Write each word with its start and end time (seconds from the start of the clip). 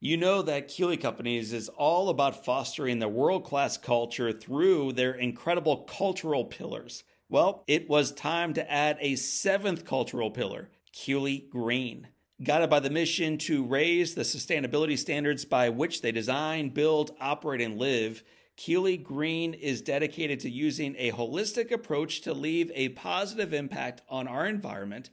You 0.00 0.16
know 0.16 0.42
that 0.42 0.68
Keeley 0.68 0.96
Companies 0.96 1.52
is 1.52 1.68
all 1.70 2.08
about 2.08 2.44
fostering 2.44 3.00
the 3.00 3.08
world 3.08 3.42
class 3.42 3.76
culture 3.76 4.30
through 4.30 4.92
their 4.92 5.12
incredible 5.12 5.78
cultural 5.78 6.44
pillars. 6.44 7.02
Well, 7.28 7.64
it 7.66 7.88
was 7.88 8.12
time 8.12 8.54
to 8.54 8.70
add 8.70 8.96
a 9.00 9.16
seventh 9.16 9.84
cultural 9.84 10.30
pillar, 10.30 10.70
Keeley 10.92 11.48
Green. 11.50 12.06
Guided 12.44 12.70
by 12.70 12.78
the 12.78 12.90
mission 12.90 13.38
to 13.38 13.64
raise 13.64 14.14
the 14.14 14.22
sustainability 14.22 14.96
standards 14.96 15.44
by 15.44 15.68
which 15.68 16.00
they 16.00 16.12
design, 16.12 16.68
build, 16.68 17.10
operate, 17.20 17.60
and 17.60 17.76
live, 17.76 18.22
Keeley 18.54 18.98
Green 18.98 19.52
is 19.52 19.82
dedicated 19.82 20.38
to 20.40 20.48
using 20.48 20.94
a 20.96 21.10
holistic 21.10 21.72
approach 21.72 22.20
to 22.20 22.32
leave 22.32 22.70
a 22.72 22.90
positive 22.90 23.52
impact 23.52 24.02
on 24.08 24.28
our 24.28 24.46
environment, 24.46 25.10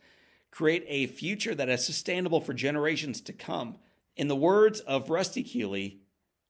create 0.52 0.86
a 0.88 1.08
future 1.08 1.56
that 1.56 1.70
is 1.70 1.84
sustainable 1.84 2.40
for 2.40 2.54
generations 2.54 3.20
to 3.22 3.34
come 3.34 3.80
in 4.16 4.28
the 4.28 4.36
words 4.36 4.82
of 4.82 5.10
Rusty 5.10 5.42
Keeley, 5.44 6.02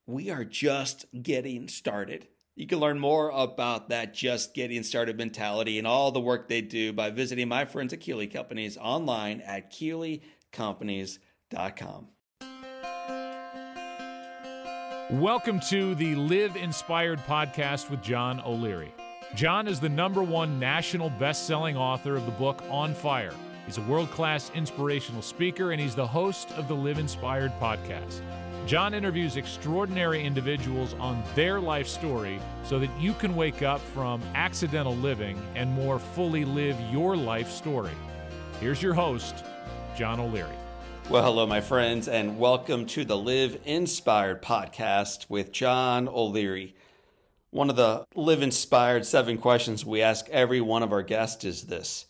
we 0.05 0.29
are 0.29 0.43
just 0.45 1.05
getting 1.21 1.67
started. 1.67 2.27
You 2.55 2.65
can 2.67 2.79
learn 2.79 2.99
more 2.99 3.31
about 3.31 3.89
that 3.89 4.13
just 4.13 4.53
getting 4.53 4.83
started 4.83 5.17
mentality 5.17 5.79
and 5.79 5.87
all 5.87 6.11
the 6.11 6.19
work 6.19 6.47
they 6.47 6.61
do 6.61 6.93
by 6.93 7.09
visiting 7.09 7.47
my 7.47 7.65
friends 7.65 7.91
at 7.91 8.01
Keeley 8.01 8.27
Companies 8.27 8.77
online 8.77 9.41
at 9.41 9.73
KeeleyCompanies.com. 9.73 12.07
Welcome 15.11 15.59
to 15.69 15.93
the 15.95 16.15
Live 16.15 16.55
Inspired 16.55 17.19
podcast 17.21 17.89
with 17.89 18.03
John 18.03 18.41
O'Leary. 18.41 18.93
John 19.35 19.67
is 19.67 19.79
the 19.79 19.89
number 19.89 20.21
one 20.23 20.59
national 20.59 21.09
best 21.09 21.47
selling 21.47 21.75
author 21.75 22.15
of 22.15 22.25
the 22.25 22.31
book 22.31 22.63
On 22.69 22.93
Fire 22.93 23.33
He's 23.65 23.79
a 23.79 23.81
world 23.81 24.11
class 24.11 24.51
inspirational 24.53 25.23
speaker, 25.23 25.71
and 25.71 25.81
he's 25.81 25.95
the 25.95 26.05
host 26.05 26.51
of 26.51 26.67
the 26.67 26.75
Live 26.75 26.99
Inspired 26.99 27.51
podcast. 27.59 28.21
John 28.67 28.93
interviews 28.93 29.37
extraordinary 29.37 30.23
individuals 30.23 30.93
on 30.99 31.23
their 31.33 31.59
life 31.59 31.87
story 31.87 32.39
so 32.63 32.77
that 32.77 32.91
you 32.99 33.13
can 33.13 33.35
wake 33.35 33.63
up 33.63 33.81
from 33.81 34.21
accidental 34.35 34.95
living 34.97 35.41
and 35.55 35.71
more 35.71 35.97
fully 35.97 36.45
live 36.45 36.79
your 36.91 37.17
life 37.17 37.49
story. 37.49 37.91
Here's 38.59 38.83
your 38.83 38.93
host, 38.93 39.43
John 39.97 40.19
O'Leary. 40.19 40.55
Well, 41.09 41.23
hello, 41.23 41.47
my 41.47 41.61
friends, 41.61 42.07
and 42.07 42.37
welcome 42.37 42.85
to 42.87 43.03
the 43.03 43.17
Live 43.17 43.59
Inspired 43.65 44.43
podcast 44.43 45.27
with 45.27 45.51
John 45.51 46.07
O'Leary. 46.07 46.75
One 47.49 47.71
of 47.71 47.75
the 47.75 48.05
Live 48.13 48.43
Inspired 48.43 49.07
seven 49.07 49.39
questions 49.39 49.83
we 49.83 50.03
ask 50.03 50.29
every 50.29 50.61
one 50.61 50.83
of 50.83 50.91
our 50.91 51.03
guests 51.03 51.45
is 51.45 51.63
this 51.63 52.05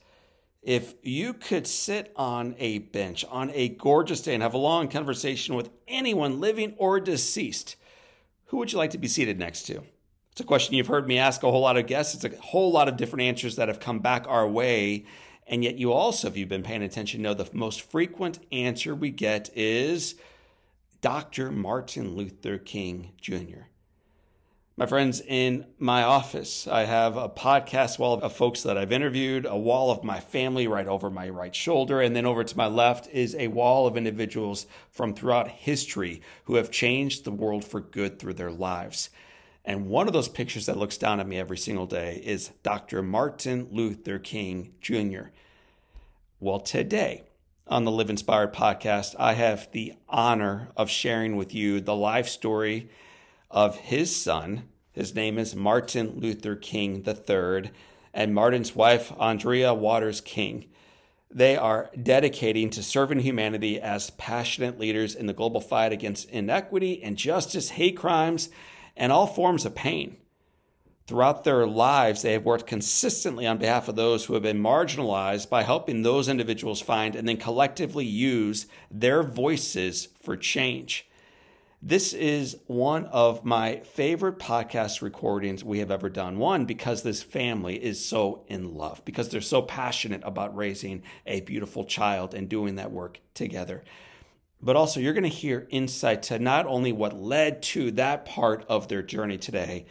if 0.65 0.95
you 1.03 1.33
could 1.33 1.67
sit 1.67 2.11
on 2.15 2.55
a 2.57 2.79
bench 2.79 3.23
on 3.29 3.51
a 3.51 3.69
gorgeous 3.69 4.21
day 4.21 4.33
and 4.33 4.41
have 4.41 4.55
a 4.55 4.57
long 4.57 4.87
conversation 4.87 5.55
with 5.55 5.69
anyone 5.87 6.39
living 6.39 6.73
or 6.77 6.99
deceased, 6.99 7.75
who 8.45 8.57
would 8.57 8.71
you 8.71 8.79
like 8.79 8.89
to 8.89 8.97
be 8.97 9.07
seated 9.07 9.37
next 9.37 9.63
to? 9.67 9.83
It's 10.31 10.41
a 10.41 10.43
question 10.43 10.73
you've 10.73 10.87
heard 10.87 11.07
me 11.07 11.19
ask 11.19 11.43
a 11.43 11.51
whole 11.51 11.61
lot 11.61 11.77
of 11.77 11.85
guests. 11.85 12.15
It's 12.15 12.25
a 12.25 12.41
whole 12.41 12.71
lot 12.71 12.89
of 12.89 12.97
different 12.97 13.21
answers 13.21 13.55
that 13.57 13.67
have 13.67 13.79
come 13.79 13.99
back 13.99 14.25
our 14.27 14.47
way. 14.47 15.05
And 15.45 15.63
yet, 15.63 15.77
you 15.77 15.93
also, 15.93 16.27
if 16.27 16.35
you've 16.35 16.49
been 16.49 16.63
paying 16.63 16.81
attention, 16.81 17.21
know 17.21 17.35
the 17.35 17.47
most 17.53 17.81
frequent 17.83 18.39
answer 18.51 18.95
we 18.95 19.11
get 19.11 19.51
is 19.55 20.15
Dr. 21.01 21.51
Martin 21.51 22.15
Luther 22.15 22.57
King 22.57 23.11
Jr. 23.21 23.67
My 24.77 24.87
friends, 24.87 25.21
in 25.21 25.67
my 25.79 26.03
office, 26.03 26.67
I 26.67 26.83
have 26.83 27.15
a 27.15 27.29
podcast 27.29 27.97
wall 27.97 28.15
of 28.15 28.33
folks 28.33 28.63
that 28.63 28.77
I've 28.77 28.91
interviewed, 28.91 29.45
a 29.45 29.55
wall 29.57 29.89
of 29.89 30.03
my 30.03 30.19
family 30.19 30.67
right 30.67 30.85
over 30.85 31.09
my 31.09 31.29
right 31.29 31.55
shoulder, 31.55 32.01
and 32.01 32.13
then 32.13 32.25
over 32.25 32.43
to 32.43 32.57
my 32.57 32.67
left 32.67 33.07
is 33.13 33.35
a 33.35 33.47
wall 33.47 33.87
of 33.87 33.95
individuals 33.95 34.67
from 34.91 35.13
throughout 35.13 35.47
history 35.47 36.21
who 36.43 36.55
have 36.55 36.71
changed 36.71 37.23
the 37.23 37.31
world 37.31 37.63
for 37.63 37.79
good 37.79 38.19
through 38.19 38.33
their 38.33 38.51
lives. 38.51 39.09
And 39.63 39.87
one 39.87 40.07
of 40.07 40.13
those 40.13 40.27
pictures 40.27 40.65
that 40.65 40.77
looks 40.77 40.97
down 40.97 41.21
at 41.21 41.27
me 41.27 41.39
every 41.39 41.57
single 41.57 41.87
day 41.87 42.21
is 42.25 42.51
Dr. 42.61 43.01
Martin 43.01 43.69
Luther 43.71 44.19
King 44.19 44.73
Jr. 44.81 45.29
Well, 46.41 46.59
today 46.59 47.23
on 47.65 47.85
the 47.85 47.91
Live 47.91 48.09
Inspired 48.09 48.53
podcast, 48.53 49.15
I 49.17 49.35
have 49.35 49.71
the 49.71 49.93
honor 50.09 50.67
of 50.75 50.89
sharing 50.89 51.37
with 51.37 51.53
you 51.55 51.79
the 51.79 51.95
life 51.95 52.27
story 52.27 52.89
of 53.49 53.77
his 53.77 54.15
son. 54.15 54.69
His 54.91 55.13
name 55.13 55.37
is 55.37 55.55
Martin 55.55 56.19
Luther 56.19 56.55
King 56.55 57.05
III, 57.05 57.71
and 58.13 58.33
Martin's 58.33 58.75
wife, 58.75 59.11
Arndrea 59.19 59.75
Waters 59.75 60.21
King. 60.21 60.65
They 61.29 61.57
are 61.57 61.91
dedicating 62.01 62.69
to 62.69 62.83
serving 62.83 63.19
humanity 63.19 63.79
as 63.79 64.11
passionate 64.11 64.79
leaders 64.79 65.15
in 65.15 65.25
the 65.25 65.33
global 65.33 65.59
fight 65.59 65.91
against 65.91 66.29
inequity, 66.29 67.01
injustice, 67.03 67.71
hate 67.71 67.97
crimes, 67.97 68.49
and 68.95 69.11
all 69.11 69.27
forms 69.27 69.65
of 69.65 69.75
pain. 69.75 70.17
Throughout 71.07 71.43
their 71.43 71.67
lives, 71.67 72.21
they 72.21 72.33
have 72.33 72.45
worked 72.45 72.65
consistently 72.65 73.45
on 73.45 73.59
behalf 73.59 73.87
of 73.87 73.95
those 73.95 74.25
who 74.25 74.33
have 74.33 74.43
been 74.43 74.63
marginalized 74.63 75.49
by 75.49 75.61
helping 75.61 76.01
those 76.01 76.27
individuals 76.27 76.81
find 76.81 77.15
and 77.15 77.27
then 77.27 77.37
collectively 77.37 78.05
use 78.05 78.65
their 78.89 79.21
voices 79.21 80.07
for 80.23 80.35
change. 80.35 81.07
This 81.87 82.13
is 82.13 82.57
one 82.65 83.05
of 83.05 83.45
my 83.45 83.81
favorite 83.81 84.39
podcast 84.39 85.03
recordings 85.03 85.63
we 85.63 85.77
have 85.77 85.91
ever 85.91 86.09
done. 86.09 86.39
One, 86.39 86.65
because 86.65 87.03
this 87.03 87.21
family 87.21 87.75
is 87.75 88.03
so 88.03 88.43
in 88.47 88.73
love, 88.73 89.05
because 89.05 89.29
they're 89.29 89.39
so 89.39 89.61
passionate 89.61 90.21
about 90.23 90.55
raising 90.55 91.03
a 91.27 91.41
beautiful 91.41 91.85
child 91.85 92.33
and 92.33 92.49
doing 92.49 92.77
that 92.77 92.91
work 92.91 93.19
together. 93.35 93.83
But 94.59 94.75
also, 94.75 94.99
you're 94.99 95.13
going 95.13 95.25
to 95.25 95.29
hear 95.29 95.67
insight 95.69 96.23
to 96.23 96.39
not 96.39 96.65
only 96.65 96.91
what 96.91 97.21
led 97.21 97.61
to 97.61 97.91
that 97.91 98.25
part 98.25 98.65
of 98.67 98.87
their 98.87 99.03
journey 99.03 99.37
today, 99.37 99.85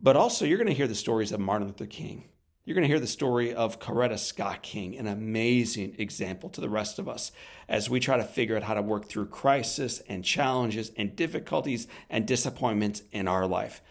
but 0.00 0.14
also 0.14 0.44
you're 0.44 0.58
going 0.58 0.68
to 0.68 0.74
hear 0.74 0.86
the 0.86 0.94
stories 0.94 1.32
of 1.32 1.40
Martin 1.40 1.66
Luther 1.66 1.86
King 1.86 2.28
you're 2.64 2.74
going 2.74 2.82
to 2.82 2.88
hear 2.88 3.00
the 3.00 3.06
story 3.06 3.52
of 3.52 3.78
Coretta 3.78 4.18
Scott 4.18 4.62
King, 4.62 4.96
an 4.96 5.06
amazing 5.06 5.96
example 5.98 6.48
to 6.50 6.62
the 6.62 6.68
rest 6.68 6.98
of 6.98 7.08
us 7.08 7.30
as 7.68 7.90
we 7.90 8.00
try 8.00 8.16
to 8.16 8.24
figure 8.24 8.56
out 8.56 8.62
how 8.62 8.72
to 8.72 8.80
work 8.80 9.06
through 9.06 9.26
crisis 9.26 10.00
and 10.08 10.24
challenges 10.24 10.90
and 10.96 11.14
difficulties 11.14 11.86
and 12.08 12.26
disappointments 12.26 13.02
in 13.12 13.28
our 13.28 13.46
life. 13.46 13.82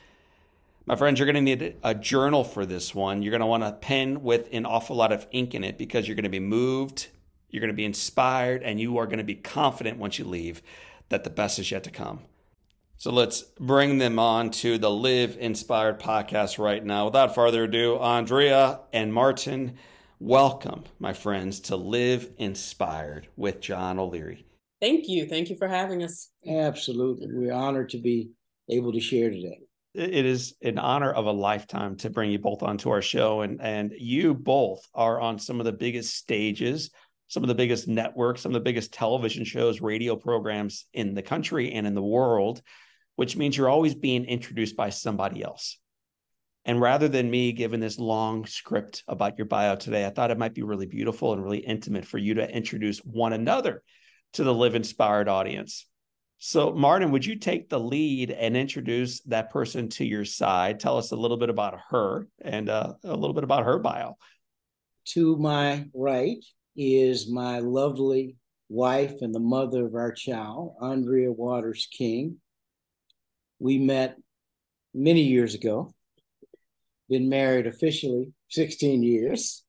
My 0.88 0.96
friends, 0.96 1.20
you're 1.20 1.32
going 1.32 1.46
to 1.46 1.56
need 1.56 1.76
a 1.84 1.94
journal 1.94 2.44
for 2.44 2.66
this 2.66 2.96
one. 2.96 3.22
You're 3.22 3.32
going 3.32 3.42
to 3.42 3.46
want 3.46 3.64
a 3.64 3.74
pen 3.74 4.24
with 4.24 4.50
an 4.52 4.66
awful 4.66 4.96
lot 4.96 5.12
of 5.12 5.28
ink 5.32 5.54
in 5.54 5.64
it 5.64 5.78
because 5.78 6.08
you're 6.08 6.16
going 6.16 6.24
to 6.24 6.30
be 6.30 6.40
moved, 6.40 7.10
you're 7.50 7.62
going 7.62 7.70
to 7.70 7.76
be 7.76 7.86
inspired, 7.86 8.64
and 8.64 8.80
you 8.80 8.98
are 8.98 9.06
going 9.06 9.20
to 9.20 9.24
be 9.24 9.36
confident 9.36 10.00
once 10.00 10.18
you 10.18 10.26
leave 10.26 10.64
that 11.10 11.24
the 11.24 11.30
best 11.30 11.60
is 11.60 11.70
yet 11.70 11.84
to 11.84 11.92
come. 11.92 12.22
So 12.98 13.12
let's 13.12 13.42
bring 13.60 13.98
them 13.98 14.18
on 14.18 14.52
to 14.52 14.78
the 14.78 14.90
Live 14.90 15.36
Inspired 15.38 16.00
podcast 16.00 16.58
right 16.58 16.84
now. 16.84 17.06
Without 17.06 17.36
further 17.36 17.66
ado, 17.66 17.98
Arndrea 18.00 18.80
and 18.94 19.14
Martin, 19.14 19.78
welcome, 20.20 20.84
my 21.00 21.12
friends, 21.12 21.60
to 21.62 21.76
Live 21.76 22.30
Inspired 22.38 23.28
with 23.36 23.60
John 23.60 24.00
O'Leary. 24.00 24.46
Thank 24.80 25.10
you. 25.10 25.28
Thank 25.28 25.50
you 25.50 25.58
for 25.58 25.68
having 25.68 26.04
us. 26.04 26.30
Absolutely. 26.48 27.28
We're 27.30 27.52
honored 27.52 27.90
to 27.90 27.98
be 27.98 28.32
able 28.70 28.94
to 28.94 29.02
share 29.02 29.30
today. 29.30 29.60
It 29.94 30.26
is 30.26 30.56
an 30.62 30.78
honor 30.78 31.12
of 31.12 31.26
a 31.26 31.32
lifetime 31.32 31.98
to 31.98 32.10
bring 32.10 32.32
you 32.32 32.40
both 32.40 32.64
onto 32.64 32.90
our 32.90 33.02
show. 33.02 33.42
And, 33.42 33.60
and 33.62 33.92
you 33.98 34.34
both 34.34 34.88
are 34.94 35.20
on 35.20 35.40
some 35.40 35.60
of 35.60 35.66
the 35.66 35.74
biggest 35.74 36.16
stages, 36.16 36.90
some 37.28 37.44
of 37.44 37.48
the 37.50 37.56
biggest 37.56 37.88
networks, 37.88 38.42
some 38.42 38.52
of 38.52 38.54
the 38.54 38.64
biggest 38.64 38.94
television 38.94 39.44
shows, 39.44 39.82
radio 39.82 40.16
programs 40.16 40.86
in 40.94 41.14
the 41.14 41.22
country 41.22 41.74
and 41.74 41.86
in 41.86 41.96
the 41.96 42.02
world 42.02 42.62
which 43.16 43.38
means 43.38 43.56
you're 43.56 43.70
always 43.70 43.96
being 43.96 44.26
introduced 44.26 44.76
by 44.76 44.90
somebody 44.90 45.44
else. 45.44 45.78
And 46.66 46.80
rather 46.80 47.10
than 47.10 47.30
me 47.30 47.52
giving 47.52 47.82
this 47.82 48.00
long 48.00 48.46
script 48.46 49.04
about 49.08 49.38
your 49.38 49.46
bio 49.46 49.76
today, 49.76 50.06
I 50.06 50.10
thought 50.10 50.32
it 50.32 50.38
might 50.38 50.54
be 50.54 50.64
really 50.64 50.86
beautiful 50.86 51.34
and 51.34 51.44
really 51.44 51.60
intimate 51.60 52.06
for 52.06 52.18
you 52.18 52.36
to 52.36 52.50
introduce 52.50 53.00
one 53.00 53.34
another 53.34 53.84
to 54.34 54.44
the 54.44 54.54
Live 54.54 54.76
Inspired 54.76 55.28
audience. 55.28 55.86
So, 56.38 56.74
Martin, 56.74 57.12
would 57.12 57.26
you 57.26 57.38
take 57.38 57.70
the 57.70 57.80
lead 57.80 58.32
and 58.32 58.58
introduce 58.58 59.22
that 59.22 59.50
person 59.50 59.90
to 59.90 60.06
your 60.06 60.26
side? 60.26 60.80
Tell 60.80 60.98
us 60.98 61.12
a 61.12 61.16
little 61.16 61.38
bit 61.38 61.50
about 61.50 61.80
her 61.90 62.28
and 62.42 62.70
uh, 62.70 62.94
a 63.04 63.16
little 63.16 63.34
bit 63.34 63.46
about 63.46 63.66
her 63.66 63.80
bio. 63.80 64.18
To 65.10 65.38
my 65.38 65.86
right 65.94 66.44
is 66.76 67.30
my 67.30 67.60
lovely 67.60 68.38
wife 68.70 69.22
and 69.22 69.34
the 69.34 69.40
mother 69.40 69.86
of 69.86 69.96
our 69.96 70.12
child, 70.12 70.76
Arndrea 70.82 71.34
Waters 71.36 71.88
King. 71.92 72.38
We 73.64 73.78
met 73.78 74.18
many 74.94 75.22
years 75.22 75.56
ago, 75.56 75.94
been 77.10 77.30
married 77.30 77.66
officially 77.66 78.34
16 78.50 79.02
years. 79.04 79.64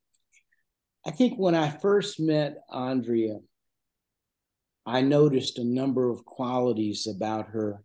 I 1.06 1.12
think 1.12 1.38
when 1.38 1.54
I 1.54 1.70
first 1.70 2.18
met 2.18 2.56
Arndrea, 2.68 3.38
I 4.84 5.02
noticed 5.02 5.60
a 5.60 5.64
number 5.64 6.10
of 6.10 6.24
qualities 6.24 7.06
about 7.06 7.50
her 7.50 7.84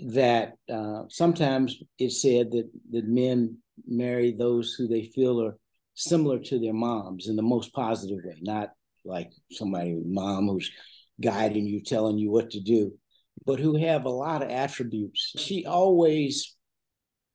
that 0.00 0.54
uh, 0.68 1.02
sometimes 1.08 1.80
it's 2.00 2.20
said 2.20 2.50
that, 2.50 2.68
that 2.90 3.06
men 3.06 3.58
marry 3.86 4.32
those 4.32 4.74
who 4.74 4.88
they 4.88 5.04
feel 5.04 5.40
are 5.44 5.58
similar 5.94 6.40
to 6.40 6.58
their 6.58 6.74
moms 6.74 7.28
in 7.28 7.36
the 7.36 7.42
most 7.42 7.72
positive 7.72 8.18
way, 8.24 8.38
not 8.42 8.70
like 9.04 9.30
somebody 9.52 9.96
mom 10.04 10.48
who's 10.48 10.72
guiding 11.20 11.66
you, 11.66 11.84
telling 11.84 12.18
you 12.18 12.32
what 12.32 12.50
to 12.50 12.58
do, 12.58 12.98
but 13.46 13.60
who 13.60 13.76
have 13.76 14.04
a 14.04 14.10
lot 14.10 14.42
of 14.42 14.50
attributes. 14.50 15.32
She 15.36 15.64
always 15.64 16.56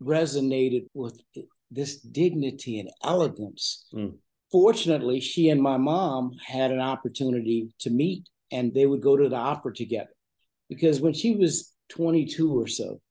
resonated 0.02 0.88
with 0.94 1.22
this 1.72 2.00
dignity 2.00 2.80
and 2.80 2.90
elegance. 3.04 3.86
Mm. 3.94 4.18
Fortunately, 4.52 5.20
she 5.20 5.50
and 5.50 5.62
my 5.62 5.78
mom 5.78 6.32
had 6.46 6.72
an 6.72 6.80
opportunity 6.80 7.70
to 7.80 7.90
meet 7.90 8.30
and 8.52 8.74
they 8.74 8.86
would 8.86 9.02
go 9.02 9.18
to 9.18 9.28
the 9.28 9.36
opera 9.36 9.74
together. 9.74 10.14
Because 10.70 11.02
when 11.02 11.14
she 11.14 11.36
was 11.36 11.74
22 11.90 12.60
or 12.60 12.68
so, 12.68 13.02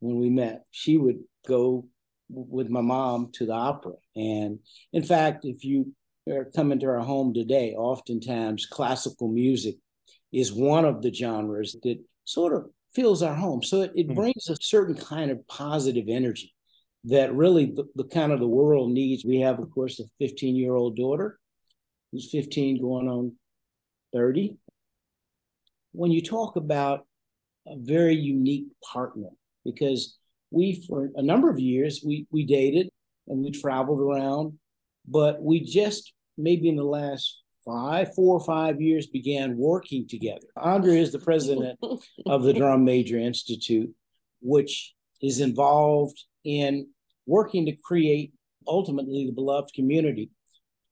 when 0.00 0.16
we 0.16 0.30
met, 0.30 0.64
she 0.70 0.96
would 0.96 1.18
go 1.46 1.86
with 2.30 2.68
my 2.68 2.80
mom 2.80 3.30
to 3.32 3.46
the 3.46 3.52
opera. 3.52 3.92
And 4.16 4.60
in 4.92 5.02
fact, 5.02 5.44
if 5.44 5.64
you 5.64 5.94
are 6.30 6.46
coming 6.56 6.78
to 6.80 6.86
our 6.86 7.00
home 7.00 7.34
today, 7.34 7.74
oftentimes 7.74 8.66
classical 8.66 9.28
music 9.28 9.76
is 10.32 10.52
one 10.52 10.84
of 10.84 11.02
the 11.02 11.12
genres 11.12 11.76
that 11.82 11.98
sort 12.30 12.54
of 12.54 12.70
fills 12.94 13.22
our 13.22 13.34
home. 13.34 13.62
So 13.62 13.82
it, 13.82 13.92
it 13.94 14.06
mm-hmm. 14.06 14.14
brings 14.14 14.48
a 14.48 14.56
certain 14.60 14.94
kind 14.94 15.30
of 15.30 15.46
positive 15.48 16.06
energy 16.08 16.54
that 17.04 17.34
really 17.34 17.66
the, 17.66 17.84
the, 17.94 18.04
kind 18.04 18.32
of 18.32 18.40
the 18.40 18.46
world 18.46 18.90
needs. 18.90 19.24
We 19.24 19.40
have, 19.40 19.58
of 19.58 19.70
course, 19.70 20.00
a 20.00 20.04
15 20.18 20.54
year 20.54 20.74
old 20.74 20.96
daughter 20.96 21.38
who's 22.12 22.30
15 22.30 22.80
going 22.80 23.08
on 23.08 23.32
30. 24.12 24.56
When 25.92 26.10
you 26.10 26.22
talk 26.22 26.56
about 26.56 27.06
a 27.66 27.76
very 27.76 28.14
unique 28.14 28.66
partner, 28.92 29.28
because 29.64 30.16
we, 30.50 30.84
for 30.88 31.10
a 31.14 31.22
number 31.22 31.50
of 31.50 31.58
years, 31.58 32.02
we, 32.04 32.26
we 32.30 32.44
dated 32.44 32.88
and 33.28 33.44
we 33.44 33.50
traveled 33.50 34.00
around, 34.00 34.58
but 35.06 35.42
we 35.42 35.60
just 35.60 36.12
maybe 36.36 36.68
in 36.68 36.76
the 36.76 36.84
last 36.84 37.40
five, 37.64 38.14
four 38.14 38.36
or 38.36 38.44
five 38.44 38.80
years 38.80 39.06
began 39.06 39.56
working 39.56 40.06
together. 40.08 40.46
Andre 40.56 40.98
is 40.98 41.12
the 41.12 41.18
president 41.18 41.78
of 42.26 42.42
the 42.42 42.52
Drum 42.52 42.84
Major 42.84 43.18
Institute, 43.18 43.90
which 44.40 44.94
is 45.22 45.40
involved 45.40 46.24
in 46.44 46.88
working 47.26 47.66
to 47.66 47.72
create 47.72 48.32
ultimately 48.66 49.26
the 49.26 49.32
beloved 49.32 49.72
community. 49.74 50.30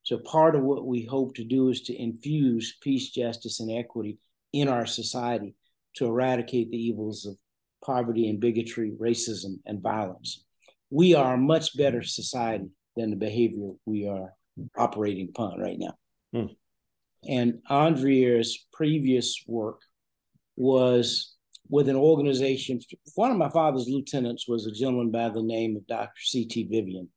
So, 0.03 0.19
part 0.19 0.55
of 0.55 0.63
what 0.63 0.87
we 0.87 1.05
hope 1.05 1.35
to 1.37 1.45
do 1.45 1.69
is 1.69 1.83
to 1.83 1.95
infuse 1.95 2.77
peace, 2.81 3.11
justice, 3.11 3.61
and 3.61 3.71
equity 3.71 4.19
in 4.53 4.69
our 4.69 4.87
society 4.87 5.55
to 5.97 6.07
eradicate 6.07 6.71
the 6.71 6.79
evils 6.79 7.27
of 7.27 7.37
poverty 7.85 8.29
and 8.29 8.41
bigotry, 8.41 8.93
racism, 8.99 9.59
and 9.67 9.83
violence. 9.83 10.45
We 10.91 11.15
are 11.15 11.35
a 11.35 11.39
much 11.39 11.77
better 11.77 12.03
society 12.03 12.69
than 12.97 13.11
the 13.11 13.17
behavior 13.17 13.73
we 13.85 14.09
are 14.09 14.33
operating 14.77 15.29
upon 15.29 15.61
right 15.61 15.79
now. 15.79 15.95
Hmm. 16.33 16.53
And 17.27 17.61
Arndrea's 17.71 18.67
previous 18.73 19.43
work 19.47 19.81
was 20.57 21.35
with 21.69 21.89
an 21.89 21.97
organization. 21.97 22.81
One 23.15 23.31
of 23.31 23.37
my 23.37 23.51
father's 23.51 23.89
lieutenants 23.89 24.47
was 24.49 24.67
a 24.67 24.73
gentleman 24.73 25.11
by 25.11 25.29
the 25.29 25.43
name 25.43 25.77
of 25.77 25.87
Dr. 25.87 26.21
C.T. 26.21 26.65
Vivian. 26.65 27.09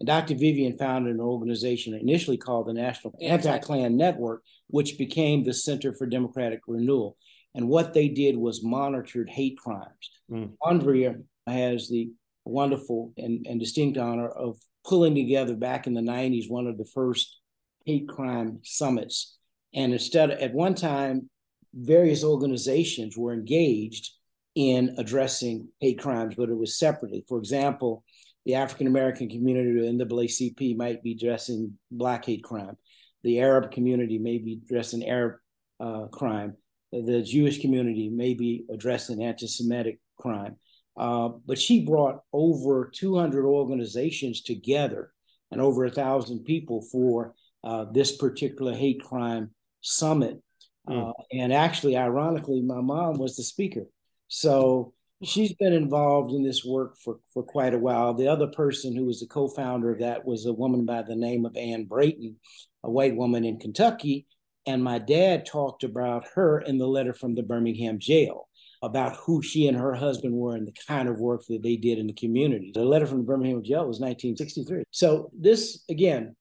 And 0.00 0.06
Dr. 0.06 0.34
Vivian 0.34 0.78
founded 0.78 1.14
an 1.14 1.20
organization 1.20 1.94
initially 1.94 2.36
called 2.36 2.66
the 2.66 2.72
National 2.72 3.14
Anti 3.20 3.58
Klan 3.58 3.96
Network, 3.96 4.42
which 4.68 4.98
became 4.98 5.44
the 5.44 5.54
Center 5.54 5.92
for 5.92 6.06
Democratic 6.06 6.60
Renewal. 6.66 7.16
And 7.54 7.68
what 7.68 7.92
they 7.92 8.08
did 8.08 8.36
was 8.36 8.62
monitored 8.62 9.28
hate 9.28 9.58
crimes. 9.58 10.10
Mm. 10.30 10.52
Arndrea 10.62 11.22
has 11.46 11.88
the 11.88 12.10
wonderful 12.44 13.12
and, 13.16 13.46
and 13.46 13.60
distinct 13.60 13.98
honor 13.98 14.28
of 14.28 14.58
pulling 14.86 15.14
together 15.14 15.54
back 15.54 15.86
in 15.86 15.94
the 15.94 16.00
90s 16.00 16.48
one 16.48 16.66
of 16.66 16.78
the 16.78 16.88
first 16.94 17.39
hate 17.84 18.08
crime 18.08 18.60
summits. 18.62 19.36
And 19.74 19.92
instead, 19.92 20.30
at 20.30 20.52
one 20.52 20.74
time, 20.74 21.30
various 21.74 22.24
organizations 22.24 23.16
were 23.16 23.32
engaged 23.32 24.10
in 24.54 24.94
addressing 24.98 25.68
hate 25.80 26.00
crimes, 26.00 26.34
but 26.36 26.48
it 26.48 26.56
was 26.56 26.78
separately. 26.78 27.24
For 27.28 27.38
example, 27.38 28.04
the 28.44 28.56
African 28.56 28.86
American 28.86 29.28
community 29.28 29.86
in 29.86 29.98
the 29.98 30.04
NAACP 30.04 30.76
might 30.76 31.02
be 31.02 31.12
addressing 31.12 31.78
Black 31.90 32.24
hate 32.24 32.42
crime. 32.42 32.76
The 33.22 33.40
Arab 33.40 33.70
community 33.70 34.18
may 34.18 34.38
be 34.38 34.60
addressing 34.64 35.06
Arab 35.06 35.36
uh, 35.78 36.06
crime. 36.06 36.56
The 36.92 37.22
Jewish 37.22 37.60
community 37.60 38.08
may 38.08 38.34
be 38.34 38.64
addressing 38.72 39.22
anti 39.22 39.46
Semitic 39.46 40.00
crime. 40.18 40.56
Uh, 40.96 41.30
but 41.46 41.58
she 41.58 41.84
brought 41.84 42.20
over 42.32 42.90
200 42.92 43.44
organizations 43.44 44.42
together 44.42 45.12
and 45.50 45.60
over 45.60 45.84
a 45.84 45.90
thousand 45.90 46.44
people 46.44 46.82
for 46.82 47.34
uh, 47.64 47.86
this 47.92 48.16
particular 48.16 48.74
hate 48.74 49.02
crime 49.02 49.50
summit. 49.80 50.40
Mm. 50.88 51.10
Uh, 51.10 51.12
and 51.32 51.52
actually, 51.52 51.96
ironically, 51.96 52.62
my 52.62 52.80
mom 52.80 53.18
was 53.18 53.36
the 53.36 53.42
speaker. 53.42 53.84
So 54.28 54.92
she's 55.22 55.52
been 55.54 55.72
involved 55.72 56.32
in 56.32 56.42
this 56.42 56.64
work 56.64 56.96
for, 56.98 57.18
for 57.32 57.42
quite 57.42 57.74
a 57.74 57.78
while. 57.78 58.14
The 58.14 58.28
other 58.28 58.46
person 58.46 58.94
who 58.94 59.04
was 59.04 59.20
the 59.20 59.26
co 59.26 59.48
founder 59.48 59.92
of 59.92 60.00
that 60.00 60.24
was 60.24 60.46
a 60.46 60.52
woman 60.52 60.86
by 60.86 61.02
the 61.02 61.16
name 61.16 61.44
of 61.44 61.56
Anne 61.56 61.84
Braden, 61.84 62.36
a 62.82 62.90
white 62.90 63.16
woman 63.16 63.44
in 63.44 63.58
Kentucky. 63.58 64.26
And 64.66 64.84
my 64.84 64.98
dad 64.98 65.46
talked 65.46 65.84
about 65.84 66.26
her 66.34 66.60
in 66.60 66.78
the 66.78 66.86
letter 66.86 67.14
from 67.14 67.34
the 67.34 67.42
Birmingham 67.42 67.98
jail 67.98 68.48
about 68.82 69.16
who 69.16 69.42
she 69.42 69.68
and 69.68 69.76
her 69.76 69.94
husband 69.94 70.34
were 70.34 70.54
and 70.54 70.66
the 70.66 70.74
kind 70.86 71.08
of 71.08 71.18
work 71.18 71.42
that 71.48 71.62
they 71.62 71.76
did 71.76 71.98
in 71.98 72.06
the 72.06 72.12
community. 72.14 72.70
The 72.74 72.84
letter 72.84 73.06
from 73.06 73.18
the 73.18 73.24
Birmingham 73.24 73.62
jail 73.62 73.86
was 73.86 74.00
1963. 74.00 74.84
So, 74.90 75.30
this 75.38 75.84
again, 75.90 76.34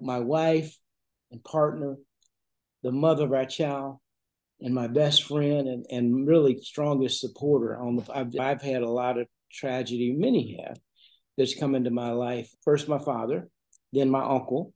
my 0.00 0.20
wife 0.20 0.76
and 1.30 1.42
partner, 1.42 1.96
the 2.82 2.92
mother 2.92 3.24
of 3.24 3.32
our 3.32 3.46
child, 3.46 3.98
and 4.60 4.74
my 4.74 4.86
best 4.86 5.24
friend 5.24 5.68
and, 5.68 5.86
and 5.90 6.26
really 6.26 6.60
strongest 6.60 7.20
supporter 7.20 7.76
on 7.76 7.96
the 7.96 8.04
I've, 8.14 8.38
I've 8.38 8.62
had 8.62 8.82
a 8.82 8.88
lot 8.88 9.18
of 9.18 9.26
tragedy, 9.52 10.12
many 10.12 10.60
have, 10.64 10.78
that's 11.36 11.58
come 11.58 11.74
into 11.74 11.90
my 11.90 12.10
life. 12.10 12.50
First 12.62 12.88
my 12.88 12.98
father, 12.98 13.48
then 13.92 14.10
my 14.10 14.24
uncle. 14.24 14.72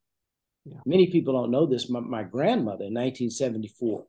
Yeah. 0.65 0.79
Many 0.85 1.06
people 1.11 1.32
don't 1.32 1.50
know 1.50 1.67
this. 1.67 1.88
My, 1.88 2.00
my 2.00 2.23
grandmother 2.23 2.85
in 2.85 2.94
1974 2.94 4.05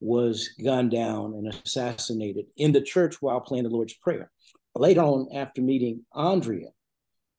was 0.00 0.50
gunned 0.62 0.90
down 0.90 1.34
and 1.34 1.54
assassinated 1.54 2.46
in 2.56 2.72
the 2.72 2.80
church 2.80 3.22
while 3.22 3.40
playing 3.40 3.64
the 3.64 3.70
Lord's 3.70 3.94
Prayer. 3.94 4.30
Later 4.74 5.02
on, 5.02 5.28
after 5.34 5.60
meeting 5.60 6.04
Arndrea, 6.14 6.70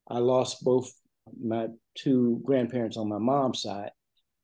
I 0.08 0.20
lost 0.20 0.64
both 0.64 0.94
my 1.42 1.68
two 1.96 2.42
grandparents 2.44 2.98
on 2.98 3.10
my 3.10 3.18
mom's 3.18 3.62
side. 3.62 3.92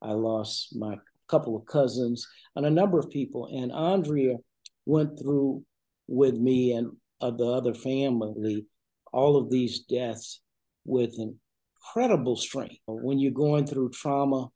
I 0.01 0.13
lost 0.13 0.75
my 0.75 0.97
couple 1.29 1.55
of 1.55 1.65
cousins 1.65 2.27
and 2.55 2.65
a 2.65 2.69
number 2.69 2.99
of 2.99 3.09
people. 3.09 3.47
And 3.51 3.71
Arndrea 3.71 4.37
went 4.85 5.19
through 5.19 5.63
with 6.07 6.35
me 6.35 6.73
and 6.73 6.91
of 7.21 7.37
the 7.37 7.45
other 7.45 7.73
family 7.73 8.65
all 9.11 9.37
of 9.37 9.49
these 9.49 9.81
deaths 9.81 10.41
with 10.85 11.15
incredible 11.19 12.35
strength. 12.35 12.77
When 12.87 13.19
you're 13.19 13.31
going 13.31 13.65
through 13.65 13.91
trauma 13.91 14.49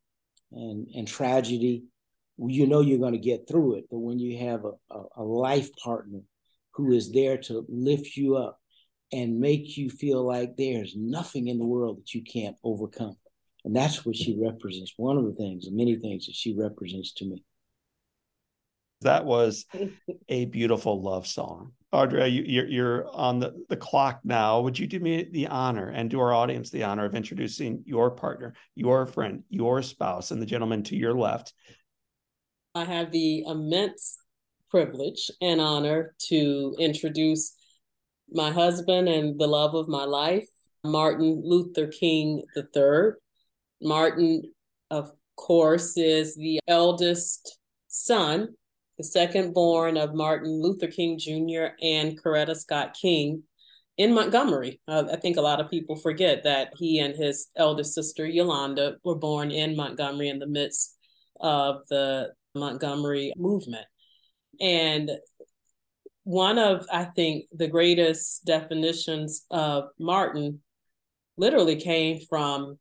and, 0.52 0.88
and 0.96 1.08
tragedy, 1.08 1.84
you 2.38 2.68
know 2.68 2.82
you're 2.82 3.00
going 3.00 3.14
to 3.14 3.20
get 3.20 3.48
through 3.48 3.76
it. 3.76 3.86
But 3.90 4.00
when 4.00 4.20
you 4.20 4.38
have 4.40 4.64
a, 4.66 4.72
a, 4.92 5.04
a 5.18 5.24
life 5.24 5.70
partner 5.84 6.20
who 6.74 6.94
is 6.94 7.12
there 7.12 7.38
to 7.38 7.66
lift 7.68 8.16
you 8.16 8.38
up 8.38 8.60
and 9.14 9.40
make 9.40 9.78
you 9.78 9.90
feel 9.90 10.26
like 10.26 10.58
there's 10.58 10.96
nothing 10.98 11.48
in 11.48 11.60
the 11.60 11.66
world 11.66 12.00
that 12.00 12.14
you 12.14 12.24
can't 12.24 12.56
overcome. 12.64 13.16
And 13.64 13.76
that's 13.76 14.06
what 14.06 14.16
she 14.16 14.38
represents. 14.42 14.94
One 14.98 15.18
of 15.18 15.26
the 15.26 15.34
things, 15.34 15.68
and 15.68 15.78
many 15.78 15.96
things 15.96 16.26
that 16.26 16.36
she 16.36 16.56
represents 16.58 17.14
to 17.14 17.26
me. 17.26 17.44
That 19.02 19.26
was 19.26 19.66
a 20.30 20.46
beautiful 20.46 21.02
love 21.02 21.28
song. 21.28 21.74
Audrey, 21.92 22.28
you, 22.30 22.62
are 22.62 22.66
you're 22.66 23.08
on 23.16 23.40
the, 23.40 23.54
the 23.70 23.78
clock 23.78 24.22
now. 24.24 24.62
Would 24.62 24.80
you 24.80 24.88
do 24.88 25.00
me 25.00 25.28
the 25.32 25.48
honor 25.48 25.90
and 25.90 26.10
do 26.10 26.20
our 26.20 26.34
audience 26.34 26.72
the 26.72 26.84
honor 26.84 27.06
of 27.06 27.14
introducing 27.14 27.84
your 27.86 28.12
partner, 28.12 28.56
your 28.76 29.06
friend, 29.06 29.44
your 29.50 29.84
spouse, 29.84 30.32
and 30.32 30.42
the 30.42 30.46
gentleman 30.46 30.84
to 30.84 30.96
your 30.96 31.14
left? 31.14 31.54
I 32.74 32.86
have 32.86 33.12
the 33.12 33.44
immense 33.46 34.18
privilege 34.72 35.30
and 35.40 35.62
honor 35.62 36.16
to 36.30 36.76
introduce 36.80 37.56
my 38.34 38.52
husband 38.52 39.08
and 39.08 39.40
the 39.40 39.48
love 39.48 39.76
of 39.76 39.88
my 39.88 40.04
life, 40.04 40.48
Martin 40.84 41.42
Luther 41.44 41.88
King 41.88 42.44
III. 42.56 43.14
Martin, 43.82 44.44
of 44.92 45.12
course, 45.36 45.98
is 45.98 46.36
the 46.36 46.60
eldest 46.68 47.58
son, 47.88 48.50
the 48.98 49.04
second 49.04 49.54
born 49.54 49.98
of 49.98 50.14
Martin 50.14 50.62
Luther 50.62 50.88
King 50.88 51.18
Jr. 51.18 51.76
and 51.82 52.22
Coretta 52.22 52.56
Scott 52.56 52.96
King 53.00 53.44
in 53.98 54.14
Montgomery. 54.14 54.82
Uh, 54.88 55.06
I 55.12 55.18
think 55.18 55.38
a 55.38 55.42
lot 55.42 55.60
of 55.60 55.70
people 55.70 55.96
forget 55.96 56.44
that 56.44 56.74
he 56.78 57.00
and 57.00 57.16
his 57.16 57.50
eldest 57.56 57.94
sister, 57.94 58.26
Yolanda, 58.26 58.98
were 59.04 59.16
born 59.16 59.52
in 59.52 59.76
Montgomery 59.76 60.30
in 60.30 60.40
the 60.40 60.48
midst 60.48 60.98
of 61.40 61.82
the 61.90 62.34
Montgomery 62.56 63.34
movement. 63.38 63.86
And 64.60 65.12
one 66.24 66.58
of, 66.58 66.86
I 66.92 67.06
think, 67.06 67.46
the 67.52 67.68
greatest 67.68 68.46
definitions 68.46 69.46
of 69.52 69.86
Martin 70.00 70.62
literally 71.38 71.76
came 71.76 72.20
from 72.30 72.78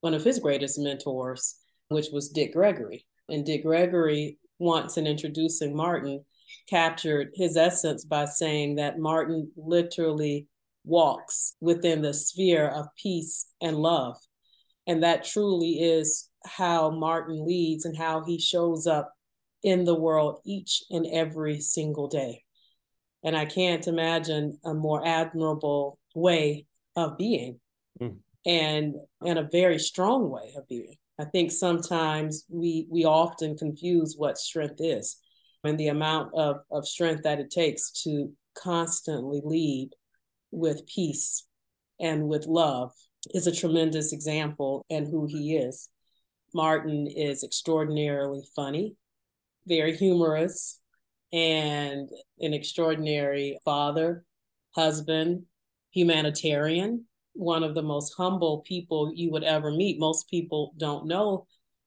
one 0.00 0.14
of 0.14 0.24
his 0.24 0.38
greatest 0.38 0.78
mentors, 0.78 1.56
which 1.88 2.08
was 2.12 2.28
Dick 2.28 2.52
Gregory. 2.52 3.06
And 3.28 3.46
Dick 3.46 3.62
Gregory 3.62 4.38
once 4.58 4.96
in 4.96 5.06
introducing 5.06 5.74
Martin 5.74 6.24
captured 6.68 7.30
his 7.34 7.56
essence 7.56 8.04
by 8.04 8.26
saying 8.26 8.76
that 8.76 8.98
Martin 8.98 9.50
literally 9.56 10.46
walks 10.84 11.54
within 11.60 12.02
the 12.02 12.12
sphere 12.12 12.68
of 12.68 12.86
peace 13.00 13.46
and 13.60 13.76
love. 13.76 14.16
And 14.86 15.02
that 15.02 15.24
truly 15.24 15.80
is 15.80 16.28
how 16.44 16.90
Martin 16.90 17.46
leads 17.46 17.84
and 17.84 17.96
how 17.96 18.24
he 18.24 18.38
shows 18.38 18.86
up 18.86 19.12
in 19.62 19.84
the 19.84 19.94
world 19.94 20.40
each 20.44 20.82
and 20.90 21.06
every 21.06 21.60
single 21.60 22.08
day. 22.08 22.41
And 23.24 23.36
I 23.36 23.44
can't 23.44 23.86
imagine 23.86 24.58
a 24.64 24.74
more 24.74 25.06
admirable 25.06 25.98
way 26.14 26.66
of 26.96 27.16
being 27.16 27.60
mm. 28.00 28.16
and 28.44 28.94
and 29.24 29.38
a 29.38 29.48
very 29.50 29.78
strong 29.78 30.28
way 30.30 30.52
of 30.56 30.68
being. 30.68 30.96
I 31.18 31.24
think 31.24 31.52
sometimes 31.52 32.44
we 32.48 32.86
we 32.90 33.04
often 33.04 33.56
confuse 33.56 34.16
what 34.16 34.38
strength 34.38 34.80
is 34.80 35.16
and 35.64 35.78
the 35.78 35.88
amount 35.88 36.34
of, 36.34 36.56
of 36.70 36.86
strength 36.86 37.22
that 37.22 37.38
it 37.38 37.50
takes 37.50 37.90
to 38.02 38.32
constantly 38.54 39.40
lead 39.44 39.90
with 40.50 40.86
peace 40.86 41.46
and 42.00 42.28
with 42.28 42.46
love 42.46 42.92
is 43.32 43.46
a 43.46 43.54
tremendous 43.54 44.12
example 44.12 44.84
and 44.90 45.06
who 45.06 45.26
he 45.26 45.56
is. 45.56 45.88
Martin 46.54 47.06
is 47.06 47.44
extraordinarily 47.44 48.42
funny, 48.54 48.96
very 49.66 49.96
humorous, 49.96 50.80
and 51.32 52.08
an 52.40 52.52
extraordinary 52.52 53.58
father, 53.64 54.24
husband, 54.74 55.44
humanitarian, 55.92 57.04
one 57.34 57.62
of 57.62 57.74
the 57.74 57.82
most 57.82 58.14
humble 58.16 58.58
people 58.60 59.12
you 59.14 59.30
would 59.30 59.44
ever 59.44 59.70
meet. 59.70 59.98
Most 59.98 60.28
people 60.28 60.74
don't 60.76 61.06
know 61.06 61.46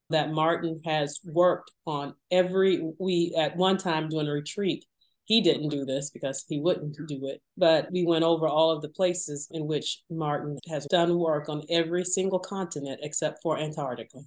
that 0.10 0.32
Martin 0.32 0.82
has 0.86 1.20
worked 1.24 1.72
on 1.86 2.14
every 2.32 2.92
we 3.00 3.34
at 3.38 3.56
one 3.56 3.78
time 3.78 4.10
doing 4.10 4.28
a 4.28 4.32
retreat 4.32 4.86
he 5.26 5.42
didn't 5.42 5.70
do 5.70 5.86
this 5.86 6.12
because 6.12 6.46
he 6.48 6.60
wouldn't 6.60 6.96
do 7.08 7.28
it. 7.28 7.42
But 7.58 7.92
we 7.92 8.06
went 8.06 8.24
over 8.24 8.48
all 8.48 8.72
of 8.72 8.82
the 8.82 8.90
places 8.90 9.48
in 9.52 9.66
which 9.66 10.04
Martin 10.10 10.58
has 10.70 10.86
done 10.86 11.18
work 11.18 11.50
on 11.50 11.64
every 11.70 12.06
single 12.06 12.40
continent 12.40 13.00
except 13.04 13.42
for 13.42 13.58
Antarctica. 13.58 14.20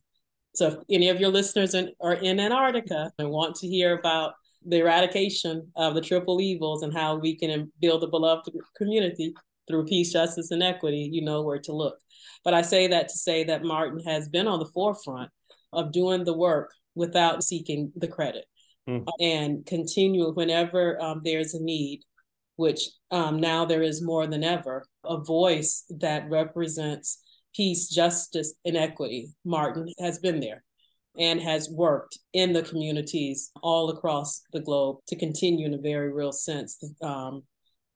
So 0.56 0.66
if 0.66 0.74
any 0.90 1.08
of 1.08 1.20
your 1.20 1.30
listeners 1.30 1.74
in, 1.74 1.92
are 2.00 2.14
in 2.14 2.40
Antarctica 2.40 3.12
and 3.18 3.30
want 3.30 3.54
to 3.56 3.68
hear 3.68 3.96
about 3.96 4.34
the 4.64 4.78
eradication 4.78 5.70
of 5.76 5.94
the 5.94 6.00
triple 6.00 6.40
evils 6.40 6.82
and 6.82 6.92
how 6.92 7.16
we 7.16 7.36
can 7.36 7.72
build 7.80 8.02
a 8.02 8.08
beloved 8.08 8.50
community 8.76 9.34
through 9.66 9.86
peace, 9.86 10.12
justice, 10.12 10.50
and 10.50 10.62
equity, 10.62 11.08
you 11.12 11.22
know 11.22 11.42
where 11.42 11.58
to 11.58 11.72
look. 11.72 11.98
But 12.44 12.54
I 12.54 12.62
say 12.62 12.86
that 12.88 13.08
to 13.08 13.18
say 13.18 13.44
that 13.44 13.64
Martin 13.64 14.00
has 14.06 14.28
been 14.28 14.48
on 14.48 14.58
the 14.58 14.66
forefront 14.66 15.30
of 15.72 15.92
doing 15.92 16.24
the 16.24 16.36
work 16.36 16.72
without 16.94 17.44
seeking 17.44 17.92
the 17.94 18.08
credit 18.08 18.46
mm. 18.88 19.04
and 19.20 19.64
continue 19.66 20.32
whenever 20.32 21.00
um, 21.00 21.20
there's 21.22 21.54
a 21.54 21.62
need, 21.62 22.00
which 22.56 22.88
um, 23.10 23.38
now 23.40 23.64
there 23.64 23.82
is 23.82 24.02
more 24.02 24.26
than 24.26 24.42
ever, 24.42 24.84
a 25.04 25.18
voice 25.18 25.84
that 25.90 26.28
represents 26.30 27.22
peace, 27.54 27.88
justice, 27.88 28.54
and 28.64 28.76
equity. 28.76 29.28
Martin 29.44 29.92
has 30.00 30.18
been 30.18 30.40
there 30.40 30.64
and 31.18 31.40
has 31.40 31.68
worked 31.70 32.18
in 32.32 32.52
the 32.52 32.62
communities 32.62 33.50
all 33.62 33.90
across 33.90 34.42
the 34.52 34.60
globe 34.60 34.98
to 35.08 35.16
continue 35.16 35.66
in 35.66 35.74
a 35.74 35.78
very 35.78 36.12
real 36.12 36.32
sense 36.32 36.82
um, 37.02 37.42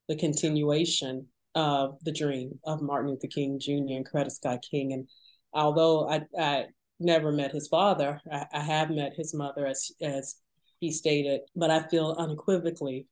the 0.08 0.16
continuation 0.16 1.26
of 1.54 1.96
the 2.02 2.12
dream 2.12 2.58
of 2.64 2.82
Martin 2.82 3.10
Luther 3.10 3.28
King 3.28 3.58
Jr. 3.60 3.94
and 3.94 4.08
Coretta 4.08 4.30
Scott 4.30 4.60
King. 4.68 4.92
And 4.92 5.08
although 5.52 6.08
I, 6.08 6.22
I 6.38 6.66
never 6.98 7.30
met 7.30 7.52
his 7.52 7.68
father, 7.68 8.20
I, 8.30 8.46
I 8.52 8.60
have 8.60 8.90
met 8.90 9.12
his 9.16 9.34
mother 9.34 9.66
as 9.66 9.92
as 10.00 10.36
he 10.80 10.90
stated, 10.90 11.42
but 11.54 11.70
I 11.70 11.86
feel 11.88 12.16
unequivocally 12.18 13.06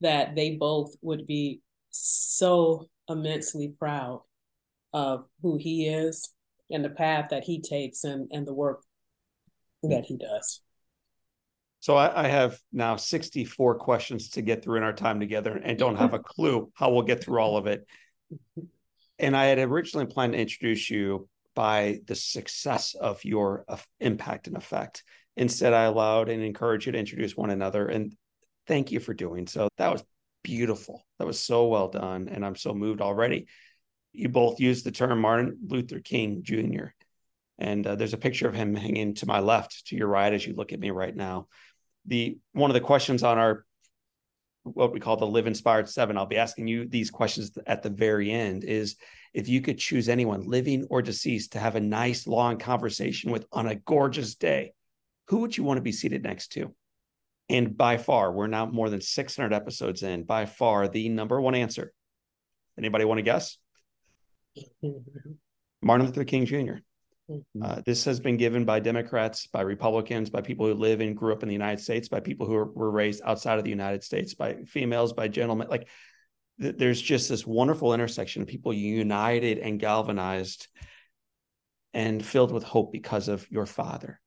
that 0.00 0.34
they 0.34 0.56
both 0.56 0.94
would 1.02 1.26
be 1.26 1.60
so 1.90 2.88
immensely 3.08 3.74
proud 3.78 4.22
of 4.94 5.26
who 5.42 5.58
he 5.58 5.86
is 5.86 6.30
and 6.70 6.84
the 6.84 6.90
path 6.90 7.26
that 7.30 7.44
he 7.44 7.60
takes 7.60 8.04
and, 8.04 8.28
and 8.32 8.46
the 8.46 8.54
work 8.54 8.82
that 9.88 10.04
he 10.04 10.16
does. 10.16 10.60
So 11.80 11.96
I, 11.96 12.24
I, 12.24 12.28
have 12.28 12.58
now 12.72 12.96
64 12.96 13.74
questions 13.74 14.30
to 14.30 14.42
get 14.42 14.64
through 14.64 14.78
in 14.78 14.82
our 14.82 14.94
time 14.94 15.20
together 15.20 15.60
and 15.62 15.78
don't 15.78 15.96
have 15.96 16.14
a 16.14 16.18
clue 16.18 16.70
how 16.72 16.90
we'll 16.90 17.02
get 17.02 17.22
through 17.22 17.40
all 17.40 17.58
of 17.58 17.66
it. 17.66 17.86
And 19.18 19.36
I 19.36 19.44
had 19.44 19.58
originally 19.58 20.06
planned 20.06 20.32
to 20.32 20.38
introduce 20.38 20.88
you 20.88 21.28
by 21.54 22.00
the 22.06 22.14
success 22.14 22.94
of 22.94 23.22
your 23.22 23.66
uh, 23.68 23.76
impact 24.00 24.46
and 24.46 24.56
effect. 24.56 25.04
Instead, 25.36 25.74
I 25.74 25.84
allowed 25.84 26.30
and 26.30 26.42
encouraged 26.42 26.86
you 26.86 26.92
to 26.92 26.98
introduce 26.98 27.36
one 27.36 27.50
another. 27.50 27.86
And 27.86 28.16
thank 28.66 28.90
you 28.90 28.98
for 28.98 29.12
doing 29.12 29.46
so. 29.46 29.68
That 29.76 29.92
was 29.92 30.02
beautiful. 30.42 31.04
That 31.18 31.26
was 31.26 31.38
so 31.38 31.66
well 31.66 31.88
done. 31.88 32.28
And 32.28 32.46
I'm 32.46 32.56
so 32.56 32.72
moved 32.72 33.00
already. 33.00 33.46
You 34.12 34.28
both 34.30 34.60
used 34.60 34.86
the 34.86 34.92
term 34.92 35.20
Martin 35.20 35.58
Luther 35.66 36.00
King 36.00 36.42
Jr. 36.42 36.86
And 37.58 37.86
uh, 37.86 37.94
there's 37.94 38.14
a 38.14 38.18
picture 38.18 38.48
of 38.48 38.54
him 38.54 38.74
hanging 38.74 39.14
to 39.14 39.26
my 39.26 39.40
left, 39.40 39.86
to 39.86 39.96
your 39.96 40.08
right, 40.08 40.32
as 40.32 40.46
you 40.46 40.54
look 40.54 40.72
at 40.72 40.80
me 40.80 40.90
right 40.90 41.14
now. 41.14 41.48
The 42.06 42.38
one 42.52 42.70
of 42.70 42.74
the 42.74 42.80
questions 42.80 43.22
on 43.22 43.38
our 43.38 43.64
what 44.64 44.92
we 44.92 45.00
call 45.00 45.16
the 45.16 45.26
Live 45.26 45.46
Inspired 45.46 45.88
Seven, 45.88 46.16
I'll 46.16 46.26
be 46.26 46.38
asking 46.38 46.68
you 46.68 46.86
these 46.86 47.10
questions 47.10 47.56
at 47.66 47.82
the 47.82 47.90
very 47.90 48.30
end. 48.30 48.64
Is 48.64 48.96
if 49.32 49.48
you 49.48 49.60
could 49.60 49.78
choose 49.78 50.08
anyone, 50.08 50.48
living 50.48 50.86
or 50.90 51.02
deceased, 51.02 51.52
to 51.52 51.58
have 51.58 51.76
a 51.76 51.80
nice 51.80 52.26
long 52.26 52.58
conversation 52.58 53.30
with 53.30 53.46
on 53.52 53.66
a 53.66 53.74
gorgeous 53.74 54.34
day, 54.34 54.72
who 55.28 55.38
would 55.38 55.56
you 55.56 55.64
want 55.64 55.78
to 55.78 55.82
be 55.82 55.92
seated 55.92 56.22
next 56.22 56.48
to? 56.52 56.74
And 57.48 57.76
by 57.76 57.98
far, 57.98 58.32
we're 58.32 58.46
now 58.46 58.66
more 58.66 58.88
than 58.88 59.02
600 59.02 59.52
episodes 59.52 60.02
in, 60.02 60.24
by 60.24 60.46
far 60.46 60.88
the 60.88 61.08
number 61.10 61.40
one 61.40 61.54
answer. 61.54 61.92
Anybody 62.78 63.04
want 63.04 63.18
to 63.18 63.22
guess? 63.22 63.58
Martin 65.82 66.06
Luther 66.06 66.24
King 66.24 66.46
Jr. 66.46 66.76
Mm-hmm. 67.30 67.62
Uh, 67.62 67.80
this 67.86 68.04
has 68.04 68.20
been 68.20 68.36
given 68.36 68.64
by 68.64 68.80
Democrats, 68.80 69.46
by 69.46 69.62
Republicans, 69.62 70.28
by 70.28 70.42
people 70.42 70.66
who 70.66 70.74
live 70.74 71.00
and 71.00 71.16
grew 71.16 71.32
up 71.32 71.42
in 71.42 71.48
the 71.48 71.54
United 71.54 71.82
States, 71.82 72.08
by 72.08 72.20
people 72.20 72.46
who 72.46 72.52
were 72.52 72.90
raised 72.90 73.22
outside 73.24 73.58
of 73.58 73.64
the 73.64 73.70
United 73.70 74.04
States, 74.04 74.34
by 74.34 74.56
females, 74.66 75.12
by 75.12 75.28
gentlemen. 75.28 75.68
Like 75.68 75.88
th- 76.60 76.76
there's 76.76 77.00
just 77.00 77.28
this 77.28 77.46
wonderful 77.46 77.94
intersection 77.94 78.42
of 78.42 78.48
people 78.48 78.72
united 78.72 79.58
and 79.58 79.80
galvanized 79.80 80.68
and 81.94 82.24
filled 82.24 82.52
with 82.52 82.64
hope 82.64 82.92
because 82.92 83.28
of 83.28 83.50
your 83.50 83.66
father. 83.66 84.20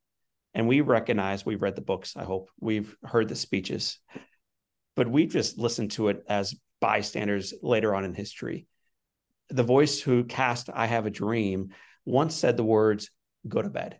And 0.53 0.67
we 0.67 0.81
recognize 0.81 1.45
we've 1.45 1.61
read 1.61 1.75
the 1.75 1.81
books, 1.81 2.15
I 2.17 2.23
hope. 2.23 2.49
We've 2.59 2.95
heard 3.03 3.29
the 3.29 3.35
speeches, 3.35 3.99
but 4.95 5.07
we've 5.07 5.29
just 5.29 5.59
listened 5.59 5.91
to 5.91 6.07
it 6.07 6.23
as 6.27 6.55
bystanders 6.81 7.53
later 7.61 7.93
on 7.93 8.05
in 8.05 8.15
history. 8.15 8.65
The 9.49 9.63
voice 9.63 10.01
who 10.01 10.23
cast 10.23 10.69
I 10.73 10.87
Have 10.87 11.05
a 11.05 11.11
Dream 11.11 11.69
once 12.07 12.33
said 12.35 12.55
the 12.55 12.63
words, 12.63 13.11
go 13.47 13.61
to 13.61 13.69
bed. 13.69 13.99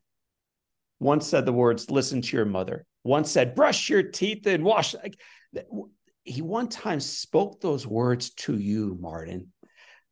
Once 1.00 1.28
said 1.28 1.46
the 1.46 1.54
words, 1.54 1.92
listen 1.92 2.22
to 2.22 2.38
your 2.38 2.46
mother. 2.46 2.86
Once 3.04 3.30
said, 3.30 3.54
brush 3.54 3.90
your 3.90 4.02
teeth 4.02 4.48
and 4.48 4.64
wash. 4.64 4.96
He 6.24 6.42
one 6.42 6.70
time 6.70 7.02
spoke 7.02 7.60
those 7.60 7.86
words 7.86 8.32
to 8.32 8.58
you, 8.58 8.98
Martin. 9.00 9.52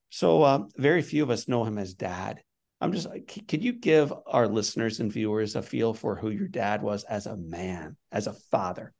So 0.09 0.43
uh, 0.43 0.63
very 0.75 1.01
few 1.01 1.23
of 1.23 1.29
us 1.29 1.47
know 1.47 1.63
him 1.63 1.77
as 1.77 1.93
dad. 1.93 2.41
I'm 2.81 2.91
just 2.91 3.07
could 3.47 3.63
you 3.63 3.71
give 3.71 4.13
our 4.27 4.47
listeners 4.47 4.99
and 4.99 5.11
viewers 5.11 5.55
a 5.55 5.61
feel 5.61 5.93
for 5.93 6.15
who 6.17 6.29
your 6.29 6.49
dad 6.49 6.81
was 6.81 7.05
as 7.05 7.25
a 7.25 7.37
man, 7.37 7.95
as 8.11 8.27
a 8.27 8.33
father? 8.51 8.93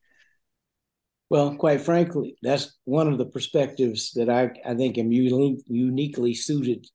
Well, 1.30 1.56
quite 1.56 1.82
frankly, 1.82 2.38
that's 2.42 2.78
one 2.86 3.12
of 3.12 3.18
the 3.18 3.26
perspectives 3.26 4.12
that 4.14 4.30
I, 4.30 4.52
I 4.66 4.74
think 4.76 4.98
am 4.98 5.12
unique, 5.12 5.64
uniquely 5.68 6.34
suited 6.34 6.88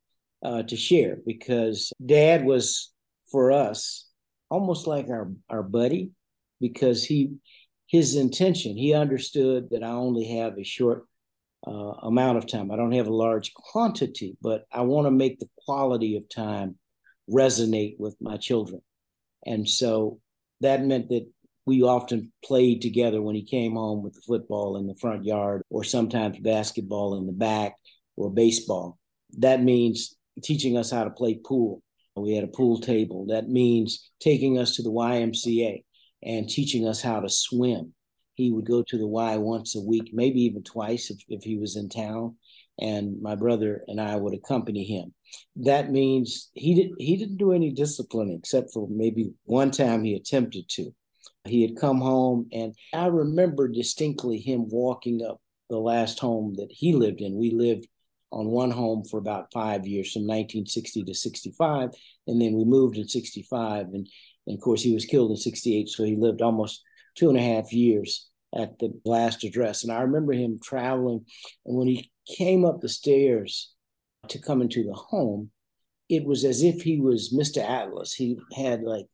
uh, 0.42 0.62
to 0.62 0.76
share 0.76 1.18
because 1.26 1.92
dad 2.04 2.44
was 2.44 2.92
for 3.30 3.52
us 3.52 4.08
almost 4.48 4.86
like 4.86 5.08
our, 5.08 5.30
our 5.48 5.62
buddy 5.62 6.10
because 6.60 7.04
he 7.04 7.34
his 7.86 8.16
intention 8.16 8.76
he 8.76 8.94
understood 8.94 9.68
that 9.70 9.82
I 9.82 9.90
only 9.90 10.24
have 10.36 10.58
a 10.58 10.64
short 10.64 11.04
uh, 11.66 11.92
amount 12.02 12.38
of 12.38 12.46
time. 12.46 12.70
I 12.70 12.76
don't 12.76 12.92
have 12.92 13.06
a 13.06 13.14
large 13.14 13.52
quantity, 13.52 14.36
but 14.40 14.64
I 14.72 14.82
want 14.82 15.06
to 15.06 15.10
make 15.10 15.38
the 15.38 15.48
quality 15.66 16.16
of 16.16 16.28
time 16.28 16.76
resonate 17.30 17.96
with 17.98 18.16
my 18.20 18.36
children. 18.36 18.80
And 19.46 19.68
so 19.68 20.20
that 20.60 20.84
meant 20.84 21.08
that 21.10 21.26
we 21.66 21.82
often 21.82 22.32
played 22.44 22.82
together 22.82 23.20
when 23.22 23.34
he 23.34 23.44
came 23.44 23.74
home 23.74 24.02
with 24.02 24.14
the 24.14 24.22
football 24.26 24.76
in 24.76 24.86
the 24.86 24.94
front 24.94 25.24
yard, 25.24 25.62
or 25.70 25.84
sometimes 25.84 26.38
basketball 26.38 27.16
in 27.18 27.26
the 27.26 27.32
back, 27.32 27.74
or 28.16 28.30
baseball. 28.30 28.98
That 29.38 29.62
means 29.62 30.16
teaching 30.40 30.76
us 30.76 30.90
how 30.90 31.04
to 31.04 31.10
play 31.10 31.34
pool. 31.44 31.82
We 32.16 32.34
had 32.34 32.44
a 32.44 32.48
pool 32.48 32.80
table. 32.80 33.26
That 33.28 33.48
means 33.48 34.10
taking 34.20 34.58
us 34.58 34.76
to 34.76 34.82
the 34.82 34.90
YMCA 34.90 35.84
and 36.22 36.48
teaching 36.48 36.86
us 36.86 37.00
how 37.00 37.20
to 37.20 37.28
swim 37.30 37.94
he 38.40 38.50
would 38.50 38.64
go 38.64 38.82
to 38.82 38.96
the 38.96 39.06
Y 39.06 39.36
once 39.36 39.76
a 39.76 39.80
week, 39.80 40.10
maybe 40.12 40.40
even 40.42 40.62
twice 40.62 41.10
if, 41.10 41.18
if 41.28 41.42
he 41.42 41.58
was 41.58 41.76
in 41.76 41.88
town. 41.88 42.36
And 42.80 43.20
my 43.20 43.34
brother 43.34 43.84
and 43.86 44.00
I 44.00 44.16
would 44.16 44.32
accompany 44.32 44.84
him. 44.84 45.12
That 45.56 45.92
means 45.92 46.50
he 46.54 46.74
didn't 46.74 46.98
he 46.98 47.18
didn't 47.18 47.36
do 47.36 47.52
any 47.52 47.70
discipline 47.70 48.30
except 48.30 48.72
for 48.72 48.88
maybe 48.90 49.34
one 49.44 49.70
time 49.70 50.02
he 50.02 50.14
attempted 50.14 50.64
to. 50.70 50.94
He 51.44 51.60
had 51.60 51.76
come 51.76 52.00
home, 52.00 52.48
and 52.52 52.74
I 52.94 53.06
remember 53.06 53.68
distinctly 53.68 54.38
him 54.38 54.68
walking 54.68 55.22
up 55.22 55.40
the 55.68 55.78
last 55.78 56.18
home 56.18 56.54
that 56.56 56.68
he 56.70 56.94
lived 56.94 57.20
in. 57.20 57.36
We 57.36 57.50
lived 57.50 57.86
on 58.32 58.46
one 58.46 58.70
home 58.70 59.04
for 59.04 59.18
about 59.18 59.52
five 59.52 59.86
years, 59.86 60.12
from 60.12 60.22
1960 60.22 61.04
to 61.04 61.14
65, 61.14 61.90
and 62.26 62.40
then 62.40 62.54
we 62.54 62.64
moved 62.64 62.96
in 62.96 63.08
65. 63.08 63.86
And, 63.86 64.08
and 64.46 64.56
of 64.56 64.60
course, 64.62 64.82
he 64.82 64.94
was 64.94 65.04
killed 65.04 65.30
in 65.30 65.36
68, 65.36 65.88
so 65.88 66.04
he 66.04 66.16
lived 66.16 66.42
almost 66.42 66.82
two 67.16 67.28
and 67.28 67.38
a 67.38 67.42
half 67.42 67.72
years 67.72 68.28
at 68.56 68.78
the 68.78 68.92
last 69.04 69.44
address. 69.44 69.82
And 69.82 69.92
I 69.92 70.02
remember 70.02 70.32
him 70.32 70.58
traveling, 70.62 71.24
and 71.66 71.76
when 71.76 71.88
he 71.88 72.10
came 72.36 72.64
up 72.64 72.80
the 72.80 72.88
stairs 72.88 73.72
to 74.28 74.38
come 74.38 74.62
into 74.62 74.84
the 74.84 74.94
home, 74.94 75.50
it 76.08 76.24
was 76.24 76.44
as 76.44 76.62
if 76.62 76.82
he 76.82 77.00
was 77.00 77.34
Mr. 77.34 77.62
Atlas. 77.62 78.12
He 78.12 78.38
had 78.56 78.82
like 78.82 79.06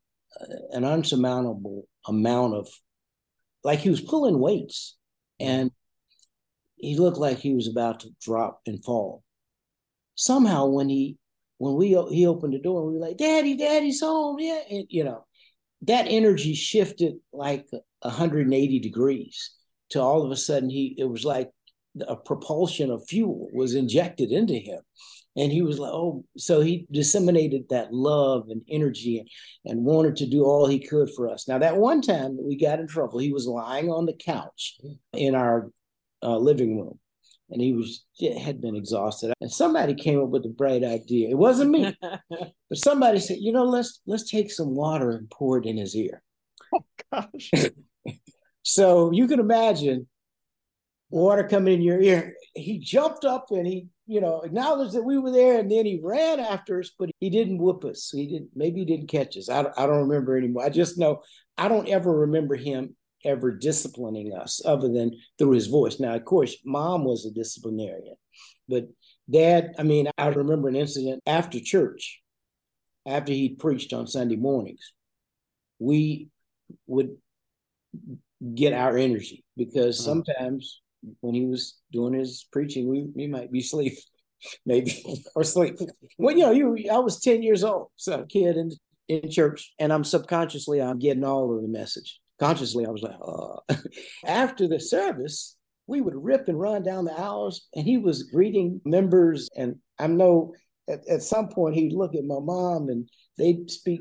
an 0.71 0.85
unsurmountable 0.85 1.87
amount 2.07 2.55
of, 2.55 2.69
like 3.65 3.81
he 3.81 3.91
was 3.91 4.01
pulling 4.01 4.39
weights, 4.39 4.97
and 5.39 5.71
he 6.77 6.97
looked 6.97 7.19
like 7.19 7.39
he 7.39 7.55
was 7.55 7.69
about 7.69 8.01
to 8.01 8.11
drop 8.21 8.61
and 8.67 8.85
fall. 8.85 9.23
Somehow, 10.15 10.67
when 10.67 10.89
he 10.89 11.19
when 11.59 11.75
we 11.75 11.89
he 12.11 12.27
opened 12.27 12.55
the 12.55 12.59
door, 12.59 12.87
we 12.87 12.95
were 12.95 13.07
like, 13.07 13.17
"Daddy, 13.17 13.57
Daddy's 13.57 14.01
home!" 14.01 14.39
Yeah, 14.39 14.61
and, 14.71 14.87
you 14.89 15.05
know, 15.05 15.25
that 15.83 16.07
energy 16.09 16.55
shifted 16.55 17.15
like 17.33 17.67
180 18.03 18.81
degrees 18.81 19.51
to 19.91 20.01
all 20.01 20.25
of 20.25 20.31
a 20.31 20.37
sudden 20.37 20.71
he 20.71 20.95
it 20.99 21.05
was 21.05 21.25
like 21.25 21.51
a 22.09 22.17
propulsion 22.17 22.91
of 22.91 23.07
fuel 23.09 23.49
was 23.53 23.75
injected 23.75 24.31
into 24.31 24.55
him 24.55 24.81
and 25.37 25.53
he 25.53 25.63
was 25.63 25.79
like 25.79 25.93
oh 25.93 26.25
so 26.37 26.61
he 26.61 26.87
disseminated 26.91 27.65
that 27.71 27.93
love 27.93 28.47
and 28.49 28.63
energy 28.69 29.19
and, 29.19 29.29
and 29.65 29.85
wanted 29.85 30.17
to 30.17 30.27
do 30.27 30.45
all 30.45 30.67
he 30.67 30.79
could 30.79 31.09
for 31.15 31.29
us 31.29 31.49
now 31.49 31.59
that 31.59 31.77
one 31.77 32.03
time 32.03 32.37
that 32.37 32.45
we 32.45 32.59
got 32.59 32.81
in 32.81 32.87
trouble 32.87 33.19
he 33.19 33.33
was 33.33 33.47
lying 33.47 33.89
on 33.89 34.07
the 34.07 34.13
couch 34.13 34.77
mm. 34.85 34.97
in 35.15 35.35
our 35.35 35.71
uh, 36.27 36.37
living 36.37 36.79
room. 36.79 36.99
And 37.49 37.63
he 37.63 37.73
was 37.73 38.05
had 38.43 38.61
been 38.61 38.75
exhausted. 38.75 39.33
And 39.41 39.51
somebody 39.51 39.95
came 39.95 40.21
up 40.21 40.31
with 40.31 40.45
a 40.45 40.49
bright 40.49 40.83
idea. 40.83 41.29
It 41.29 41.39
wasn't 41.39 41.71
me 41.71 41.97
but 42.01 42.79
somebody 42.79 43.21
said 43.21 43.39
you 43.41 43.53
know 43.53 43.65
let's 43.65 44.01
let's 44.07 44.29
take 44.29 44.51
some 44.51 44.75
water 44.75 45.13
and 45.13 45.31
pour 45.31 45.59
it 45.59 45.67
in 45.67 45.77
his 45.77 45.95
ear. 45.95 46.23
Oh 46.75 46.85
gosh. 47.13 47.51
So 48.69 49.13
you 49.13 49.29
can 49.29 49.39
imagine 49.39 50.09
water 51.09 51.47
coming 51.47 51.75
in 51.75 51.83
your 51.83 52.01
ear. 52.01 52.35
He 52.53 52.81
jumped 52.81 53.25
up 53.25 53.53
and 53.53 53.65
he 53.65 53.87
you 54.09 54.21
know 54.21 54.41
acknowledged 54.41 54.95
that 54.95 55.05
we 55.05 55.17
were 55.17 55.31
there 55.31 55.61
and 55.61 55.71
then 55.71 55.87
he 55.87 56.01
ran 56.03 56.41
after 56.41 56.81
us 56.81 56.91
but 56.99 57.09
he 57.21 57.31
didn't 57.31 57.59
whoop 57.59 57.85
us. 57.85 58.11
He 58.13 58.27
didn't 58.27 58.51
maybe 58.57 58.81
he 58.81 58.85
didn't 58.85 59.09
catch 59.09 59.37
us. 59.37 59.49
I 59.49 59.61
I 59.61 59.87
don't 59.87 60.09
remember 60.09 60.37
anymore. 60.37 60.65
I 60.65 60.71
just 60.71 60.99
know 60.99 61.23
i 61.59 61.69
don't 61.69 61.89
ever 61.89 62.21
remember 62.21 62.55
him 62.55 62.95
ever 63.27 63.51
disciplining 63.51 64.33
us 64.35 64.63
other 64.65 64.89
than 64.89 65.19
through 65.39 65.53
his 65.53 65.67
voice. 65.67 66.01
Now, 66.01 66.15
of 66.15 66.25
course, 66.25 66.57
mom 66.65 67.05
was 67.05 67.27
a 67.27 67.31
disciplinarian, 67.31 68.17
but 68.69 68.89
dad, 69.31 69.75
I 69.79 69.83
mean, 69.83 70.09
I 70.17 70.29
remember 70.29 70.69
an 70.69 70.77
incident 70.77 71.23
after 71.27 71.61
church, 71.61 72.23
after 73.07 73.33
he 73.33 73.51
preached 73.51 73.93
on 73.93 74.07
Sunday 74.07 74.37
mornings, 74.37 74.93
we 75.79 76.29
would 76.87 77.17
get 78.55 78.73
our 78.73 78.97
energy 78.97 79.45
because 79.57 80.01
uh-huh. 80.01 80.15
sometimes 80.15 80.81
when 81.21 81.35
he 81.35 81.45
was 81.47 81.79
doing 81.93 82.15
his 82.15 82.47
preaching, 82.51 82.89
we, 82.89 83.07
we 83.15 83.27
might 83.27 83.53
be 83.53 83.61
asleep, 83.61 83.95
maybe, 84.67 85.03
or 85.35 85.45
sleep. 85.45 85.79
Well, 86.19 86.37
you 86.37 86.43
know, 86.43 86.53
you 86.53 86.91
I 86.93 86.99
was 86.99 87.21
10 87.21 87.43
years 87.43 87.65
old, 87.65 87.89
so 87.97 88.25
kid 88.29 88.57
in, 88.57 88.73
in 89.09 89.31
church, 89.31 89.73
and 89.79 89.93
I'm 89.93 90.05
subconsciously 90.05 90.81
I'm 90.83 90.99
getting 90.99 91.25
all 91.25 91.55
of 91.55 91.63
the 91.63 91.69
message 91.69 92.21
consciously, 92.39 92.87
I 92.87 92.91
was 92.91 93.03
like, 93.03 93.17
uh. 93.21 93.75
after 94.27 94.69
the 94.69 94.81
service, 94.81 95.57
we 95.87 96.01
would 96.01 96.15
rip 96.17 96.49
and 96.49 96.59
run 96.59 96.83
down 96.83 97.05
the 97.05 97.13
aisles, 97.13 97.67
and 97.75 97.87
he 97.87 97.99
was 97.99 98.25
greeting 98.25 98.81
members. 98.85 99.49
And 99.57 99.77
I 99.99 100.07
know 100.09 100.55
at, 100.89 101.07
at 101.09 101.23
some 101.23 101.49
point 101.49 101.77
he'd 101.77 101.93
look 101.93 102.15
at 102.15 102.25
my 102.25 102.41
mom 102.41 102.89
and 102.89 103.09
they'd 103.39 103.71
speak 103.71 104.01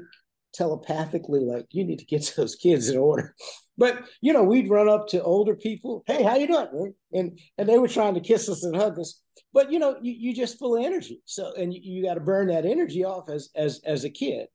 telepathically, 0.54 1.42
like, 1.42 1.66
you 1.72 1.84
need 1.84 2.00
to 2.00 2.06
get 2.06 2.34
those 2.38 2.56
kids 2.56 2.90
in 2.90 2.98
order. 2.98 3.36
But 3.78 4.04
you 4.22 4.32
know, 4.34 4.44
we'd 4.44 4.70
run 4.70 4.88
up 4.88 5.08
to 5.10 5.22
older 5.22 5.56
people, 5.56 6.04
hey, 6.08 6.24
how 6.24 6.36
you 6.36 6.48
doing? 6.48 6.94
And 7.14 7.40
and 7.58 7.68
they 7.68 7.78
were 7.78 7.88
trying 7.88 8.14
to 8.14 8.22
kiss 8.22 8.48
us 8.48 8.64
and 8.64 8.76
hug 8.76 8.98
us. 9.00 9.20
But 9.54 9.72
you 9.72 9.80
know, 9.80 9.98
you, 10.02 10.14
you 10.14 10.34
just 10.34 10.58
full 10.58 10.78
of 10.78 10.84
energy. 10.86 11.22
So 11.26 11.54
and 11.58 11.74
you, 11.74 11.82
you 11.84 12.04
got 12.04 12.14
to 12.14 12.22
burn 12.22 12.48
that 12.48 12.66
energy 12.66 13.04
off 13.04 13.30
as 13.30 13.50
as 13.56 13.82
as 13.86 14.06
a 14.06 14.10
kid. 14.10 14.48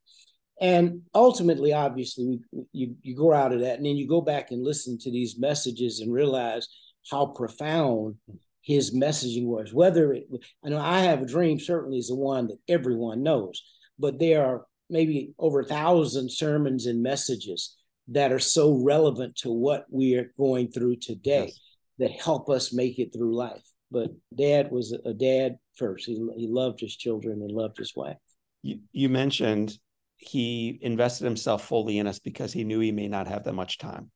And 0.60 1.02
ultimately, 1.14 1.72
obviously, 1.72 2.40
you, 2.72 2.94
you 3.02 3.16
go 3.16 3.32
out 3.32 3.52
of 3.52 3.60
that 3.60 3.78
and 3.78 3.86
then 3.86 3.96
you 3.96 4.06
go 4.06 4.20
back 4.20 4.50
and 4.50 4.62
listen 4.62 4.98
to 4.98 5.10
these 5.10 5.38
messages 5.38 6.00
and 6.00 6.12
realize 6.12 6.68
how 7.10 7.26
profound 7.26 8.16
his 8.62 8.94
messaging 8.94 9.46
was. 9.46 9.72
Whether 9.72 10.12
it, 10.12 10.28
I 10.64 10.68
know 10.68 10.78
I 10.78 11.00
have 11.00 11.22
a 11.22 11.26
dream 11.26 11.58
certainly 11.58 11.98
is 11.98 12.08
the 12.08 12.14
one 12.14 12.48
that 12.48 12.58
everyone 12.68 13.22
knows, 13.22 13.62
but 13.98 14.18
there 14.18 14.44
are 14.44 14.66
maybe 14.90 15.32
over 15.38 15.60
a 15.60 15.64
thousand 15.64 16.30
sermons 16.30 16.86
and 16.86 17.02
messages 17.02 17.76
that 18.08 18.32
are 18.32 18.40
so 18.40 18.82
relevant 18.84 19.36
to 19.36 19.50
what 19.50 19.86
we 19.90 20.16
are 20.16 20.32
going 20.36 20.70
through 20.70 20.96
today 20.96 21.46
yes. 21.46 21.60
that 21.98 22.10
help 22.10 22.50
us 22.50 22.72
make 22.72 22.98
it 22.98 23.12
through 23.14 23.34
life. 23.34 23.62
But 23.90 24.10
dad 24.36 24.70
was 24.70 24.92
a 24.92 25.14
dad 25.14 25.56
first. 25.76 26.06
He, 26.06 26.14
he 26.36 26.48
loved 26.48 26.80
his 26.80 26.96
children 26.96 27.40
and 27.40 27.50
loved 27.50 27.78
his 27.78 27.94
wife. 27.96 28.16
You, 28.62 28.80
you 28.92 29.08
mentioned 29.08 29.78
he 30.20 30.78
invested 30.82 31.24
himself 31.24 31.64
fully 31.64 31.98
in 31.98 32.06
us 32.06 32.18
because 32.18 32.52
he 32.52 32.64
knew 32.64 32.78
he 32.78 32.92
may 32.92 33.08
not 33.08 33.26
have 33.26 33.44
that 33.44 33.54
much 33.54 33.78
time. 33.78 34.10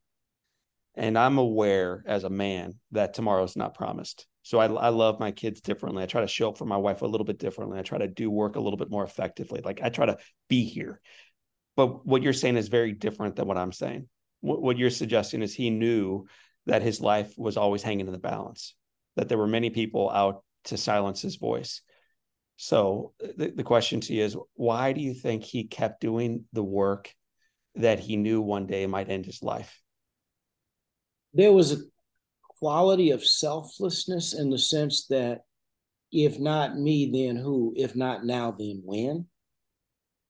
And 0.95 1.19
I'm 1.19 1.39
aware 1.39 2.05
as 2.07 2.25
a 2.25 2.31
man 2.31 2.75
that 2.93 3.15
tomorrow's 3.15 3.57
not 3.57 3.75
promised. 3.75 4.27
So 4.43 4.59
I, 4.59 4.67
I 4.67 4.89
love 4.91 5.19
my 5.19 5.33
kids 5.33 5.63
differently. 5.63 6.03
I 6.03 6.07
try 6.07 6.21
to 6.21 6.29
show 6.29 6.51
up 6.51 6.59
for 6.59 6.67
my 6.67 6.77
wife 6.77 7.01
a 7.01 7.07
little 7.07 7.25
bit 7.25 7.39
differently. 7.39 7.79
I 7.79 7.83
try 7.83 7.99
to 7.99 8.07
do 8.07 8.31
work 8.31 8.57
a 8.57 8.61
little 8.61 8.77
bit 8.77 8.91
more 8.91 9.03
effectively. 9.03 9.63
Like 9.65 9.81
I 9.83 9.89
try 9.89 10.07
to 10.07 10.19
be 10.49 10.65
here. 10.65 11.01
But 11.75 12.07
what 12.07 12.23
you're 12.23 12.35
saying 12.35 12.59
is 12.59 12.69
very 12.69 12.93
different 12.93 13.37
than 13.37 13.49
what 13.49 13.57
I'm 13.57 13.73
saying. 13.73 14.07
What, 14.43 14.61
what 14.61 14.77
you're 14.77 14.91
suggesting 14.91 15.43
is 15.43 15.55
he 15.55 15.71
knew 15.71 16.27
that 16.67 16.83
his 16.83 17.01
life 17.01 17.33
was 17.39 17.57
always 17.57 17.83
hanging 17.83 18.07
in 18.07 18.13
the 18.13 18.19
balance, 18.19 18.75
that 19.17 19.29
there 19.29 19.39
were 19.39 19.49
many 19.49 19.71
people 19.71 20.11
out 20.11 20.45
to 20.65 20.77
silence 20.77 21.23
his 21.23 21.37
voice 21.37 21.81
so 22.57 23.13
uh, 23.23 23.29
the, 23.37 23.51
the 23.51 23.65
question 23.65 24.01
to 24.01 24.15
you 24.15 24.25
is 24.25 24.37
why 24.55 24.93
do 24.93 25.01
you 25.01 25.15
think 25.15 25.43
he 25.43 25.65
kept 25.65 26.01
doing 26.01 26.45
the 26.53 26.63
work 26.63 27.13
that 27.75 27.99
he 27.99 28.17
knew 28.17 28.41
one 28.41 28.67
day 28.67 28.87
might 28.87 29.11
end 29.11 29.27
his 29.27 29.43
life? 29.43 29.81
There 31.33 31.53
was 31.53 31.73
a 31.73 31.83
quality 32.59 33.11
of 33.11 33.25
selflessness 33.25 34.33
in 34.33 34.51
the 34.51 34.59
sense 34.59 35.07
that 35.09 35.41
if 36.13 36.39
not 36.39 36.79
me, 36.79 37.11
then 37.13 37.37
who? 37.37 37.75
If 37.77 37.97
not 37.97 38.25
now, 38.25 38.53
then 38.57 38.83
when? 38.85 39.27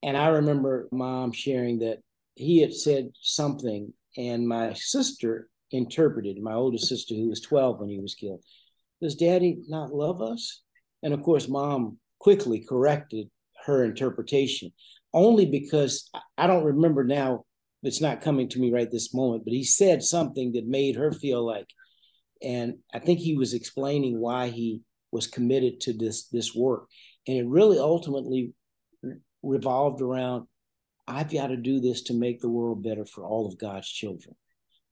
And 0.02 0.16
I 0.16 0.28
remember 0.28 0.88
mom 0.90 1.32
sharing 1.32 1.80
that 1.80 1.98
he 2.34 2.60
had 2.60 2.72
said 2.72 3.10
something, 3.20 3.92
and 4.16 4.48
my 4.48 4.72
sister 4.72 5.48
interpreted, 5.70 6.40
my 6.40 6.54
oldest 6.54 6.88
sister, 6.88 7.14
who 7.14 7.28
was 7.28 7.40
12 7.42 7.80
when 7.80 7.90
he 7.90 8.00
was 8.00 8.14
killed, 8.14 8.42
does 9.02 9.14
daddy 9.14 9.58
not 9.68 9.92
love 9.92 10.22
us? 10.22 10.62
And 11.02 11.12
of 11.12 11.22
course, 11.22 11.48
mom 11.48 11.98
quickly 12.24 12.64
corrected 12.66 13.28
her 13.66 13.84
interpretation, 13.84 14.72
only 15.12 15.46
because 15.46 16.10
I 16.38 16.46
don't 16.46 16.64
remember 16.64 17.04
now. 17.04 17.44
It's 17.82 18.00
not 18.00 18.22
coming 18.22 18.48
to 18.48 18.58
me 18.58 18.72
right 18.72 18.90
this 18.90 19.12
moment, 19.12 19.44
but 19.44 19.52
he 19.52 19.62
said 19.62 20.02
something 20.02 20.52
that 20.52 20.66
made 20.66 20.96
her 20.96 21.12
feel 21.12 21.44
like, 21.44 21.66
and 22.42 22.76
I 22.94 22.98
think 22.98 23.18
he 23.18 23.36
was 23.36 23.52
explaining 23.52 24.18
why 24.18 24.48
he 24.48 24.80
was 25.12 25.26
committed 25.26 25.80
to 25.80 25.92
this 25.92 26.28
this 26.28 26.54
work, 26.54 26.88
and 27.28 27.36
it 27.36 27.46
really 27.46 27.78
ultimately 27.78 28.54
revolved 29.42 30.00
around 30.00 30.46
I've 31.06 31.30
got 31.30 31.48
to 31.48 31.56
do 31.56 31.80
this 31.80 32.02
to 32.04 32.14
make 32.14 32.40
the 32.40 32.48
world 32.48 32.82
better 32.82 33.04
for 33.04 33.24
all 33.24 33.46
of 33.46 33.58
God's 33.58 33.88
children. 33.88 34.34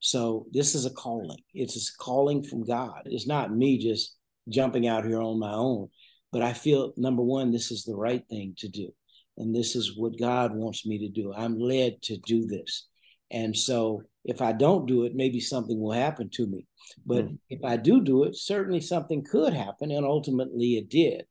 So 0.00 0.46
this 0.52 0.74
is 0.74 0.84
a 0.84 0.90
calling. 0.90 1.38
It's 1.54 1.76
a 1.76 2.02
calling 2.02 2.42
from 2.42 2.64
God. 2.64 3.02
It's 3.06 3.26
not 3.26 3.54
me 3.56 3.78
just 3.78 4.16
jumping 4.48 4.86
out 4.86 5.06
here 5.06 5.22
on 5.22 5.38
my 5.38 5.52
own. 5.52 5.88
But 6.32 6.42
I 6.42 6.54
feel, 6.54 6.92
number 6.96 7.22
one, 7.22 7.52
this 7.52 7.70
is 7.70 7.84
the 7.84 7.94
right 7.94 8.24
thing 8.28 8.54
to 8.58 8.68
do. 8.68 8.92
And 9.36 9.54
this 9.54 9.76
is 9.76 9.96
what 9.96 10.18
God 10.18 10.54
wants 10.54 10.86
me 10.86 10.98
to 10.98 11.08
do. 11.08 11.32
I'm 11.32 11.58
led 11.58 12.02
to 12.02 12.16
do 12.18 12.46
this. 12.46 12.86
And 13.30 13.56
so 13.56 14.02
if 14.24 14.42
I 14.42 14.52
don't 14.52 14.86
do 14.86 15.04
it, 15.04 15.14
maybe 15.14 15.40
something 15.40 15.80
will 15.80 15.92
happen 15.92 16.30
to 16.34 16.46
me. 16.46 16.66
But 17.04 17.26
mm. 17.26 17.38
if 17.48 17.64
I 17.64 17.76
do 17.76 18.02
do 18.02 18.24
it, 18.24 18.36
certainly 18.36 18.80
something 18.80 19.24
could 19.24 19.54
happen. 19.54 19.90
And 19.90 20.04
ultimately 20.04 20.76
it 20.76 20.88
did. 20.88 21.24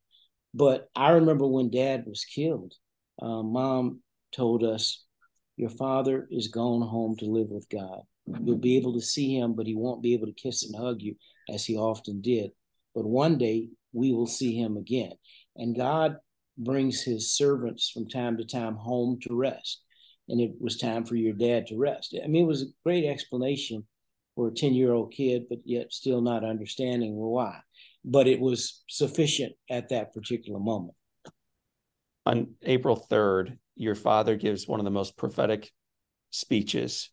But 0.53 0.89
I 0.95 1.11
remember 1.11 1.47
when 1.47 1.69
dad 1.69 2.03
was 2.05 2.25
killed, 2.25 2.73
uh, 3.21 3.43
mom 3.43 4.01
told 4.33 4.63
us, 4.63 5.03
Your 5.55 5.69
father 5.69 6.27
is 6.29 6.47
gone 6.47 6.81
home 6.81 7.15
to 7.17 7.25
live 7.25 7.49
with 7.49 7.69
God. 7.69 8.01
You'll 8.43 8.57
be 8.57 8.77
able 8.77 8.93
to 8.93 9.01
see 9.01 9.37
him, 9.37 9.53
but 9.53 9.65
he 9.65 9.75
won't 9.75 10.03
be 10.03 10.13
able 10.13 10.27
to 10.27 10.33
kiss 10.33 10.63
and 10.63 10.75
hug 10.75 11.01
you 11.01 11.15
as 11.49 11.65
he 11.65 11.75
often 11.75 12.21
did. 12.21 12.51
But 12.93 13.05
one 13.05 13.37
day 13.37 13.69
we 13.93 14.11
will 14.11 14.27
see 14.27 14.55
him 14.55 14.77
again. 14.77 15.13
And 15.55 15.75
God 15.75 16.17
brings 16.57 17.01
his 17.01 17.31
servants 17.35 17.89
from 17.89 18.07
time 18.07 18.37
to 18.37 18.45
time 18.45 18.75
home 18.75 19.19
to 19.21 19.35
rest. 19.35 19.81
and 20.29 20.39
it 20.39 20.51
was 20.59 20.77
time 20.77 21.03
for 21.03 21.15
your 21.15 21.33
dad 21.33 21.67
to 21.67 21.77
rest. 21.77 22.15
I 22.23 22.27
mean, 22.27 22.43
it 22.43 22.47
was 22.47 22.61
a 22.61 22.73
great 22.85 23.05
explanation 23.05 23.85
for 24.35 24.47
a 24.47 24.53
10 24.53 24.73
year 24.73 24.93
old 24.93 25.11
kid, 25.11 25.43
but 25.49 25.59
yet 25.65 25.91
still 25.91 26.21
not 26.21 26.45
understanding 26.45 27.15
why. 27.15 27.59
But 28.05 28.27
it 28.27 28.39
was 28.39 28.83
sufficient 28.87 29.53
at 29.69 29.89
that 29.89 30.13
particular 30.13 30.59
moment. 30.59 30.95
On 32.25 32.53
April 32.61 33.05
3rd, 33.09 33.57
your 33.75 33.95
father 33.95 34.35
gives 34.35 34.67
one 34.67 34.79
of 34.79 34.85
the 34.85 34.91
most 34.91 35.17
prophetic 35.17 35.71
speeches, 36.29 37.09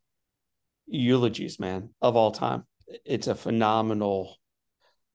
eulogies, 0.87 1.59
man, 1.59 1.91
of 2.01 2.15
all 2.15 2.31
time. 2.31 2.65
It's 3.05 3.27
a 3.27 3.35
phenomenal 3.35 4.38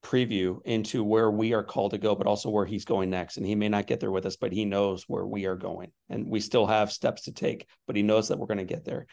preview 0.04 0.60
into 0.66 1.04
where 1.04 1.32
we 1.32 1.54
are 1.54 1.64
called 1.64 1.92
to 1.92 1.98
go, 1.98 2.14
but 2.14 2.28
also 2.28 2.50
where 2.50 2.66
he's 2.66 2.86
going 2.86 3.10
next. 3.10 3.38
And 3.38 3.46
he 3.46 3.56
may 3.56 3.70
not 3.70 3.88
get 3.88 4.00
there 4.00 4.12
with 4.12 4.26
us, 4.26 4.36
but 4.36 4.52
he 4.52 4.66
knows 4.66 5.06
where 5.08 5.26
we 5.26 5.46
are 5.46 5.56
going. 5.56 5.92
And 6.10 6.28
we 6.28 6.42
still 6.42 6.68
have 6.68 6.92
steps 6.92 7.24
to 7.24 7.32
take, 7.32 7.68
but 7.88 7.96
he 7.96 8.04
knows 8.04 8.28
that 8.28 8.38
we're 8.38 8.48
going 8.48 8.58
to 8.58 8.66
get 8.66 8.86
there. 8.86 9.08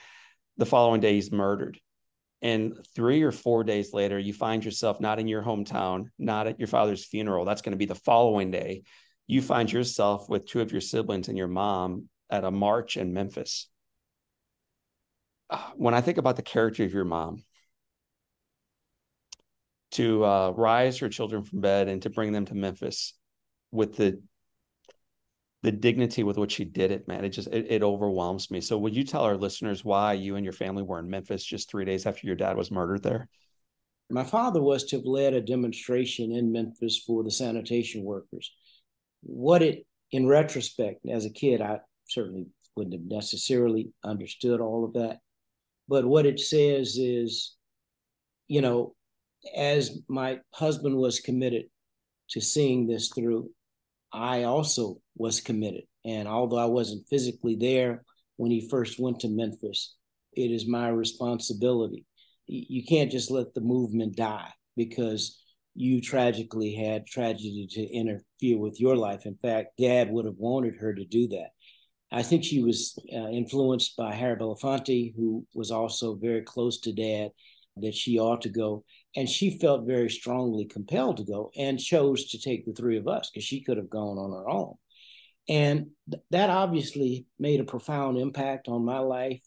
The 0.59 0.67
following 0.67 1.01
day, 1.01 1.15
he's 1.15 1.33
murdered. 1.33 1.79
And 2.43 2.75
three 2.95 3.23
or 3.23 3.33
four 3.33 3.65
days 3.65 3.93
later, 3.93 4.19
you 4.19 4.33
find 4.33 4.65
yourself 4.65 5.01
not 5.01 5.19
in 5.19 5.29
your 5.29 5.43
hometown, 5.43 6.07
not 6.19 6.47
at 6.47 6.59
your 6.59 6.69
father's 6.69 7.05
funeral. 7.05 7.45
That's 7.45 7.63
going 7.63 7.73
to 7.73 7.79
be 7.79 7.87
the 7.87 7.95
following 7.95 8.51
day. 8.51 8.83
You 9.27 9.43
find 9.43 9.71
yourself 9.71 10.29
with 10.29 10.47
two 10.47 10.61
of 10.61 10.73
your 10.73 10.81
siblings 10.81 11.29
and 11.29 11.39
your 11.39 11.49
mom 11.49 12.09
at 12.31 12.45
a 12.45 12.51
march 12.51 12.97
in 12.97 13.13
Memphis. 13.13 13.69
Ah, 15.51 15.73
when 15.77 15.95
I 15.95 16.01
think 16.01 16.19
about 16.19 16.37
the 16.37 16.43
character 16.43 16.85
of 16.85 16.93
your 16.93 17.05
mom, 17.05 17.43
to 19.93 20.25
uh, 20.25 20.51
rise 20.57 20.99
her 20.99 21.09
children 21.09 21.43
from 21.43 21.61
bed 21.61 21.89
and 21.89 22.03
to 22.03 22.11
bring 22.11 22.33
them 22.33 22.45
to 22.47 22.55
Memphis 22.55 23.15
with 23.73 23.97
the 23.97 24.21
the 25.63 25.73
dignity 25.73 26.23
with 26.23 26.39
which 26.39 26.53
she 26.53 26.65
did 26.65 26.91
it, 26.91 27.07
man, 27.07 27.25
it 27.25 27.31
just 27.31 27.49
it, 27.49 27.67
it, 27.69 27.83
overwhelms 27.83 28.51
me. 28.51 28.61
So, 28.63 28.79
would 28.79 28.97
you 28.97 29.05
tell 29.05 29.25
our 29.25 29.37
listeners 29.37 29.85
why 29.85 30.15
you 30.15 30.37
and 30.37 30.45
your 30.45 30.55
family 30.55 30.83
were 30.83 30.99
in 30.99 31.11
Memphis 31.11 31.45
just 31.45 31.71
three 31.71 31.85
days 31.85 32.07
after 32.07 32.27
your 32.27 32.37
dad 32.37 32.57
was 32.57 32.71
murdered 32.71 33.03
there? 33.03 33.29
My 34.09 34.25
father 34.25 34.63
was 34.63 34.85
to 34.87 34.97
have 34.97 35.05
led 35.05 35.35
a 35.35 35.41
demonstration 35.41 36.33
in 36.33 36.51
Memphis 36.51 37.03
for 37.07 37.23
the 37.23 37.31
sanitation 37.31 38.05
workers. 38.05 38.51
What 39.23 39.63
it, 39.63 39.87
in 40.11 40.27
retrospect, 40.27 41.07
as 41.07 41.27
a 41.27 41.31
kid, 41.31 41.61
I 41.61 41.81
certainly 42.09 42.47
wouldn't 42.75 42.95
have 42.95 43.05
necessarily 43.05 43.93
understood 44.03 44.61
all 44.61 44.85
of 44.85 44.95
that. 44.95 45.19
But 45.89 46.07
what 46.07 46.27
it 46.27 46.41
says 46.41 46.97
is, 46.97 47.55
you 48.49 48.63
know, 48.63 48.95
as 49.57 49.99
my 50.09 50.41
husband 50.53 50.97
was 50.97 51.21
committed 51.21 51.65
to 52.31 52.41
seeing 52.41 52.87
this 52.87 53.09
through, 53.09 53.51
I 54.13 54.45
also 54.45 55.01
was 55.17 55.41
committed. 55.41 55.85
And 56.05 56.27
although 56.29 56.59
I 56.59 56.67
wasn't 56.67 57.07
physically 57.09 57.57
there 57.57 58.05
when 58.37 58.51
he 58.51 58.69
first 58.69 58.99
went 58.99 59.21
to 59.21 59.29
Memphis, 59.29 59.95
it 60.33 60.51
is 60.51 60.67
my 60.67 60.89
responsibility. 60.89 62.07
You 62.47 62.85
can't 62.85 63.11
just 63.11 63.31
let 63.31 63.55
the 63.55 63.61
movement 63.61 64.17
die 64.17 64.51
because 64.77 65.39
you 65.75 66.01
tragically 66.01 66.75
had 66.75 67.07
tragedy 67.07 67.69
to 67.71 67.83
interfere 67.83 68.59
with 68.59 68.81
your 68.81 68.97
life. 68.97 69.25
In 69.25 69.37
fact, 69.37 69.79
dad 69.79 70.11
would 70.11 70.25
have 70.25 70.39
wanted 70.39 70.77
her 70.81 70.93
to 70.95 71.05
do 71.05 71.29
that. 71.29 71.51
I 72.13 72.23
think 72.23 72.43
she 72.43 72.63
was 72.63 72.99
uh, 73.15 73.29
influenced 73.29 73.97
by 73.97 74.15
Harry 74.15 74.37
Belafonte, 74.37 75.15
who 75.15 75.47
was 75.55 75.71
also 75.71 76.17
very 76.17 76.43
close 76.43 76.81
to 76.81 76.93
dad, 76.93 77.31
that 77.77 77.95
she 77.95 78.19
ought 78.19 78.43
to 78.43 78.49
go. 78.49 78.85
And 79.17 79.29
she 79.29 79.59
felt 79.59 79.87
very 79.87 80.09
strongly 80.09 80.67
compelled 80.67 81.17
to 81.17 81.25
go 81.25 81.51
and 81.57 81.81
chose 81.81 82.31
to 82.31 82.41
take 82.41 82.65
the 82.65 82.73
three 82.73 82.97
of 82.97 83.09
us 83.09 83.31
because 83.31 83.45
she 83.45 83.63
could 83.63 83.77
have 83.77 83.91
gone 83.91 84.19
on 84.19 84.31
her 84.31 84.49
own. 84.49 84.75
And 85.49 85.89
th- 86.11 86.23
that 86.31 86.51
obviously 86.51 87.27
made 87.39 87.61
a 87.61 87.65
profound 87.65 88.19
impact 88.19 88.69
on 88.69 88.85
my 88.85 89.01
life 89.01 89.43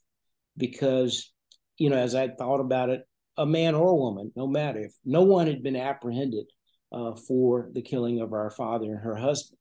because, 0.58 1.32
you 1.78 1.89
know, 1.89 1.97
as 1.97 2.13
I 2.13 2.28
thought 2.28 2.60
about 2.60 2.89
it, 2.89 3.08
a 3.38 3.45
man 3.45 3.73
or 3.73 3.89
a 3.89 3.95
woman, 3.95 4.32
no 4.36 4.47
matter 4.47 4.80
if 4.80 4.93
no 5.06 5.23
one 5.23 5.47
had 5.47 5.63
been 5.63 5.78
apprehended 5.78 6.45
uh, 6.91 7.15
for 7.15 7.69
the 7.73 7.82
killing 7.82 8.19
of 8.19 8.34
our 8.34 8.52
father 8.52 8.86
and 8.86 8.99
her 8.99 9.15
husband. 9.15 9.58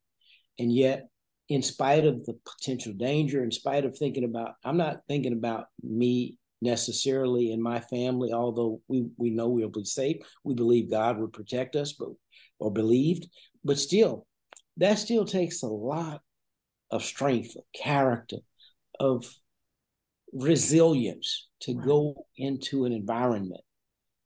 And 0.58 0.72
yet, 0.72 1.08
in 1.48 1.62
spite 1.62 2.04
of 2.04 2.24
the 2.24 2.38
potential 2.44 2.92
danger, 2.92 3.42
in 3.42 3.50
spite 3.50 3.84
of 3.84 3.96
thinking 3.96 4.24
about, 4.24 4.54
I'm 4.64 4.76
not 4.76 5.00
thinking 5.08 5.32
about 5.32 5.66
me 5.82 6.38
necessarily 6.62 7.50
in 7.50 7.60
my 7.60 7.80
family, 7.80 8.32
although 8.32 8.80
we, 8.88 9.08
we 9.18 9.30
know 9.30 9.48
we'll 9.48 9.68
be 9.68 9.84
safe. 9.84 10.16
We 10.44 10.54
believe 10.54 10.90
God 10.90 11.18
would 11.18 11.32
protect 11.32 11.76
us, 11.76 11.92
but 11.92 12.08
or 12.58 12.72
believed, 12.72 13.28
but 13.64 13.78
still, 13.78 14.26
that 14.76 14.98
still 14.98 15.24
takes 15.24 15.62
a 15.62 15.66
lot 15.66 16.20
of 16.90 17.04
strength, 17.04 17.56
of 17.56 17.64
character, 17.74 18.36
of 19.00 19.26
resilience 20.32 21.48
to 21.62 21.74
right. 21.74 21.86
go 21.86 22.26
into 22.36 22.84
an 22.84 22.92
environment 22.92 23.62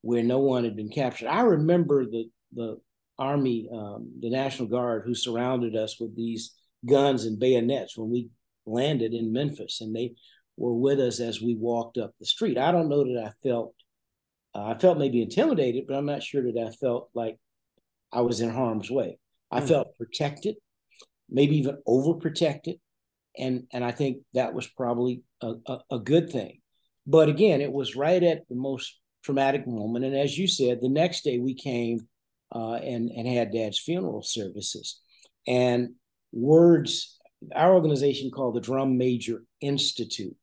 where 0.03 0.22
no 0.22 0.38
one 0.38 0.64
had 0.64 0.77
been 0.77 0.90
captured. 0.90 1.29
I 1.29 1.40
remember 1.40 2.05
the 2.05 2.31
the 2.53 2.77
army, 3.18 3.68
um, 3.72 4.12
the 4.20 4.31
National 4.31 4.68
Guard, 4.68 5.03
who 5.05 5.14
surrounded 5.14 5.75
us 5.75 5.99
with 5.99 6.14
these 6.14 6.55
guns 6.88 7.25
and 7.25 7.40
bayonets 7.40 7.96
when 7.96 8.11
we 8.11 8.29
landed 8.66 9.14
in 9.14 9.33
Memphis, 9.33 9.81
and 9.81 9.96
they 9.96 10.14
were 10.56 10.74
with 10.74 11.00
us 11.00 11.20
as 11.20 11.40
we 11.40 11.54
walked 11.54 11.98
up 11.98 12.12
the 12.18 12.26
street. 12.26 12.58
I 12.58 12.72
don't 12.72 12.88
know 12.88 13.04
that 13.04 13.24
I 13.24 13.48
felt, 13.48 13.74
uh, 14.54 14.64
I 14.64 14.74
felt 14.74 14.98
maybe 14.98 15.22
intimidated, 15.22 15.84
but 15.86 15.96
I'm 15.96 16.06
not 16.06 16.22
sure 16.22 16.42
that 16.42 16.66
I 16.66 16.70
felt 16.70 17.10
like 17.14 17.36
I 18.12 18.22
was 18.22 18.40
in 18.40 18.50
harm's 18.50 18.90
way. 18.90 19.18
I 19.50 19.60
mm. 19.60 19.68
felt 19.68 19.96
protected, 19.96 20.56
maybe 21.28 21.58
even 21.58 21.78
overprotected, 21.86 22.80
and 23.36 23.64
and 23.72 23.84
I 23.84 23.92
think 23.92 24.18
that 24.34 24.54
was 24.54 24.66
probably 24.66 25.22
a, 25.42 25.54
a, 25.66 25.78
a 25.92 25.98
good 25.98 26.30
thing. 26.30 26.60
But 27.06 27.28
again, 27.28 27.60
it 27.60 27.72
was 27.72 27.94
right 27.94 28.22
at 28.22 28.48
the 28.48 28.56
most 28.56 28.98
traumatic 29.22 29.66
moment, 29.66 30.04
and 30.04 30.16
as 30.16 30.38
you 30.38 30.48
said, 30.48 30.80
the 30.80 30.88
next 30.88 31.22
day 31.22 31.38
we 31.38 31.54
came 31.54 32.08
uh, 32.54 32.74
and 32.74 33.10
and 33.10 33.28
had 33.28 33.52
Dad's 33.52 33.78
funeral 33.78 34.22
services, 34.22 35.00
and 35.46 35.90
words. 36.32 37.12
Our 37.54 37.74
organization 37.74 38.30
called 38.30 38.56
the 38.56 38.62
Drum 38.62 38.96
Major 38.96 39.44
Institute 39.60 40.36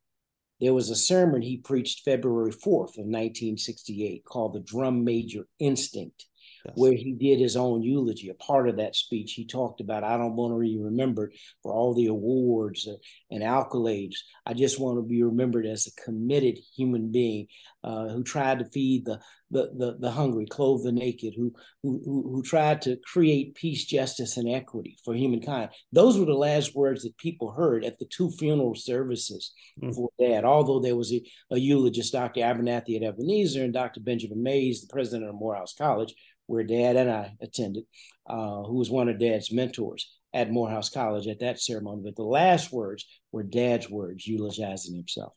there 0.64 0.74
was 0.74 0.90
a 0.90 0.96
sermon 0.96 1.42
he 1.42 1.58
preached 1.58 2.06
February 2.06 2.52
4th 2.52 2.96
of 2.98 3.06
1968 3.06 4.24
called 4.24 4.54
The 4.54 4.62
Drum 4.62 5.04
Major 5.04 5.46
Instinct 5.60 6.28
yes. 6.66 6.74
where 6.76 6.94
he 6.94 7.14
did 7.14 7.40
his 7.40 7.56
own 7.56 7.84
eulogy. 7.84 8.30
A 8.30 8.34
part 8.36 8.70
of 8.70 8.78
that 8.78 8.96
speech, 8.96 9.34
he 9.34 9.46
talked 9.46 9.82
about, 9.82 10.04
I 10.04 10.18
don't 10.18 10.36
want 10.36 10.54
to 10.54 10.60
be 10.60 10.78
remembered 10.78 11.34
for 11.62 11.74
all 11.74 11.94
the 11.94 12.08
awards 12.08 12.88
and 13.32 13.44
accolades. 13.44 14.16
I 14.46 14.54
just 14.54 14.80
want 14.80 14.98
to 14.98 15.02
be 15.02 15.24
remembered 15.24 15.66
as 15.66 15.88
a 15.88 16.02
committed 16.02 16.60
human 16.76 17.12
being 17.12 17.48
uh, 17.84 18.10
who 18.10 18.24
tried 18.24 18.60
to 18.60 18.66
feed 18.66 19.06
the, 19.06 19.20
the, 19.52 19.72
the, 19.78 19.98
the 20.00 20.12
hungry, 20.12 20.46
clothe 20.46 20.84
the 20.84 20.92
naked, 20.92 21.34
who, 21.36 21.54
who, 21.84 22.02
who 22.06 22.42
tried 22.44 22.82
to 22.84 22.98
create 22.98 23.56
peace, 23.56 23.86
justice, 23.86 24.38
and 24.38 24.50
equity 24.50 24.98
for 25.04 25.14
humankind. 25.14 25.70
Those 25.92 26.18
were 26.18 26.26
the 26.26 26.34
last 26.34 26.76
words 26.76 27.04
that 27.04 27.18
people 27.18 27.52
heard 27.52 27.86
at 27.86 28.00
the 28.00 28.06
two 28.06 28.32
funeral 28.32 28.76
services 28.76 29.54
mm. 29.82 29.94
for 29.94 30.10
Dad. 30.20 30.44
Although 30.44 30.80
there 30.80 30.96
was 30.96 31.14
a, 31.14 31.22
a 31.52 31.60
eulogist, 31.60 32.14
Dr. 32.14 32.42
Abernathy 32.42 32.96
at 32.96 33.04
Ebenezer, 33.04 33.64
and 33.64 33.74
Dr. 33.74 34.00
Benjamin 34.00 34.42
Mays, 34.42 34.82
the 34.82 34.92
president 34.92 35.30
of 35.30 35.36
Morehouse 35.36 35.76
College, 35.78 36.16
where 36.48 36.64
Dad 36.64 36.96
and 36.96 37.10
I 37.10 37.34
attended, 37.42 37.84
uh, 38.28 38.64
who 38.64 38.76
was 38.76 38.90
one 38.90 39.10
of 39.10 39.20
Dad's 39.20 39.52
mentors 39.52 40.12
at 40.34 40.52
Morehouse 40.52 40.90
College 40.90 41.28
at 41.28 41.40
that 41.40 41.60
ceremony. 41.60 42.02
But 42.04 42.16
the 42.16 42.24
last 42.24 42.72
words 42.72 43.06
were 43.32 43.44
Dad's 43.44 43.90
words, 43.90 44.28
eulogizing 44.28 44.96
himself. 44.96 45.34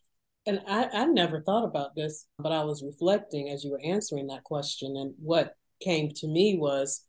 And 0.46 0.60
I, 0.66 0.88
I 0.92 1.06
never 1.06 1.42
thought 1.42 1.64
about 1.64 1.94
this, 1.96 2.26
but 2.38 2.52
I 2.52 2.64
was 2.64 2.84
reflecting 2.84 3.50
as 3.50 3.64
you 3.64 3.72
were 3.72 3.80
answering 3.84 4.28
that 4.28 4.44
question. 4.44 4.96
And 4.96 5.14
what 5.18 5.54
came 5.80 6.10
to 6.16 6.28
me 6.28 6.56
was 6.56 7.04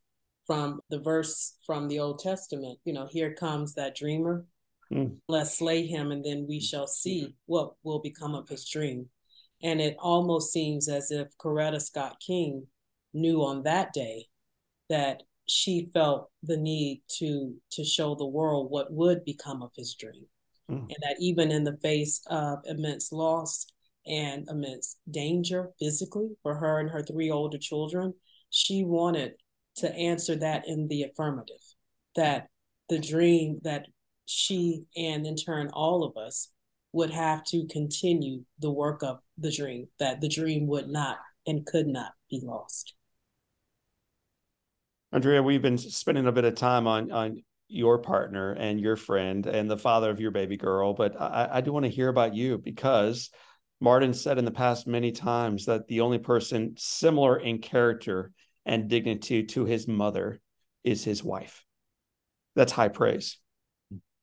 from 0.47 0.79
the 0.89 0.99
verse 0.99 1.55
from 1.65 1.87
the 1.87 1.99
Old 1.99 2.19
Testament, 2.19 2.79
you 2.83 2.93
know, 2.93 3.07
here 3.09 3.33
comes 3.33 3.73
that 3.75 3.95
dreamer. 3.95 4.45
Mm. 4.91 5.17
Let's 5.27 5.57
slay 5.57 5.85
him, 5.85 6.11
and 6.11 6.23
then 6.23 6.45
we 6.47 6.61
shall 6.61 6.87
see 6.87 7.35
what 7.45 7.73
will 7.83 7.99
become 7.99 8.33
of 8.33 8.47
his 8.47 8.67
dream. 8.67 9.07
And 9.61 9.81
it 9.81 9.97
almost 9.99 10.53
seems 10.53 10.87
as 10.87 11.11
if 11.11 11.27
Coretta 11.37 11.81
Scott 11.81 12.17
King 12.25 12.65
knew 13.17 13.43
on 13.43 13.63
that 13.63 13.93
day 13.93 14.25
that 14.89 15.23
she 15.47 15.89
felt 15.93 16.29
the 16.43 16.57
need 16.57 17.01
to 17.07 17.55
to 17.71 17.83
show 17.83 18.15
the 18.15 18.25
world 18.25 18.69
what 18.69 18.91
would 18.91 19.23
become 19.23 19.61
of 19.61 19.71
his 19.75 19.95
dream 19.95 20.25
mm. 20.69 20.79
and 20.79 20.97
that 21.01 21.15
even 21.19 21.51
in 21.51 21.63
the 21.63 21.77
face 21.77 22.21
of 22.27 22.59
immense 22.65 23.11
loss 23.11 23.67
and 24.05 24.47
immense 24.49 24.97
danger 25.09 25.69
physically 25.79 26.29
for 26.43 26.55
her 26.55 26.79
and 26.79 26.89
her 26.89 27.01
three 27.01 27.31
older 27.31 27.57
children 27.57 28.13
she 28.49 28.83
wanted 28.83 29.33
to 29.75 29.93
answer 29.95 30.35
that 30.35 30.67
in 30.67 30.87
the 30.87 31.03
affirmative 31.03 31.61
that 32.15 32.47
the 32.89 32.99
dream 32.99 33.59
that 33.63 33.85
she 34.25 34.83
and 34.95 35.25
in 35.25 35.35
turn 35.35 35.69
all 35.73 36.03
of 36.03 36.15
us 36.17 36.49
would 36.93 37.11
have 37.11 37.43
to 37.43 37.67
continue 37.67 38.43
the 38.59 38.71
work 38.71 39.03
of 39.03 39.19
the 39.37 39.51
dream 39.51 39.87
that 39.99 40.19
the 40.19 40.29
dream 40.29 40.67
would 40.67 40.89
not 40.89 41.17
and 41.45 41.65
could 41.65 41.87
not 41.87 42.11
be 42.29 42.41
lost 42.43 42.93
Arndrea, 45.17 45.43
we've 45.43 45.61
been 45.61 45.77
spending 45.77 46.27
a 46.27 46.31
bit 46.31 46.45
of 46.45 46.55
time 46.55 46.85
on 46.85 47.11
on 47.11 47.43
your 47.67 47.97
partner 47.97 48.53
and 48.53 48.79
your 48.79 48.95
friend 48.95 49.45
and 49.47 49.69
the 49.69 49.77
father 49.77 50.09
of 50.09 50.19
your 50.19 50.31
baby 50.31 50.57
girl, 50.57 50.93
but 50.93 51.19
I, 51.19 51.49
I 51.53 51.61
do 51.61 51.73
want 51.73 51.85
to 51.85 51.91
hear 51.91 52.07
about 52.07 52.35
you 52.35 52.57
because 52.57 53.29
Martin 53.81 54.13
said 54.13 54.37
in 54.37 54.45
the 54.45 54.51
past 54.51 54.87
many 54.87 55.11
times 55.11 55.65
that 55.65 55.87
the 55.87 56.01
only 56.01 56.19
person 56.19 56.75
similar 56.77 57.37
in 57.37 57.59
character 57.59 58.31
and 58.65 58.87
dignity 58.87 59.43
to 59.43 59.65
his 59.65 59.87
mother 59.87 60.39
is 60.83 61.03
his 61.03 61.23
wife. 61.23 61.65
That's 62.55 62.71
high 62.71 62.87
praise. 62.87 63.37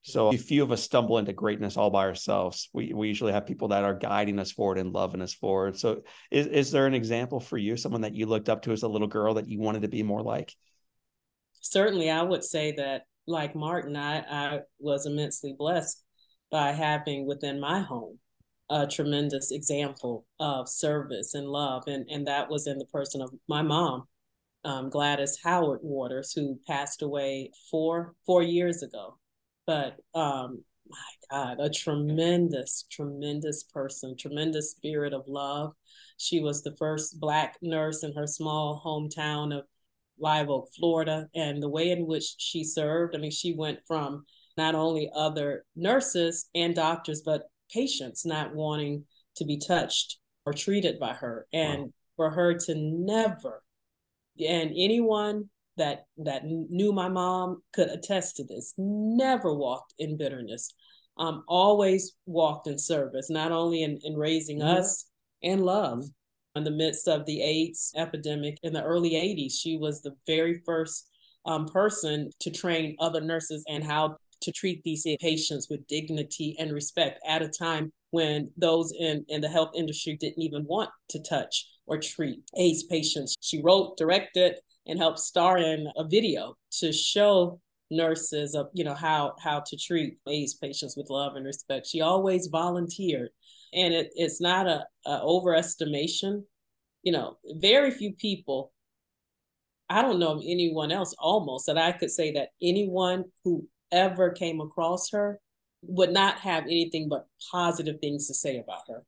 So 0.02 0.28
a 0.28 0.36
few 0.36 0.62
of 0.62 0.70
us 0.70 0.82
stumble 0.82 1.18
into 1.18 1.32
greatness 1.32 1.76
all 1.76 1.90
by 1.90 2.04
ourselves. 2.04 2.68
We 2.72 2.92
we 2.92 3.08
usually 3.08 3.32
have 3.32 3.46
people 3.46 3.68
that 3.68 3.84
are 3.84 3.94
guiding 3.94 4.38
us 4.38 4.52
forward 4.52 4.78
and 4.78 4.92
loving 4.92 5.22
us 5.22 5.34
forward. 5.34 5.76
So 5.76 6.02
is 6.30 6.46
is 6.46 6.70
there 6.70 6.86
an 6.86 6.94
example 6.94 7.40
for 7.40 7.58
you, 7.58 7.76
someone 7.76 8.02
that 8.02 8.14
you 8.14 8.26
looked 8.26 8.48
up 8.48 8.62
to 8.62 8.72
as 8.72 8.84
a 8.84 8.88
little 8.88 9.08
girl 9.08 9.34
that 9.34 9.48
you 9.48 9.58
wanted 9.58 9.82
to 9.82 9.88
be 9.88 10.02
more 10.02 10.22
like? 10.22 10.54
Certainly, 11.64 12.10
I 12.10 12.22
would 12.22 12.44
say 12.44 12.72
that 12.72 13.06
like 13.26 13.54
Martin, 13.56 13.96
I, 13.96 14.18
I 14.20 14.60
was 14.78 15.06
immensely 15.06 15.54
blessed 15.56 16.02
by 16.50 16.72
having 16.72 17.26
within 17.26 17.58
my 17.58 17.80
home 17.80 18.18
a 18.70 18.86
tremendous 18.86 19.50
example 19.50 20.26
of 20.38 20.68
service 20.68 21.32
and 21.34 21.46
love. 21.46 21.84
And, 21.86 22.06
and 22.10 22.26
that 22.26 22.50
was 22.50 22.66
in 22.66 22.78
the 22.78 22.84
person 22.86 23.22
of 23.22 23.30
my 23.48 23.62
mom, 23.62 24.04
um, 24.64 24.90
Gladys 24.90 25.38
Howard 25.42 25.80
Waters, 25.82 26.32
who 26.32 26.60
passed 26.66 27.02
away 27.02 27.50
four, 27.70 28.14
four 28.26 28.42
years 28.42 28.82
ago. 28.82 29.18
But 29.66 29.96
um, 30.14 30.64
my 30.88 30.98
God, 31.30 31.60
a 31.60 31.70
tremendous, 31.70 32.84
tremendous 32.90 33.64
person, 33.64 34.16
tremendous 34.18 34.72
spirit 34.72 35.14
of 35.14 35.24
love. 35.26 35.72
She 36.18 36.40
was 36.40 36.62
the 36.62 36.76
first 36.76 37.18
Black 37.18 37.56
nurse 37.62 38.02
in 38.04 38.12
her 38.14 38.26
small 38.26 38.82
hometown 38.84 39.56
of 39.56 39.64
Live 40.18 40.48
Oak, 40.48 40.68
Florida. 40.76 41.28
And 41.34 41.62
the 41.62 41.68
way 41.68 41.90
in 41.90 42.06
which 42.06 42.34
she 42.38 42.64
served, 42.64 43.14
I 43.14 43.18
mean, 43.18 43.30
she 43.30 43.54
went 43.54 43.80
from 43.86 44.24
not 44.56 44.74
only 44.74 45.10
other 45.14 45.64
nurses 45.74 46.48
and 46.54 46.74
doctors, 46.74 47.22
but 47.24 47.50
patients 47.72 48.24
not 48.24 48.54
wanting 48.54 49.04
to 49.36 49.44
be 49.44 49.58
touched 49.58 50.18
or 50.46 50.52
treated 50.52 50.98
by 51.00 51.12
her. 51.12 51.46
And 51.52 51.82
wow. 51.82 51.88
for 52.16 52.30
her 52.30 52.54
to 52.54 52.74
never, 52.76 53.62
and 54.38 54.70
anyone 54.76 55.50
that 55.76 56.04
that 56.18 56.44
knew 56.44 56.92
my 56.92 57.08
mom 57.08 57.62
could 57.72 57.88
attest 57.88 58.36
to 58.36 58.44
this, 58.44 58.74
never 58.78 59.52
walked 59.54 59.94
in 59.98 60.16
bitterness. 60.16 60.72
Um, 61.16 61.44
always 61.46 62.16
walked 62.26 62.66
in 62.66 62.76
service, 62.76 63.30
not 63.30 63.52
only 63.52 63.82
in, 63.82 64.00
in 64.02 64.16
raising 64.16 64.58
mm-hmm. 64.58 64.78
us 64.78 65.06
and 65.42 65.64
love, 65.64 66.04
in 66.56 66.64
the 66.64 66.70
midst 66.70 67.08
of 67.08 67.26
the 67.26 67.42
AIDS 67.42 67.92
epidemic 67.96 68.58
in 68.62 68.72
the 68.72 68.82
early 68.82 69.10
80s. 69.10 69.52
She 69.52 69.76
was 69.76 70.02
the 70.02 70.14
very 70.26 70.62
first 70.64 71.08
um, 71.46 71.66
person 71.66 72.30
to 72.40 72.50
train 72.50 72.96
other 73.00 73.20
nurses 73.20 73.64
and 73.68 73.84
how 73.84 74.16
to 74.40 74.52
treat 74.52 74.82
these 74.82 75.06
patients 75.20 75.68
with 75.70 75.86
dignity 75.86 76.56
and 76.58 76.72
respect 76.72 77.20
at 77.26 77.42
a 77.42 77.48
time 77.48 77.92
when 78.10 78.50
those 78.56 78.92
in, 78.98 79.24
in 79.28 79.40
the 79.40 79.48
health 79.48 79.70
industry 79.74 80.16
didn't 80.16 80.42
even 80.42 80.64
want 80.66 80.90
to 81.08 81.22
touch 81.22 81.66
or 81.86 81.98
treat 81.98 82.40
AIDS 82.56 82.84
patients. 82.84 83.36
She 83.40 83.60
wrote, 83.62 83.96
directed, 83.96 84.56
and 84.86 84.98
helped 84.98 85.18
star 85.18 85.58
in 85.58 85.88
a 85.96 86.04
video 86.06 86.56
to 86.78 86.92
show 86.92 87.60
nurses 87.90 88.54
of 88.54 88.68
you 88.72 88.82
know 88.82 88.94
how 88.94 89.34
how 89.42 89.60
to 89.60 89.76
treat 89.76 90.18
AIDS 90.26 90.54
patients 90.54 90.96
with 90.96 91.10
love 91.10 91.36
and 91.36 91.44
respect. 91.44 91.86
She 91.86 92.00
always 92.00 92.48
volunteered 92.48 93.30
and 93.74 93.94
it, 93.94 94.10
it's 94.14 94.40
not 94.40 94.66
a, 94.66 94.86
a 95.06 95.20
overestimation. 95.20 96.44
You 97.02 97.12
know 97.12 97.36
very 97.46 97.90
few 97.90 98.14
people 98.14 98.72
i 99.90 100.00
don't 100.00 100.18
know 100.18 100.38
of 100.38 100.42
anyone 100.42 100.90
else 100.90 101.14
almost 101.18 101.66
that 101.66 101.76
i 101.76 101.92
could 101.92 102.10
say 102.10 102.32
that 102.32 102.48
anyone 102.62 103.24
who 103.44 103.68
ever 103.92 104.30
came 104.30 104.62
across 104.62 105.10
her 105.10 105.38
would 105.82 106.12
not 106.12 106.38
have 106.38 106.64
anything 106.64 107.08
but 107.08 107.26
positive 107.50 107.96
things 108.00 108.26
to 108.28 108.34
say 108.34 108.58
about 108.58 108.82
her. 108.88 109.02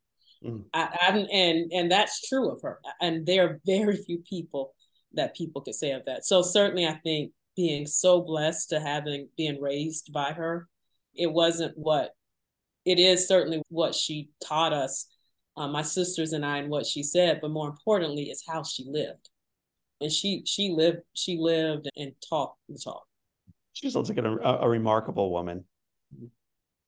Mm. 0.45 0.65
I, 0.73 0.89
I, 1.01 1.27
and 1.33 1.73
and 1.73 1.91
that's 1.91 2.27
true 2.29 2.51
of 2.51 2.61
her. 2.63 2.81
And 3.01 3.27
there 3.27 3.47
are 3.47 3.61
very 3.65 3.97
few 3.97 4.19
people 4.19 4.75
that 5.15 5.35
people 5.35 5.63
could 5.63 5.75
say 5.75 5.93
of 5.93 6.05
that. 6.07 6.25
So 6.27 6.43
certainly 6.43 6.87
i 6.87 6.95
think 7.03 7.33
being 7.57 7.87
so 7.87 8.21
blessed 8.21 8.69
to 8.69 8.81
having 8.81 9.29
been 9.37 9.59
raised 9.61 10.13
by 10.13 10.33
her 10.33 10.69
it 11.15 11.33
wasn't 11.33 11.73
what 11.77 12.11
it 12.87 13.01
is 13.01 13.27
certainly 13.27 13.61
what 13.69 13.95
she 13.95 14.31
taught 14.43 14.73
us, 14.73 15.07
uh, 15.57 15.67
my 15.67 15.83
sisters 15.83 16.33
and 16.33 16.47
I, 16.47 16.59
and 16.59 16.71
what 16.71 16.87
she 16.87 17.03
said, 17.03 17.41
but 17.43 17.51
more 17.51 17.69
importantly, 17.69 18.31
is 18.31 18.45
how 18.49 18.63
she 18.63 18.85
lived. 18.89 19.29
And 20.01 20.13
she 20.13 20.43
she 20.47 20.71
lived 20.71 20.99
she 21.15 21.39
lived 21.39 21.91
and 21.97 22.13
talked 22.27 22.59
the 22.69 22.79
talk. 22.79 23.05
She 23.73 23.91
sounds 23.91 24.09
like 24.09 24.19
a, 24.19 24.37
a 24.61 24.69
remarkable 24.69 25.33
woman. 25.33 25.65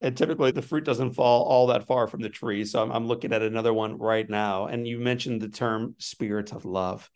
And 0.01 0.17
typically, 0.17 0.53
the 0.53 0.63
fruit 0.63 0.85
doesn't 0.85 1.15
fall 1.15 1.43
all 1.45 1.67
that 1.69 1.87
far 1.87 2.07
from 2.07 2.21
the 2.21 2.29
tree. 2.29 2.65
So 2.65 2.81
I'm, 2.81 2.93
I'm 2.93 3.07
looking 3.09 3.33
at 3.33 3.43
another 3.43 3.75
one 3.75 3.99
right 3.99 4.29
now. 4.29 4.67
And 4.67 4.87
you 4.87 5.01
mentioned 5.01 5.41
the 5.41 5.49
term 5.49 5.97
spirit 5.99 6.53
of 6.53 6.65
love. 6.65 7.11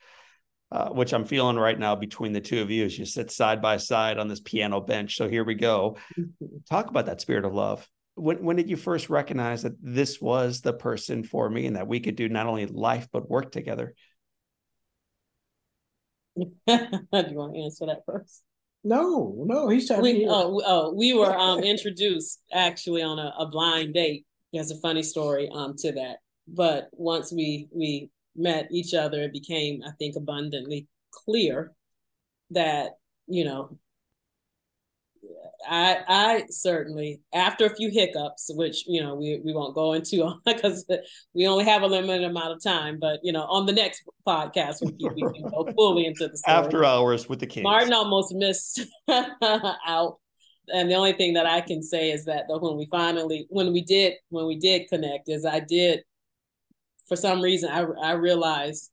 Uh, 0.72 0.88
which 0.88 1.12
I'm 1.12 1.26
feeling 1.26 1.58
right 1.58 1.78
now 1.78 1.94
between 1.94 2.32
the 2.32 2.40
two 2.40 2.62
of 2.62 2.70
you 2.70 2.86
as 2.86 2.98
you 2.98 3.04
sit 3.04 3.30
side 3.30 3.60
by 3.60 3.76
side 3.76 4.16
on 4.16 4.26
this 4.26 4.40
piano 4.40 4.80
bench. 4.80 5.18
So 5.18 5.28
here 5.28 5.44
we 5.44 5.54
go. 5.54 5.98
Talk 6.70 6.88
about 6.88 7.04
that 7.04 7.20
spirit 7.20 7.44
of 7.44 7.52
love 7.52 7.86
when 8.14 8.44
when 8.44 8.56
did 8.56 8.68
you 8.68 8.76
first 8.76 9.08
recognize 9.10 9.62
that 9.62 9.76
this 9.80 10.20
was 10.20 10.60
the 10.60 10.72
person 10.72 11.24
for 11.24 11.48
me 11.48 11.66
and 11.66 11.76
that 11.76 11.86
we 11.86 12.00
could 12.00 12.16
do 12.16 12.28
not 12.28 12.46
only 12.46 12.66
life 12.66 13.08
but 13.12 13.28
work 13.28 13.52
together? 13.52 13.94
do 16.36 16.42
you 16.66 17.36
want 17.36 17.54
to 17.54 17.60
answer 17.60 17.86
that 17.86 18.02
first? 18.06 18.42
No, 18.84 19.34
no, 19.46 19.68
he's 19.68 19.88
talking. 19.88 20.02
We, 20.02 20.26
oh, 20.28 20.60
oh, 20.64 20.92
we 20.92 21.14
were 21.14 21.34
um, 21.36 21.60
introduced 21.64 22.42
actually 22.52 23.02
on 23.02 23.18
a, 23.18 23.32
a 23.38 23.46
blind 23.46 23.94
date. 23.94 24.26
There's 24.52 24.70
a 24.70 24.80
funny 24.80 25.02
story 25.02 25.48
um 25.52 25.74
to 25.78 25.92
that. 25.92 26.16
But 26.48 26.88
once 26.92 27.32
we 27.32 27.68
we 27.70 28.10
met 28.34 28.68
each 28.72 28.94
other, 28.94 29.22
it 29.22 29.32
became, 29.32 29.82
I 29.86 29.90
think, 29.98 30.16
abundantly 30.16 30.88
clear 31.12 31.72
that 32.50 32.92
you 33.26 33.44
know 33.44 33.78
I 35.68 35.98
I 36.08 36.44
certainly 36.50 37.20
after 37.34 37.66
a 37.66 37.74
few 37.74 37.90
hiccups, 37.90 38.50
which 38.54 38.84
you 38.86 39.02
know 39.02 39.14
we 39.14 39.40
we 39.44 39.52
won't 39.52 39.74
go 39.74 39.92
into 39.92 40.34
because 40.46 40.84
we 41.34 41.46
only 41.46 41.64
have 41.64 41.82
a 41.82 41.86
limited 41.86 42.24
amount 42.24 42.52
of 42.52 42.62
time. 42.62 42.98
But 42.98 43.20
you 43.22 43.32
know, 43.32 43.42
on 43.42 43.66
the 43.66 43.72
next 43.72 44.02
podcast, 44.26 44.82
we, 44.82 44.92
we 45.14 45.22
can 45.32 45.50
go 45.50 45.68
fully 45.76 46.06
into 46.06 46.28
the 46.28 46.36
story. 46.36 46.56
After 46.56 46.84
hours 46.84 47.28
with 47.28 47.40
the 47.40 47.46
Kings. 47.46 47.64
Martin 47.64 47.92
almost 47.92 48.34
missed 48.34 48.80
out, 49.08 50.18
and 50.72 50.90
the 50.90 50.94
only 50.94 51.12
thing 51.12 51.34
that 51.34 51.46
I 51.46 51.60
can 51.60 51.82
say 51.82 52.10
is 52.10 52.24
that 52.26 52.44
when 52.48 52.76
we 52.76 52.86
finally 52.90 53.46
when 53.48 53.72
we 53.72 53.82
did 53.82 54.14
when 54.30 54.46
we 54.46 54.58
did 54.58 54.88
connect 54.88 55.28
is 55.28 55.44
I 55.44 55.60
did 55.60 56.02
for 57.08 57.16
some 57.16 57.40
reason 57.40 57.70
I 57.70 57.84
I 58.02 58.12
realized 58.12 58.90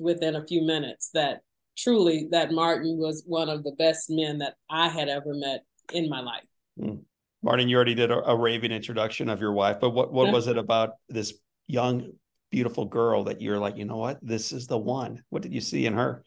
within 0.00 0.36
a 0.36 0.46
few 0.46 0.62
minutes 0.62 1.10
that 1.14 1.42
truly 1.76 2.28
that 2.30 2.52
Martin 2.52 2.98
was 2.98 3.22
one 3.26 3.48
of 3.48 3.64
the 3.64 3.72
best 3.72 4.10
men 4.10 4.38
that 4.38 4.54
I 4.70 4.88
had 4.88 5.08
ever 5.08 5.34
met 5.34 5.64
in 5.92 6.08
my 6.08 6.20
life. 6.20 6.44
Mm. 6.78 7.02
Martin, 7.42 7.68
you 7.68 7.76
already 7.76 7.94
did 7.94 8.10
a, 8.10 8.18
a, 8.30 8.36
raving 8.36 8.70
introduction 8.70 9.28
of 9.30 9.40
your 9.40 9.52
wife, 9.52 9.78
but 9.80 9.90
what, 9.90 10.12
what 10.12 10.30
was 10.30 10.46
it 10.46 10.58
about 10.58 10.90
this 11.08 11.32
young, 11.66 12.12
beautiful 12.50 12.84
girl 12.84 13.24
that 13.24 13.40
you're 13.40 13.58
like, 13.58 13.78
you 13.78 13.86
know 13.86 13.96
what, 13.96 14.18
this 14.20 14.52
is 14.52 14.66
the 14.66 14.76
one? 14.76 15.22
What 15.30 15.42
did 15.42 15.54
you 15.54 15.60
see 15.60 15.86
in 15.86 15.94
her? 15.94 16.22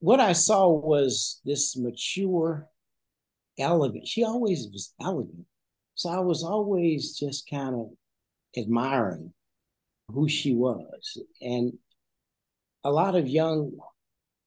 What 0.00 0.18
I 0.18 0.32
saw 0.32 0.68
was 0.68 1.40
this 1.44 1.76
mature, 1.76 2.66
elegant. 3.58 4.08
She 4.08 4.24
always 4.24 4.66
was 4.72 4.92
elegant. 5.00 5.46
So 5.94 6.08
I 6.08 6.18
was 6.18 6.42
always 6.42 7.16
just 7.16 7.48
kind 7.48 7.76
of 7.76 7.90
admiring 8.56 9.32
who 10.08 10.28
she 10.28 10.54
was. 10.54 11.18
And 11.40 11.74
a 12.82 12.90
lot 12.90 13.14
of 13.14 13.28
young 13.28 13.72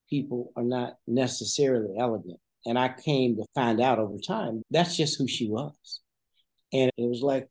people 0.09 0.51
are 0.55 0.63
not 0.63 0.95
necessarily 1.07 1.97
elegant. 1.97 2.39
And 2.65 2.79
I 2.79 2.89
came 2.89 3.35
to 3.37 3.45
find 3.53 3.79
out 3.79 3.99
over 3.99 4.17
time 4.17 4.63
that's 4.71 4.97
just 4.97 5.17
who 5.17 5.27
she 5.27 5.47
was. 5.47 6.01
And 6.73 6.91
it 6.97 7.07
was 7.07 7.21
like 7.21 7.47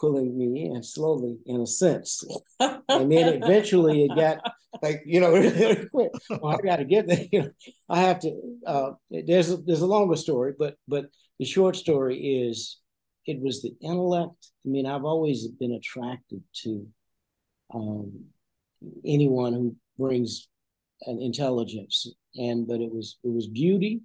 pulling 0.00 0.36
me 0.36 0.66
in 0.66 0.82
slowly, 0.82 1.38
in 1.46 1.60
a 1.60 1.66
sense. 1.66 2.24
and 2.60 2.82
then 2.88 3.42
eventually 3.42 4.04
it 4.04 4.16
got 4.16 4.38
like, 4.82 5.02
you 5.04 5.20
know, 5.20 5.32
really 5.34 5.86
quick. 5.88 6.10
Well, 6.30 6.56
I 6.56 6.62
got 6.62 6.76
to 6.76 6.84
get 6.84 7.06
there. 7.06 7.24
You 7.32 7.42
know, 7.42 7.50
I 7.88 8.00
have 8.00 8.20
to. 8.20 8.40
Uh, 8.66 8.90
there's 9.10 9.50
a, 9.50 9.56
there's 9.58 9.82
a 9.82 9.86
longer 9.86 10.16
story, 10.16 10.54
but 10.58 10.76
but 10.88 11.06
the 11.38 11.44
short 11.44 11.76
story 11.76 12.16
is 12.16 12.78
it 13.26 13.40
was 13.40 13.62
the 13.62 13.74
intellect. 13.82 14.50
I 14.64 14.68
mean, 14.68 14.86
I've 14.86 15.04
always 15.04 15.46
been 15.46 15.72
attracted 15.72 16.42
to 16.62 16.86
um, 17.74 18.24
anyone 19.04 19.52
who 19.52 19.76
brings 19.98 20.48
an 21.02 21.20
intelligence, 21.20 22.06
and 22.36 22.66
but 22.66 22.80
it 22.80 22.92
was 22.92 23.18
it 23.24 23.32
was 23.32 23.46
beauty, 23.46 24.02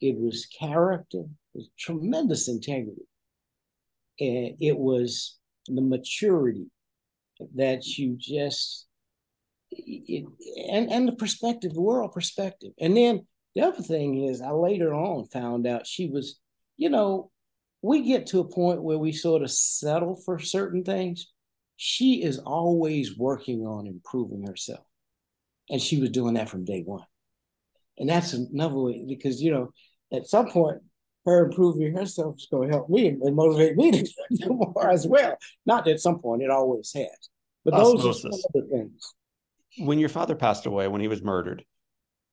it 0.00 0.16
was 0.16 0.46
character, 0.46 1.20
it 1.20 1.28
was 1.54 1.68
tremendous 1.78 2.48
integrity. 2.48 3.06
And 4.20 4.56
it 4.60 4.76
was 4.76 5.38
the 5.66 5.80
maturity 5.82 6.70
that 7.54 7.86
you 7.86 8.16
just, 8.18 8.86
it, 9.70 10.24
and, 10.70 10.90
and 10.90 11.06
the 11.06 11.12
perspective, 11.12 11.72
the 11.74 11.80
world 11.80 12.12
perspective. 12.12 12.72
And 12.80 12.96
then 12.96 13.26
The 13.58 13.66
other 13.66 13.82
thing 13.82 14.24
is, 14.24 14.40
I 14.40 14.50
later 14.50 14.94
on 14.94 15.24
found 15.26 15.66
out 15.66 15.84
she 15.84 16.08
was, 16.08 16.38
you 16.76 16.90
know, 16.90 17.32
we 17.82 18.02
get 18.02 18.28
to 18.28 18.38
a 18.38 18.48
point 18.48 18.84
where 18.84 18.98
we 18.98 19.10
sort 19.10 19.42
of 19.42 19.50
settle 19.50 20.14
for 20.24 20.38
certain 20.38 20.84
things. 20.84 21.32
She 21.76 22.22
is 22.22 22.38
always 22.38 23.18
working 23.18 23.66
on 23.66 23.88
improving 23.88 24.46
herself. 24.46 24.84
And 25.70 25.82
she 25.82 26.00
was 26.00 26.10
doing 26.10 26.34
that 26.34 26.48
from 26.48 26.64
day 26.64 26.82
one. 26.84 27.02
And 27.98 28.08
that's 28.08 28.32
another 28.32 28.78
way 28.78 29.04
because, 29.06 29.42
you 29.42 29.50
know, 29.50 29.70
at 30.12 30.26
some 30.26 30.48
point, 30.48 30.78
her 31.26 31.44
improving 31.46 31.94
herself 31.94 32.36
is 32.38 32.48
going 32.50 32.68
to 32.68 32.74
help 32.76 32.88
me 32.88 33.08
and 33.08 33.36
motivate 33.36 33.76
me 33.76 33.90
to 33.90 34.02
do 34.34 34.48
more 34.48 34.90
as 34.90 35.06
well. 35.06 35.36
Not 35.66 35.86
at 35.88 36.00
some 36.00 36.20
point, 36.20 36.42
it 36.42 36.50
always 36.50 36.92
has. 36.94 37.28
But 37.64 37.74
Osmosis. 37.74 38.02
those 38.02 38.24
are 38.24 38.32
some 38.32 38.40
of 38.44 38.52
the 38.52 38.76
things. 38.76 39.14
When 39.78 39.98
your 39.98 40.08
father 40.08 40.34
passed 40.34 40.66
away, 40.66 40.88
when 40.88 41.00
he 41.00 41.08
was 41.08 41.22
murdered, 41.22 41.64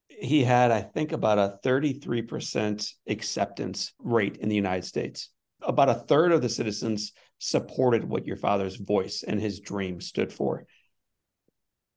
he 0.08 0.44
had, 0.44 0.72
I 0.72 0.82
think, 0.82 1.12
about 1.12 1.38
a 1.38 1.58
33% 1.66 2.90
acceptance 3.08 3.94
rate 4.00 4.38
in 4.38 4.50
the 4.50 4.56
United 4.56 4.86
States. 4.86 5.30
About 5.62 5.90
a 5.90 5.96
third 5.96 6.32
of 6.32 6.42
the 6.42 6.50
citizens 6.50 7.12
supported 7.40 8.04
what 8.04 8.26
your 8.26 8.38
father's 8.38 8.78
voice 8.78 9.24
and 9.28 9.40
his 9.40 9.60
dream 9.60 10.00
stood 10.00 10.32
for. 10.32 10.66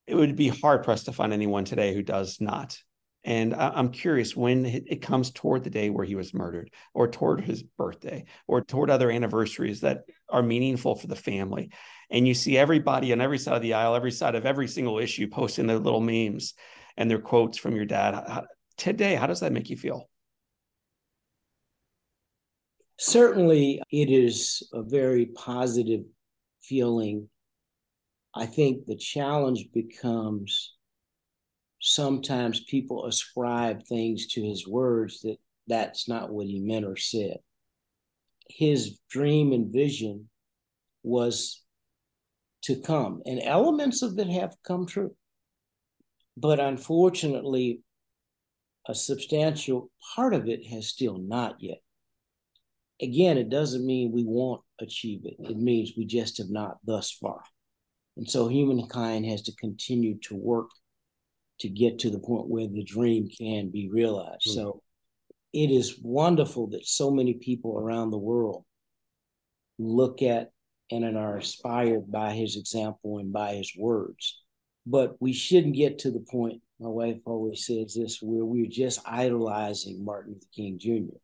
It 0.06 0.14
would 0.14 0.36
be 0.36 0.48
hard 0.48 0.82
pressed 0.82 1.04
to 1.04 1.12
find 1.12 1.32
anyone 1.32 1.64
today 1.64 1.94
who 1.94 2.02
does 2.02 2.40
not. 2.40 2.78
And 3.24 3.54
I'm 3.54 3.90
curious 3.90 4.36
when 4.36 4.64
it 4.64 5.02
comes 5.02 5.30
toward 5.30 5.64
the 5.64 5.70
day 5.70 5.90
where 5.90 6.04
he 6.04 6.14
was 6.14 6.32
murdered, 6.32 6.70
or 6.94 7.08
toward 7.08 7.42
his 7.42 7.62
birthday, 7.62 8.24
or 8.46 8.62
toward 8.62 8.90
other 8.90 9.10
anniversaries 9.10 9.80
that 9.80 10.04
are 10.30 10.42
meaningful 10.42 10.94
for 10.94 11.08
the 11.08 11.16
family. 11.16 11.70
And 12.10 12.26
you 12.26 12.32
see 12.32 12.56
everybody 12.56 13.12
on 13.12 13.20
every 13.20 13.38
side 13.38 13.56
of 13.56 13.62
the 13.62 13.74
aisle, 13.74 13.94
every 13.94 14.12
side 14.12 14.34
of 14.34 14.46
every 14.46 14.68
single 14.68 14.98
issue 14.98 15.28
posting 15.28 15.66
their 15.66 15.78
little 15.78 16.00
memes 16.00 16.54
and 16.96 17.10
their 17.10 17.18
quotes 17.18 17.58
from 17.58 17.76
your 17.76 17.84
dad. 17.84 18.46
Today, 18.76 19.14
how 19.16 19.26
does 19.26 19.40
that 19.40 19.52
make 19.52 19.68
you 19.68 19.76
feel? 19.76 20.08
Certainly, 22.98 23.82
it 23.90 24.10
is 24.10 24.66
a 24.72 24.82
very 24.82 25.26
positive 25.26 26.04
feeling. 26.62 27.28
I 28.34 28.46
think 28.46 28.86
the 28.86 28.96
challenge 28.96 29.66
becomes 29.74 30.76
sometimes 31.88 32.60
people 32.60 33.06
ascribe 33.06 33.84
things 33.84 34.26
to 34.26 34.42
his 34.42 34.68
words 34.68 35.20
that 35.22 35.38
that's 35.66 36.08
not 36.08 36.30
what 36.30 36.46
he 36.46 36.60
meant 36.60 36.84
or 36.84 36.96
said. 36.96 37.38
His 38.48 38.98
dream 39.10 39.52
and 39.52 39.72
vision 39.72 40.28
was 41.02 41.62
to 42.62 42.76
come, 42.76 43.22
and 43.24 43.40
elements 43.42 44.02
of 44.02 44.18
it 44.18 44.28
have 44.28 44.54
come 44.64 44.86
true. 44.86 45.14
But 46.36 46.60
unfortunately, 46.60 47.82
a 48.86 48.94
substantial 48.94 49.90
part 50.14 50.34
of 50.34 50.48
it 50.48 50.66
has 50.66 50.88
still 50.88 51.18
not 51.18 51.56
yet. 51.60 51.78
Again, 53.00 53.38
it 53.38 53.48
doesn't 53.48 53.86
mean 53.86 54.12
we 54.12 54.24
won't 54.24 54.62
achieve 54.80 55.20
it. 55.24 55.36
It 55.38 55.56
means 55.56 55.92
we 55.96 56.04
just 56.04 56.38
have 56.38 56.50
not 56.50 56.78
thus 56.84 57.10
far. 57.10 57.42
And 58.16 58.28
so 58.28 58.48
humankind 58.48 59.26
has 59.26 59.42
to 59.42 59.54
continue 59.54 60.18
to 60.24 60.34
work 60.34 60.70
to 61.60 61.68
get 61.68 61.98
to 62.00 62.10
the 62.10 62.18
point 62.18 62.48
where 62.48 62.66
the 62.66 62.84
dream 62.84 63.28
can 63.28 63.70
be 63.70 63.88
realized. 63.88 64.46
Mm-hmm. 64.48 64.60
So 64.60 64.82
it 65.52 65.70
is 65.70 65.98
wonderful 66.02 66.68
that 66.68 66.86
so 66.86 67.10
many 67.10 67.34
people 67.34 67.78
around 67.78 68.10
the 68.10 68.18
world 68.18 68.64
look 69.78 70.22
at 70.22 70.52
and 70.90 71.04
are 71.16 71.36
inspired 71.36 72.10
by 72.10 72.32
his 72.32 72.56
example 72.56 73.18
and 73.18 73.32
by 73.32 73.54
his 73.54 73.72
words. 73.76 74.40
But 74.86 75.16
we 75.20 75.32
shouldn't 75.32 75.74
get 75.74 75.98
to 76.00 76.10
the 76.10 76.20
point, 76.30 76.62
my 76.80 76.88
wife 76.88 77.18
always 77.26 77.66
says 77.66 77.94
this, 77.94 78.22
where 78.22 78.44
we're 78.44 78.70
just 78.70 79.00
idolizing 79.04 80.04
Martin 80.04 80.34
Luther 80.34 80.46
King 80.54 80.78
Jr. 80.78 81.16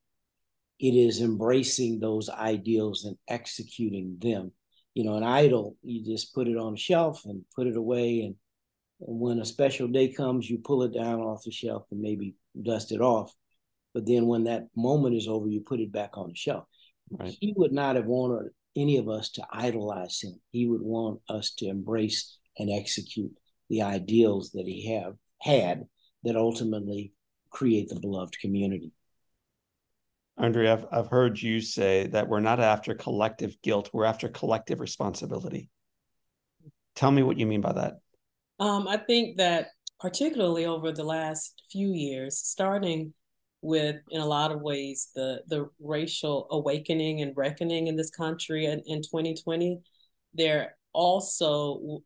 It 0.78 0.90
is 0.90 1.22
embracing 1.22 2.00
those 2.00 2.28
ideals 2.28 3.04
and 3.04 3.16
executing 3.28 4.16
them. 4.20 4.52
You 4.92 5.04
know, 5.04 5.16
an 5.16 5.22
idol, 5.22 5.76
you 5.82 6.04
just 6.04 6.34
put 6.34 6.46
it 6.46 6.56
on 6.56 6.74
a 6.74 6.76
shelf 6.78 7.22
and 7.24 7.44
put 7.56 7.66
it 7.66 7.76
away 7.76 8.20
and 8.20 8.34
and 8.34 8.36
when 9.06 9.38
a 9.38 9.44
special 9.44 9.86
day 9.86 10.08
comes, 10.08 10.48
you 10.48 10.58
pull 10.58 10.82
it 10.82 10.94
down 10.94 11.20
off 11.20 11.44
the 11.44 11.50
shelf 11.50 11.84
and 11.90 12.00
maybe 12.00 12.36
dust 12.60 12.90
it 12.90 13.00
off. 13.00 13.32
But 13.92 14.06
then 14.06 14.26
when 14.26 14.44
that 14.44 14.68
moment 14.74 15.14
is 15.14 15.28
over, 15.28 15.46
you 15.46 15.60
put 15.60 15.80
it 15.80 15.92
back 15.92 16.16
on 16.16 16.28
the 16.28 16.34
shelf. 16.34 16.64
Right. 17.10 17.36
He 17.38 17.52
would 17.56 17.72
not 17.72 17.96
have 17.96 18.06
wanted 18.06 18.50
any 18.74 18.96
of 18.96 19.08
us 19.08 19.30
to 19.32 19.46
idolize 19.52 20.20
him. 20.20 20.40
He 20.50 20.66
would 20.66 20.82
want 20.82 21.20
us 21.28 21.52
to 21.58 21.66
embrace 21.66 22.38
and 22.58 22.70
execute 22.70 23.32
the 23.68 23.82
ideals 23.82 24.50
that 24.52 24.66
he 24.66 24.94
have 24.94 25.14
had 25.40 25.84
that 26.24 26.36
ultimately 26.36 27.12
create 27.50 27.88
the 27.88 28.00
beloved 28.00 28.38
community. 28.38 28.92
Arndrea, 30.40 30.72
I've, 30.72 30.86
I've 30.90 31.10
heard 31.10 31.40
you 31.40 31.60
say 31.60 32.08
that 32.08 32.28
we're 32.28 32.40
not 32.40 32.58
after 32.58 32.94
collective 32.94 33.56
guilt, 33.62 33.90
we're 33.92 34.06
after 34.06 34.28
collective 34.28 34.80
responsibility. 34.80 35.68
Tell 36.96 37.10
me 37.10 37.22
what 37.22 37.38
you 37.38 37.46
mean 37.46 37.60
by 37.60 37.74
that. 37.74 37.98
Um, 38.60 38.86
I 38.88 38.96
think 38.96 39.36
that 39.38 39.68
particularly 40.00 40.66
over 40.66 40.92
the 40.92 41.04
last 41.04 41.62
few 41.70 41.92
years, 41.92 42.38
starting 42.38 43.12
with 43.62 43.96
in 44.10 44.20
a 44.20 44.26
lot 44.26 44.52
of 44.52 44.60
ways 44.60 45.10
the 45.14 45.42
the 45.48 45.68
racial 45.80 46.46
awakening 46.50 47.22
and 47.22 47.36
reckoning 47.36 47.86
in 47.86 47.96
this 47.96 48.10
country 48.10 48.66
in, 48.66 48.82
in 48.86 49.00
2020, 49.00 49.80
they're 50.34 50.76
also 50.92 52.02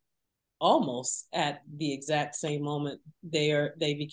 almost 0.61 1.28
at 1.32 1.61
the 1.76 1.92
exact 1.92 2.34
same 2.34 2.62
moment 2.62 3.00
there 3.22 3.74
they 3.78 4.08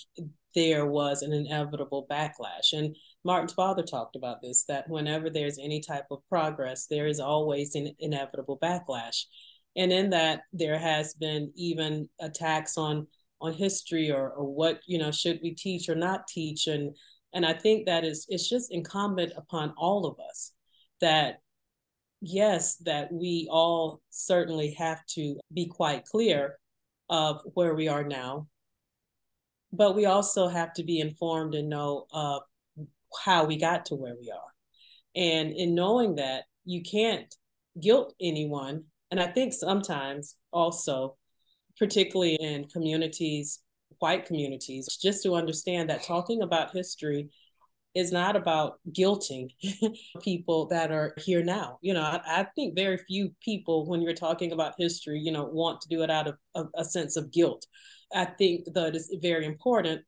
there 0.53 0.85
was 0.85 1.21
an 1.21 1.33
inevitable 1.33 2.05
backlash. 2.09 2.73
And 2.73 2.95
martin's 3.23 3.53
father 3.53 3.83
talked 3.83 4.15
about 4.15 4.41
this 4.41 4.63
that 4.67 4.89
whenever 4.89 5.29
there's 5.29 5.57
any 5.59 5.81
type 5.81 6.05
of 6.11 6.19
progress 6.29 6.87
there 6.87 7.07
is 7.07 7.19
always 7.19 7.75
an 7.75 7.93
inevitable 7.99 8.59
backlash 8.59 9.23
and 9.75 9.91
in 9.91 10.09
that 10.11 10.41
there 10.53 10.77
has 10.77 11.13
been 11.13 11.51
even 11.55 12.09
attacks 12.19 12.77
on 12.77 13.07
on 13.41 13.53
history 13.53 14.11
or, 14.11 14.29
or 14.29 14.45
what 14.45 14.79
you 14.87 14.97
know 14.97 15.11
should 15.11 15.39
we 15.43 15.53
teach 15.53 15.89
or 15.89 15.95
not 15.95 16.27
teach? 16.27 16.67
And 16.67 16.95
and 17.33 17.45
i 17.45 17.53
think 17.53 17.85
that 17.85 18.05
is 18.05 18.25
it's 18.29 18.49
just 18.49 18.71
incumbent 18.71 19.33
upon 19.35 19.73
all 19.77 20.05
of 20.05 20.17
us 20.29 20.53
that 21.01 21.39
yes 22.21 22.77
that 22.77 23.11
we 23.11 23.47
all 23.51 24.01
certainly 24.09 24.73
have 24.73 25.05
to 25.07 25.37
be 25.53 25.67
quite 25.67 26.05
clear 26.05 26.57
of 27.09 27.41
where 27.53 27.75
we 27.75 27.87
are 27.87 28.03
now. 28.03 28.47
But 29.71 29.95
we 29.95 30.05
also 30.05 30.47
have 30.47 30.73
to 30.73 30.83
be 30.83 30.99
informed 30.99 31.55
and 31.55 31.69
know 31.69 32.05
of 32.11 32.43
how 33.23 33.45
we 33.45 33.57
got 33.57 33.85
to 33.87 33.95
where 33.95 34.15
we 34.19 34.31
are. 34.31 34.51
And 35.15 35.53
in 35.53 35.75
knowing 35.75 36.15
that 36.15 36.45
you 36.65 36.81
can't 36.81 37.33
guilt 37.81 38.13
anyone 38.21 38.85
and 39.15 39.23
I 39.23 39.31
think 39.31 39.53
sometimes 39.53 40.35
also, 40.51 41.15
particularly 41.79 42.35
in 42.35 42.65
communities, 42.65 43.61
white 43.99 44.25
communities, 44.25 44.89
just 45.01 45.23
to 45.23 45.35
understand 45.35 45.89
that 45.89 46.03
talking 46.03 46.41
about 46.41 46.75
history 46.75 47.29
is 47.93 48.11
not 48.11 48.35
about 48.35 48.79
guilting 48.91 49.51
people 50.21 50.65
that 50.65 50.91
are 50.91 51.13
here 51.17 51.41
now. 51.41 51.79
You 51.81 51.93
know, 51.93 52.01
I, 52.01 52.19
I, 52.27 52.47
think 52.57 52.75
very 52.75 52.97
few 52.97 53.33
people, 53.41 53.87
when 53.87 54.01
you're 54.01 54.13
talking 54.13 54.51
about 54.51 54.73
history, 54.77 55.17
you 55.17 55.31
know, 55.31 55.45
want 55.45 55.79
to 55.79 55.87
do 55.87 56.03
it 56.03 56.09
out 56.09 56.27
of, 56.27 56.35
of 56.53 56.67
a 56.75 56.83
sense 56.83 57.15
of 57.15 57.31
guilt. 57.31 57.65
I 58.13 58.25
think 58.25 58.65
that 58.73 58.97
it's 58.97 59.15
very 59.21 59.45
important 59.45 60.01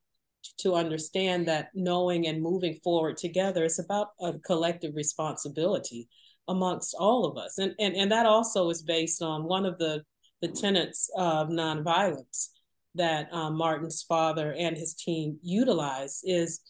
to 0.58 0.76
understand 0.76 1.48
that 1.48 1.70
knowing 1.74 2.28
and 2.28 2.42
moving 2.42 2.76
forward 2.84 3.16
together 3.16 3.64
is 3.64 3.80
about 3.80 4.10
a 4.20 4.34
collective 4.40 4.98
responsibility 4.98 6.10
amongst 6.48 6.96
all 6.98 7.26
of 7.26 7.38
us. 7.38 7.58
And, 7.58 7.74
and, 7.80 7.96
and 7.96 8.12
that 8.12 8.26
also 8.26 8.70
is 8.70 8.82
based 8.82 9.22
on 9.22 9.44
one 9.44 9.66
of 9.66 9.78
the, 9.78 10.04
the 10.42 10.48
tenets 10.48 11.10
of 11.18 11.50
nonviolence 11.50 12.50
that 12.96 13.32
um, 13.34 13.58
Martin's 13.58 14.04
father 14.04 14.54
and 14.54 14.76
his 14.76 14.94
team 14.94 15.38
utilize 15.42 16.22
is 16.24 16.62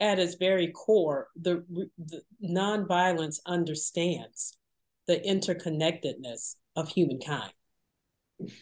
at 0.00 0.18
its 0.18 0.34
very 0.34 0.68
core, 0.68 1.28
the, 1.40 1.64
the 1.98 2.22
nonviolence 2.44 3.38
understands 3.46 4.58
the 5.06 5.18
interconnectedness 5.20 6.56
of 6.74 6.88
humankind. 6.88 7.52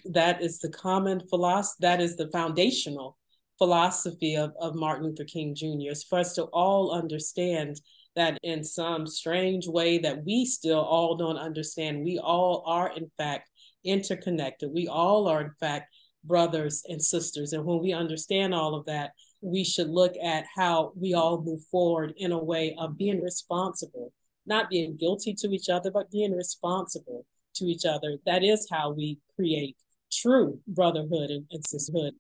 That 0.04 0.40
is 0.42 0.60
the 0.60 0.70
common 0.70 1.20
philosophy, 1.28 1.78
that 1.80 2.00
is 2.00 2.16
the 2.16 2.30
foundational 2.30 3.18
philosophy 3.58 4.36
of, 4.36 4.52
of 4.60 4.74
Martin 4.76 5.06
Luther 5.06 5.24
King 5.24 5.54
Jr. 5.54 5.90
is 5.90 6.04
for 6.04 6.18
us 6.18 6.34
to 6.34 6.44
all 6.44 6.92
understand 6.92 7.80
that 8.16 8.38
in 8.42 8.62
some 8.62 9.06
strange 9.06 9.66
way 9.66 9.98
that 9.98 10.24
we 10.24 10.44
still 10.44 10.80
all 10.80 11.16
don't 11.16 11.36
understand, 11.36 12.04
we 12.04 12.18
all 12.18 12.62
are 12.66 12.92
in 12.96 13.10
fact 13.18 13.50
interconnected. 13.84 14.70
We 14.72 14.88
all 14.88 15.28
are 15.28 15.40
in 15.42 15.50
fact 15.60 15.94
brothers 16.24 16.82
and 16.88 17.02
sisters. 17.02 17.52
And 17.52 17.64
when 17.64 17.80
we 17.80 17.92
understand 17.92 18.54
all 18.54 18.74
of 18.74 18.86
that, 18.86 19.12
we 19.40 19.62
should 19.62 19.90
look 19.90 20.14
at 20.22 20.46
how 20.54 20.92
we 20.96 21.12
all 21.14 21.42
move 21.42 21.62
forward 21.70 22.14
in 22.16 22.32
a 22.32 22.42
way 22.42 22.74
of 22.78 22.96
being 22.96 23.20
responsible, 23.20 24.12
not 24.46 24.70
being 24.70 24.96
guilty 24.96 25.34
to 25.34 25.50
each 25.50 25.68
other, 25.68 25.90
but 25.90 26.10
being 26.10 26.32
responsible 26.32 27.26
to 27.56 27.66
each 27.66 27.84
other. 27.84 28.16
That 28.24 28.42
is 28.42 28.66
how 28.70 28.90
we 28.90 29.18
create 29.36 29.76
true 30.10 30.60
brotherhood 30.66 31.30
and, 31.30 31.66
sisterhood. 31.66 32.14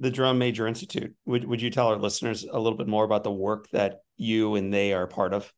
The 0.00 0.10
Drum 0.10 0.38
Major 0.38 0.66
Institute. 0.66 1.14
Would 1.26 1.44
would 1.46 1.62
you 1.62 1.70
tell 1.70 1.88
our 1.88 1.96
listeners 1.96 2.44
a 2.44 2.58
little 2.58 2.76
bit 2.76 2.88
more 2.88 3.04
about 3.04 3.24
the 3.24 3.30
work 3.30 3.68
that 3.70 4.00
you 4.16 4.54
and 4.56 4.72
they 4.72 4.92
are 4.92 5.06
part 5.06 5.32
of? 5.32 5.52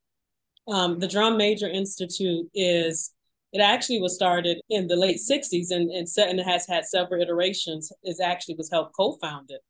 Um, 0.68 0.99
the 0.99 1.09
Drum 1.09 1.36
Major 1.36 1.68
Institute 1.68 2.47
is 2.55 3.12
it 3.53 3.61
actually 3.61 4.01
was 4.01 4.14
started 4.14 4.61
in 4.68 4.86
the 4.86 4.97
late 4.97 5.18
60s 5.18 5.70
and, 5.70 5.91
and, 5.91 6.07
and 6.18 6.41
has 6.41 6.66
had 6.66 6.84
several 6.84 7.22
iterations. 7.22 7.91
It 8.03 8.18
actually 8.22 8.57
was 8.57 8.70
helped 8.70 8.95
co-founded 8.95 9.61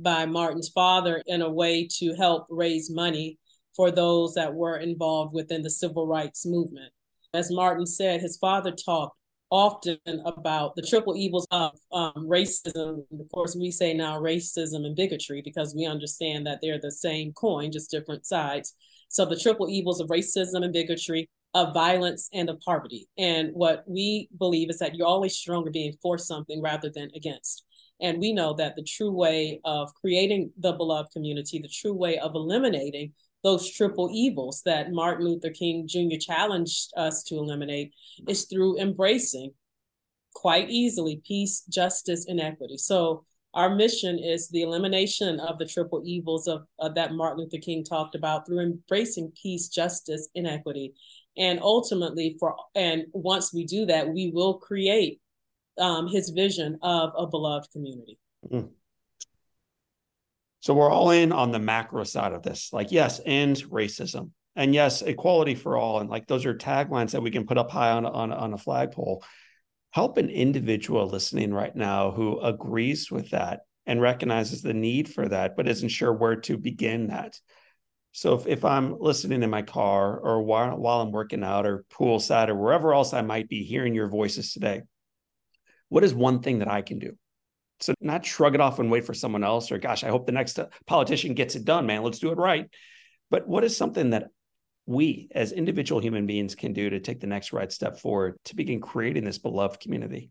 by 0.00 0.24
Martin's 0.26 0.70
father 0.70 1.22
in 1.26 1.42
a 1.42 1.50
way 1.50 1.86
to 1.98 2.14
help 2.14 2.46
raise 2.48 2.90
money 2.90 3.38
for 3.74 3.90
those 3.90 4.34
that 4.34 4.54
were 4.54 4.78
involved 4.78 5.34
within 5.34 5.62
the 5.62 5.70
civil 5.70 6.06
rights 6.06 6.46
movement. 6.46 6.92
As 7.34 7.50
Martin 7.50 7.86
said, 7.86 8.22
his 8.22 8.38
father 8.38 8.72
talked 8.72 9.18
often 9.50 9.98
about 10.24 10.74
the 10.74 10.82
triple 10.82 11.16
evils 11.16 11.46
of 11.50 11.72
um, 11.92 12.12
racism. 12.16 13.04
Of 13.18 13.30
course, 13.32 13.56
we 13.56 13.70
say 13.70 13.94
now 13.94 14.18
racism 14.18 14.84
and 14.84 14.96
bigotry 14.96 15.42
because 15.42 15.74
we 15.74 15.86
understand 15.86 16.46
that 16.46 16.58
they're 16.62 16.80
the 16.80 16.90
same 16.90 17.32
coin, 17.32 17.72
just 17.72 17.90
different 17.90 18.26
sides. 18.26 18.74
So 19.08 19.24
the 19.24 19.38
triple 19.38 19.68
evils 19.68 20.00
of 20.00 20.08
racism 20.08 20.64
and 20.64 20.72
bigotry, 20.72 21.28
of 21.54 21.72
violence 21.72 22.28
and 22.34 22.50
of 22.50 22.60
poverty. 22.60 23.08
And 23.16 23.50
what 23.54 23.82
we 23.86 24.28
believe 24.38 24.68
is 24.68 24.78
that 24.78 24.94
you're 24.94 25.06
always 25.06 25.36
stronger 25.36 25.70
being 25.70 25.94
for 26.02 26.18
something 26.18 26.60
rather 26.60 26.90
than 26.90 27.10
against. 27.14 27.64
And 28.00 28.18
we 28.18 28.32
know 28.32 28.52
that 28.54 28.76
the 28.76 28.82
true 28.82 29.10
way 29.10 29.60
of 29.64 29.94
creating 29.94 30.50
the 30.58 30.72
beloved 30.72 31.12
community, 31.12 31.58
the 31.58 31.68
true 31.68 31.94
way 31.94 32.18
of 32.18 32.34
eliminating 32.34 33.12
those 33.46 33.70
triple 33.70 34.10
evils 34.12 34.62
that 34.66 34.90
Martin 34.90 35.24
Luther 35.24 35.50
King 35.50 35.86
Jr. 35.86 36.16
challenged 36.18 36.90
us 36.96 37.22
to 37.22 37.36
eliminate 37.36 37.94
is 38.26 38.46
through 38.46 38.76
embracing 38.80 39.52
quite 40.34 40.68
easily 40.68 41.22
peace, 41.24 41.60
justice, 41.70 42.26
and 42.26 42.40
equity. 42.40 42.76
So 42.76 43.24
our 43.54 43.72
mission 43.72 44.18
is 44.18 44.48
the 44.48 44.62
elimination 44.62 45.38
of 45.38 45.60
the 45.60 45.64
triple 45.64 46.02
evils 46.04 46.48
of, 46.48 46.62
of 46.80 46.96
that 46.96 47.12
Martin 47.12 47.44
Luther 47.44 47.62
King 47.62 47.84
talked 47.84 48.16
about 48.16 48.46
through 48.46 48.58
embracing 48.58 49.32
peace, 49.40 49.68
justice, 49.68 50.28
and 50.34 50.48
equity. 50.48 50.94
And 51.36 51.60
ultimately, 51.62 52.36
for 52.40 52.56
and 52.74 53.04
once 53.12 53.54
we 53.54 53.64
do 53.64 53.86
that, 53.86 54.08
we 54.08 54.32
will 54.34 54.54
create 54.54 55.20
um, 55.78 56.08
his 56.08 56.30
vision 56.30 56.80
of 56.82 57.12
a 57.16 57.28
beloved 57.28 57.70
community. 57.70 58.18
Mm. 58.52 58.70
So 60.60 60.74
we're 60.74 60.90
all 60.90 61.10
in 61.10 61.32
on 61.32 61.52
the 61.52 61.58
macro 61.58 62.04
side 62.04 62.32
of 62.32 62.42
this. 62.42 62.70
Like, 62.72 62.90
yes, 62.90 63.20
end 63.24 63.56
racism. 63.70 64.30
And 64.56 64.74
yes, 64.74 65.02
equality 65.02 65.54
for 65.54 65.76
all. 65.76 66.00
And 66.00 66.08
like 66.08 66.26
those 66.26 66.46
are 66.46 66.54
taglines 66.54 67.10
that 67.10 67.22
we 67.22 67.30
can 67.30 67.46
put 67.46 67.58
up 67.58 67.70
high 67.70 67.90
on, 67.90 68.06
on, 68.06 68.32
on 68.32 68.54
a 68.54 68.58
flagpole 68.58 69.22
help 69.96 70.18
an 70.18 70.28
individual 70.28 71.06
listening 71.06 71.54
right 71.54 71.74
now 71.74 72.10
who 72.10 72.38
agrees 72.40 73.10
with 73.10 73.30
that 73.30 73.60
and 73.86 73.98
recognizes 73.98 74.60
the 74.60 74.74
need 74.74 75.08
for 75.08 75.26
that, 75.26 75.56
but 75.56 75.66
isn't 75.66 75.88
sure 75.88 76.12
where 76.12 76.36
to 76.36 76.58
begin 76.58 77.06
that. 77.06 77.40
So 78.12 78.34
if, 78.34 78.46
if 78.46 78.62
I'm 78.62 78.98
listening 78.98 79.42
in 79.42 79.48
my 79.48 79.62
car 79.62 80.18
or 80.18 80.42
while, 80.42 80.76
while 80.76 81.00
I'm 81.00 81.12
working 81.12 81.42
out 81.42 81.64
or 81.64 81.86
poolside 81.90 82.48
or 82.48 82.54
wherever 82.54 82.92
else 82.92 83.14
I 83.14 83.22
might 83.22 83.48
be 83.48 83.62
hearing 83.62 83.94
your 83.94 84.10
voices 84.10 84.52
today, 84.52 84.82
what 85.88 86.04
is 86.04 86.12
one 86.12 86.40
thing 86.40 86.58
that 86.58 86.70
I 86.70 86.82
can 86.82 86.98
do? 86.98 87.16
So 87.80 87.94
not 88.00 88.24
shrug 88.24 88.54
it 88.54 88.60
off 88.60 88.78
and 88.78 88.90
wait 88.90 89.04
for 89.04 89.14
someone 89.14 89.44
else 89.44 89.70
or 89.70 89.78
gosh, 89.78 90.04
I 90.04 90.08
hope 90.08 90.26
the 90.26 90.32
next 90.32 90.58
uh, 90.58 90.66
politician 90.86 91.34
gets 91.34 91.56
it 91.56 91.64
done, 91.64 91.86
man. 91.86 92.02
Let's 92.02 92.18
do 92.18 92.30
it 92.30 92.38
right. 92.38 92.68
But 93.30 93.46
what 93.46 93.64
is 93.64 93.76
something 93.76 94.10
that 94.10 94.28
we 94.86 95.28
as 95.34 95.52
individual 95.52 96.00
human 96.00 96.26
beings 96.26 96.54
can 96.54 96.72
do 96.72 96.88
to 96.90 97.00
take 97.00 97.20
the 97.20 97.26
next 97.26 97.52
right 97.52 97.70
step 97.70 97.98
forward 97.98 98.36
to 98.44 98.56
begin 98.56 98.80
creating 98.80 99.24
this 99.24 99.38
beloved 99.38 99.80
community? 99.80 100.30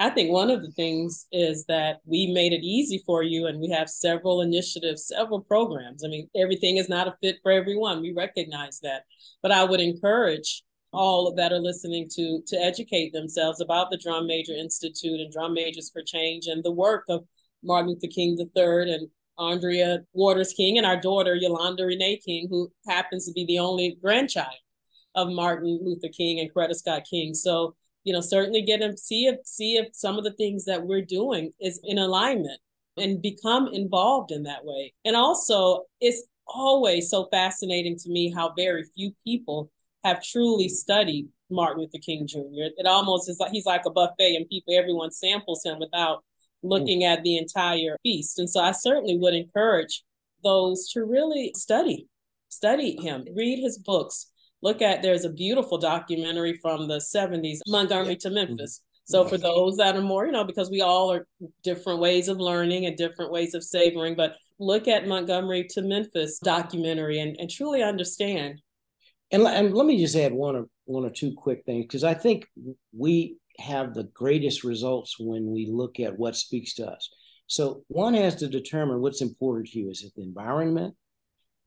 I 0.00 0.10
think 0.10 0.32
one 0.32 0.50
of 0.50 0.62
the 0.62 0.72
things 0.72 1.26
is 1.30 1.66
that 1.66 2.00
we 2.04 2.32
made 2.32 2.52
it 2.52 2.64
easy 2.64 3.02
for 3.06 3.22
you 3.22 3.46
and 3.46 3.60
we 3.60 3.70
have 3.70 3.88
several 3.88 4.40
initiatives, 4.40 5.06
several 5.06 5.40
programs. 5.40 6.02
I 6.04 6.08
mean, 6.08 6.28
everything 6.34 6.78
is 6.78 6.88
not 6.88 7.06
a 7.06 7.14
fit 7.22 7.36
for 7.42 7.52
everyone. 7.52 8.00
We 8.00 8.12
recognize 8.12 8.80
that. 8.80 9.04
But 9.40 9.52
I 9.52 9.62
would 9.62 9.80
encourage 9.80 10.63
all 10.94 11.26
of 11.26 11.36
that 11.36 11.52
are 11.52 11.60
listening 11.60 12.08
to 12.12 12.40
to 12.46 12.56
educate 12.56 13.12
themselves 13.12 13.60
about 13.60 13.90
the 13.90 13.98
Drum 13.98 14.26
Major 14.26 14.52
Institute 14.52 15.20
and 15.20 15.32
Drum 15.32 15.54
Majors 15.54 15.90
for 15.90 16.02
Change 16.02 16.46
and 16.46 16.62
the 16.64 16.72
work 16.72 17.04
of 17.08 17.24
Martin 17.62 17.90
Luther 17.90 18.12
King 18.12 18.36
III 18.38 18.94
and 18.94 19.08
Arndrea 19.38 20.04
Waters 20.12 20.52
King 20.52 20.78
and 20.78 20.86
our 20.86 21.00
daughter 21.00 21.34
Yolanda 21.34 21.84
Renee 21.84 22.20
King, 22.24 22.46
who 22.48 22.70
happens 22.86 23.26
to 23.26 23.32
be 23.32 23.44
the 23.44 23.58
only 23.58 23.98
grandchild 24.00 24.54
of 25.14 25.28
Martin 25.28 25.80
Luther 25.82 26.08
King 26.08 26.40
and 26.40 26.52
Coretta 26.52 26.74
Scott 26.74 27.02
King. 27.08 27.34
So, 27.34 27.74
you 28.04 28.12
know, 28.12 28.20
certainly 28.20 28.62
get 28.62 28.80
them 28.80 28.96
see 28.96 29.26
if 29.26 29.36
see 29.44 29.76
if 29.76 29.88
some 29.92 30.18
of 30.18 30.24
the 30.24 30.32
things 30.32 30.64
that 30.66 30.86
we're 30.86 31.04
doing 31.04 31.52
is 31.60 31.80
in 31.82 31.98
alignment 31.98 32.60
and 32.96 33.20
become 33.20 33.68
involved 33.72 34.30
in 34.30 34.44
that 34.44 34.64
way. 34.64 34.92
And 35.04 35.16
also, 35.16 35.84
it's 36.00 36.22
always 36.46 37.10
so 37.10 37.28
fascinating 37.30 37.96
to 37.98 38.10
me 38.10 38.32
how 38.32 38.52
very 38.56 38.84
few 38.94 39.12
people 39.24 39.70
have 40.04 40.22
truly 40.22 40.68
studied 40.68 41.28
Martin 41.50 41.80
Luther 41.80 41.98
King 41.98 42.26
Jr. 42.26 42.70
It 42.76 42.86
almost 42.86 43.28
is 43.28 43.38
like 43.40 43.52
he's 43.52 43.66
like 43.66 43.82
a 43.86 43.90
buffet 43.90 44.36
and 44.36 44.48
people 44.48 44.74
everyone 44.76 45.10
samples 45.10 45.64
him 45.64 45.78
without 45.78 46.24
hmm. 46.62 46.68
looking 46.68 47.04
at 47.04 47.22
the 47.22 47.36
entire 47.36 47.96
feast. 48.02 48.38
And 48.38 48.48
so 48.48 48.60
I 48.60 48.72
certainly 48.72 49.16
would 49.18 49.34
encourage 49.34 50.02
those 50.42 50.90
to 50.92 51.04
really 51.04 51.52
study, 51.56 52.06
study 52.48 52.96
him, 53.00 53.24
read 53.34 53.62
his 53.62 53.78
books. 53.78 54.30
Look 54.62 54.82
at 54.82 55.02
there's 55.02 55.24
a 55.24 55.32
beautiful 55.32 55.78
documentary 55.78 56.58
from 56.62 56.88
the 56.88 56.98
70s, 56.98 57.58
Montgomery 57.66 58.16
to 58.16 58.30
Memphis. 58.30 58.80
Hmm. 59.08 59.12
So 59.12 59.24
for 59.26 59.38
those 59.38 59.76
that 59.76 59.96
are 59.96 60.02
more, 60.02 60.26
you 60.26 60.32
know, 60.32 60.44
because 60.44 60.70
we 60.70 60.80
all 60.80 61.12
are 61.12 61.26
different 61.62 62.00
ways 62.00 62.28
of 62.28 62.38
learning 62.38 62.86
and 62.86 62.96
different 62.96 63.30
ways 63.30 63.54
of 63.54 63.62
savoring, 63.62 64.14
but 64.14 64.36
look 64.58 64.88
at 64.88 65.06
Montgomery 65.06 65.66
to 65.70 65.82
Memphis 65.82 66.38
documentary 66.38 67.20
and, 67.20 67.36
and 67.38 67.50
truly 67.50 67.82
understand. 67.82 68.60
And, 69.30 69.42
and 69.42 69.74
let 69.74 69.86
me 69.86 69.98
just 69.98 70.16
add 70.16 70.32
one 70.32 70.56
or 70.56 70.66
one 70.84 71.04
or 71.04 71.10
two 71.10 71.34
quick 71.36 71.62
things 71.64 71.84
because 71.86 72.04
I 72.04 72.14
think 72.14 72.46
we 72.96 73.36
have 73.58 73.94
the 73.94 74.04
greatest 74.14 74.64
results 74.64 75.16
when 75.18 75.50
we 75.50 75.66
look 75.70 76.00
at 76.00 76.18
what 76.18 76.36
speaks 76.36 76.74
to 76.74 76.86
us. 76.86 77.08
So 77.46 77.84
one 77.88 78.14
has 78.14 78.36
to 78.36 78.48
determine 78.48 79.00
what's 79.00 79.22
important 79.22 79.68
to 79.68 79.78
you. 79.78 79.90
Is 79.90 80.02
it 80.02 80.12
the 80.16 80.22
environment, 80.22 80.94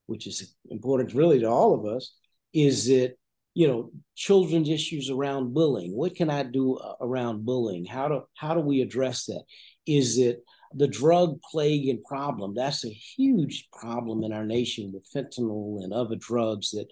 which 0.05 0.27
is 0.27 0.55
important 0.69 1.13
really 1.13 1.39
to 1.39 1.49
all 1.49 1.73
of 1.73 1.85
us? 1.85 2.13
Is 2.53 2.89
it 2.89 3.17
you 3.53 3.67
know 3.67 3.91
children's 4.15 4.69
issues 4.69 5.09
around 5.09 5.53
bullying? 5.53 5.95
What 5.95 6.15
can 6.15 6.29
I 6.29 6.43
do 6.43 6.75
uh, 6.75 6.93
around 7.01 7.45
bullying? 7.45 7.85
How 7.85 8.07
do 8.07 8.21
how 8.35 8.53
do 8.53 8.61
we 8.61 8.81
address 8.81 9.25
that? 9.25 9.43
Is 9.85 10.17
it 10.17 10.43
the 10.73 10.87
drug 10.87 11.39
plague 11.41 11.87
and 11.89 12.03
problem? 12.03 12.53
That's 12.55 12.85
a 12.85 12.89
huge 12.89 13.67
problem 13.71 14.23
in 14.23 14.33
our 14.33 14.45
nation 14.45 14.91
with 14.93 15.09
fentanyl 15.11 15.83
and 15.83 15.93
other 15.93 16.15
drugs 16.15 16.71
that 16.71 16.87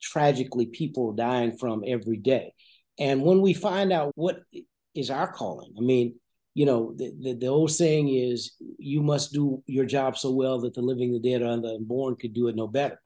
tragically 0.00 0.66
people 0.66 1.12
dying 1.12 1.56
from 1.56 1.82
every 1.86 2.16
day. 2.16 2.52
And 2.98 3.22
when 3.22 3.40
we 3.40 3.54
find 3.54 3.92
out 3.92 4.12
what 4.14 4.40
is 4.94 5.10
our 5.10 5.32
calling, 5.32 5.72
I 5.78 5.80
mean, 5.80 6.14
you 6.54 6.66
know, 6.66 6.92
the, 6.96 7.12
the, 7.18 7.34
the, 7.34 7.46
old 7.46 7.70
saying 7.70 8.08
is 8.08 8.52
you 8.78 9.02
must 9.02 9.32
do 9.32 9.62
your 9.66 9.84
job 9.84 10.18
so 10.18 10.32
well 10.32 10.60
that 10.60 10.74
the 10.74 10.82
living, 10.82 11.12
the 11.12 11.20
dead, 11.20 11.42
and 11.42 11.64
the 11.64 11.76
unborn 11.76 12.16
could 12.16 12.34
do 12.34 12.48
it 12.48 12.56
no 12.56 12.66
better. 12.66 13.00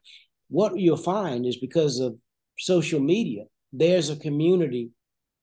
What 0.48 0.78
you'll 0.78 0.96
find 0.96 1.44
is 1.44 1.58
because 1.58 2.00
of 2.00 2.16
social 2.58 3.00
media, 3.00 3.44
there's 3.72 4.08
a 4.08 4.16
community 4.16 4.90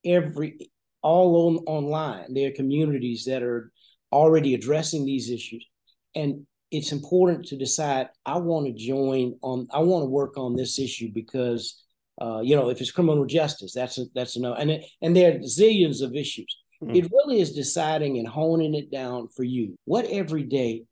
every 0.04 0.70
all 1.02 1.48
on 1.48 1.56
online. 1.66 2.34
There 2.34 2.48
are 2.48 2.54
communities 2.54 3.24
that 3.26 3.42
are 3.42 3.72
already 4.10 4.54
addressing 4.54 5.04
these 5.04 5.30
issues. 5.30 5.66
And 6.14 6.46
it's 6.72 6.90
important 6.90 7.44
to 7.46 7.56
decide 7.56 8.08
I 8.26 8.38
want 8.38 8.66
to 8.66 8.72
join 8.72 9.38
on 9.42 9.68
I 9.70 9.78
want 9.80 10.02
to 10.02 10.10
work 10.10 10.36
on 10.36 10.56
this 10.56 10.78
issue 10.80 11.10
because 11.14 11.82
uh, 12.20 12.40
you 12.40 12.54
know, 12.54 12.68
if 12.68 12.80
it's 12.80 12.90
criminal 12.90 13.24
justice, 13.24 13.72
that's 13.74 13.98
a, 13.98 14.04
that's 14.14 14.36
a 14.36 14.40
no. 14.40 14.54
And 14.54 14.70
it, 14.70 14.84
and 15.00 15.16
there 15.16 15.34
are 15.34 15.38
zillions 15.38 16.02
of 16.02 16.14
issues. 16.14 16.56
Mm-hmm. 16.82 16.96
It 16.96 17.10
really 17.10 17.40
is 17.40 17.52
deciding 17.52 18.18
and 18.18 18.28
honing 18.28 18.74
it 18.74 18.90
down 18.90 19.28
for 19.28 19.44
you. 19.44 19.76
What 19.84 20.04
every 20.06 20.42
day 20.42 20.84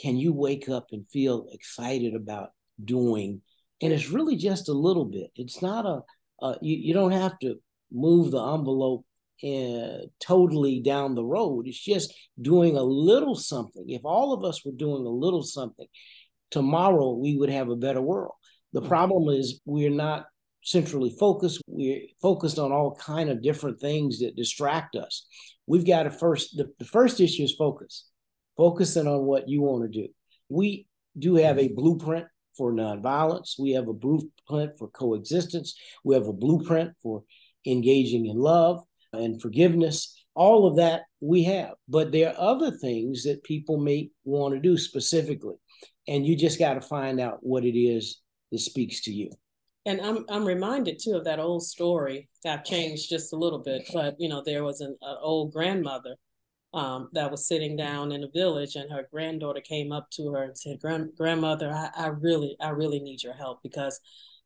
can 0.00 0.16
you 0.16 0.32
wake 0.32 0.68
up 0.68 0.88
and 0.92 1.08
feel 1.08 1.48
excited 1.52 2.14
about 2.14 2.50
doing? 2.82 3.42
And 3.80 3.92
it's 3.92 4.10
really 4.10 4.36
just 4.36 4.68
a 4.68 4.72
little 4.72 5.04
bit. 5.04 5.30
It's 5.34 5.60
not 5.60 5.86
a, 5.86 6.00
uh, 6.40 6.54
you, 6.62 6.76
you 6.76 6.94
don't 6.94 7.12
have 7.12 7.38
to 7.40 7.56
move 7.90 8.30
the 8.30 8.42
envelope 8.42 9.04
uh, 9.44 10.06
totally 10.20 10.80
down 10.80 11.14
the 11.14 11.24
road. 11.24 11.66
It's 11.66 11.82
just 11.82 12.14
doing 12.40 12.76
a 12.76 12.82
little 12.82 13.34
something. 13.34 13.84
If 13.88 14.04
all 14.04 14.32
of 14.32 14.44
us 14.44 14.64
were 14.64 14.72
doing 14.72 15.04
a 15.04 15.10
little 15.10 15.42
something, 15.42 15.86
tomorrow 16.50 17.12
we 17.12 17.36
would 17.36 17.50
have 17.50 17.68
a 17.68 17.76
better 17.76 18.00
world. 18.00 18.34
The 18.72 18.80
mm-hmm. 18.80 18.88
problem 18.88 19.28
is 19.34 19.60
we're 19.64 19.90
not 19.90 20.26
centrally 20.62 21.14
focused. 21.18 21.60
We're 21.66 22.02
focused 22.20 22.58
on 22.58 22.72
all 22.72 22.94
kind 22.94 23.30
of 23.30 23.42
different 23.42 23.80
things 23.80 24.20
that 24.20 24.36
distract 24.36 24.94
us. 24.96 25.26
We've 25.66 25.86
got 25.86 26.04
to 26.04 26.10
first 26.10 26.56
the, 26.56 26.70
the 26.78 26.84
first 26.84 27.20
issue 27.20 27.42
is 27.42 27.54
focus. 27.54 28.06
Focusing 28.56 29.06
on 29.06 29.22
what 29.22 29.48
you 29.48 29.62
want 29.62 29.90
to 29.90 30.00
do. 30.02 30.08
We 30.48 30.86
do 31.18 31.36
have 31.36 31.58
a 31.58 31.68
blueprint 31.68 32.26
for 32.56 32.72
nonviolence. 32.72 33.58
We 33.58 33.72
have 33.72 33.88
a 33.88 33.94
blueprint 33.94 34.78
for 34.78 34.88
coexistence. 34.88 35.74
We 36.04 36.14
have 36.14 36.26
a 36.26 36.32
blueprint 36.32 36.92
for 37.02 37.24
engaging 37.66 38.26
in 38.26 38.36
love 38.36 38.84
and 39.12 39.40
forgiveness. 39.40 40.14
all 40.34 40.66
of 40.66 40.76
that 40.76 41.02
we 41.20 41.44
have. 41.44 41.74
But 41.88 42.12
there 42.12 42.30
are 42.30 42.40
other 42.54 42.70
things 42.70 43.24
that 43.24 43.44
people 43.44 43.78
may 43.78 44.10
want 44.24 44.54
to 44.54 44.60
do 44.60 44.78
specifically. 44.78 45.56
And 46.08 46.26
you 46.26 46.36
just 46.36 46.58
got 46.58 46.74
to 46.74 46.80
find 46.80 47.20
out 47.20 47.38
what 47.42 47.64
it 47.64 47.78
is 47.78 48.20
that 48.50 48.58
speaks 48.58 49.02
to 49.02 49.12
you. 49.12 49.30
And 49.84 50.00
I'm 50.00 50.24
I'm 50.28 50.44
reminded 50.44 51.00
too 51.02 51.14
of 51.14 51.24
that 51.24 51.40
old 51.40 51.64
story. 51.64 52.28
I've 52.46 52.64
changed 52.64 53.08
just 53.10 53.32
a 53.32 53.36
little 53.36 53.58
bit, 53.58 53.82
but 53.92 54.14
you 54.18 54.28
know, 54.28 54.42
there 54.44 54.62
was 54.64 54.80
an, 54.80 54.96
an 55.02 55.16
old 55.20 55.52
grandmother 55.52 56.16
um, 56.72 57.08
that 57.12 57.30
was 57.30 57.48
sitting 57.48 57.76
down 57.76 58.12
in 58.12 58.22
a 58.24 58.30
village, 58.32 58.76
and 58.76 58.90
her 58.92 59.08
granddaughter 59.12 59.60
came 59.60 59.92
up 59.92 60.08
to 60.12 60.30
her 60.32 60.44
and 60.44 60.56
said, 60.56 60.78
Grand, 60.80 61.10
"Grandmother, 61.16 61.70
I, 61.72 61.90
I 61.96 62.06
really, 62.08 62.56
I 62.60 62.70
really 62.70 63.00
need 63.00 63.22
your 63.22 63.34
help 63.34 63.60
because 63.62 64.00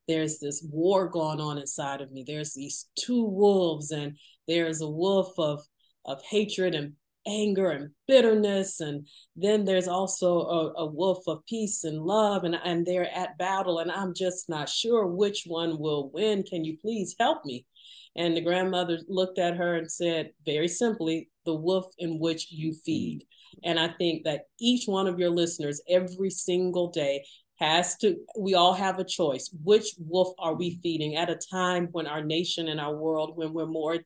there's 0.09 0.39
this 0.39 0.65
war 0.71 1.09
going 1.09 1.41
on 1.41 1.59
inside 1.59 2.01
of 2.01 2.13
me. 2.13 2.25
There's 2.27 2.55
these 2.55 2.87
two 2.99 3.25
wolves, 3.25 3.91
and 3.91 4.17
there's 4.47 4.81
a 4.81 4.89
wolf 4.89 5.33
of 5.39 5.63
of 6.05 6.23
hatred 6.23 6.75
and 6.75 6.93
anger 7.27 7.71
and 7.71 7.91
bitterness 8.07 8.81
and 8.81 9.07
then 9.35 9.65
there's 9.65 9.89
also 9.89 10.41
a, 10.43 10.73
a, 10.83 10.87
wolf 10.87 11.19
of 11.27 11.45
peace 11.47 11.83
and 11.83 12.01
love 12.01 12.45
and, 12.45 12.57
and 12.65 12.87
they're 12.87 13.13
at 13.13 13.37
battle 13.37 13.81
and 13.81 13.91
i'm 13.91 14.15
just 14.15 14.49
not 14.49 14.69
sure 14.69 15.07
which 15.07 15.45
one 15.47 15.79
will 15.79 16.11
win. 16.15 16.43
Can 16.45 16.65
you 16.65 16.79
please 16.81 17.15
help 17.19 17.45
me? 17.45 17.67
And 18.15 18.37
the 18.37 18.41
grandmother 18.41 19.01
looked 19.09 19.39
at 19.39 19.57
her 19.57 19.75
and 19.75 19.91
said 19.91 20.31
very 20.45 20.69
simply 20.69 21.29
the 21.45 21.55
wolf 21.55 21.87
in 21.99 22.19
which 22.19 22.51
you 22.51 22.75
feed. 22.85 23.25
And 23.65 23.79
i 23.79 23.89
think 23.89 24.25
that 24.25 24.43
each 24.61 24.87
one 24.87 25.09
of 25.09 25.19
your 25.19 25.31
listeners 25.31 25.83
every 25.89 26.31
single 26.31 26.91
day 26.91 27.25
has 27.57 27.97
to 27.97 28.17
we 28.39 28.55
all 28.55 28.75
have 28.75 28.99
a 28.99 29.05
choice 29.05 29.51
which 29.65 29.95
wolf 29.99 30.35
are 30.39 30.55
we 30.55 30.79
feeding 30.83 31.17
at 31.17 31.31
a 31.31 31.41
time 31.51 31.89
when 31.93 32.07
our 32.07 32.23
nation 32.23 32.69
and 32.69 32.81
our 32.81 32.95
world 32.95 33.37
when 33.37 33.53
we're 33.53 33.67
more 33.67 33.99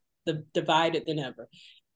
divided 0.55 1.05
than 1.07 1.19
ever 1.19 1.49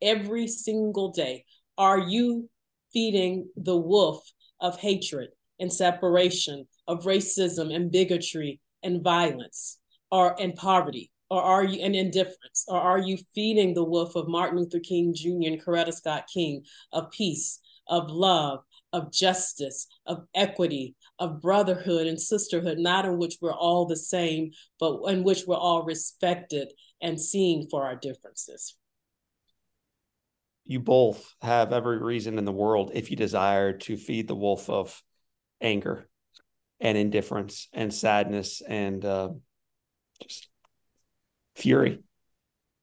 every 0.04 0.46
single 0.46 1.10
day? 1.10 1.44
Are 1.76 1.98
you 1.98 2.48
feeding 2.92 3.48
the 3.56 3.76
wolf 3.76 4.22
of 4.60 4.78
hatred 4.78 5.30
and 5.58 5.72
separation, 5.72 6.66
of 6.86 7.04
racism 7.04 7.74
and 7.74 7.90
bigotry 7.90 8.60
and 8.82 9.02
violence, 9.02 9.78
or 10.10 10.40
and 10.40 10.54
poverty? 10.54 11.10
Or 11.30 11.42
are 11.42 11.64
you 11.64 11.80
and 11.82 11.96
indifference? 11.96 12.64
Or 12.68 12.78
are 12.78 12.98
you 12.98 13.18
feeding 13.34 13.74
the 13.74 13.82
wolf 13.82 14.14
of 14.14 14.28
Martin 14.28 14.58
Luther 14.58 14.78
King 14.78 15.14
Jr. 15.14 15.48
and 15.48 15.64
Coretta 15.64 15.92
Scott 15.92 16.26
King 16.32 16.62
of 16.92 17.10
peace, 17.10 17.60
of 17.88 18.10
love, 18.10 18.60
of 18.92 19.12
justice, 19.12 19.88
of 20.06 20.26
equity, 20.34 20.94
of 21.18 21.40
brotherhood 21.40 22.06
and 22.06 22.20
sisterhood, 22.20 22.78
not 22.78 23.04
in 23.04 23.18
which 23.18 23.36
we're 23.40 23.52
all 23.52 23.86
the 23.86 23.96
same, 23.96 24.50
but 24.80 25.00
in 25.08 25.22
which 25.22 25.44
we're 25.46 25.56
all 25.56 25.84
respected 25.84 26.72
and 27.00 27.20
seen 27.20 27.68
for 27.70 27.84
our 27.84 27.96
differences 27.96 28.74
you 30.64 30.80
both 30.80 31.34
have 31.42 31.72
every 31.72 31.98
reason 31.98 32.38
in 32.38 32.44
the 32.44 32.52
world, 32.52 32.90
if 32.94 33.10
you 33.10 33.16
desire, 33.16 33.72
to 33.72 33.96
feed 33.96 34.26
the 34.26 34.34
wolf 34.34 34.70
of 34.70 35.02
anger 35.60 36.08
and 36.80 36.96
indifference 36.96 37.68
and 37.72 37.92
sadness 37.92 38.62
and 38.66 39.04
uh, 39.04 39.28
just 40.22 40.48
fury. 41.54 42.00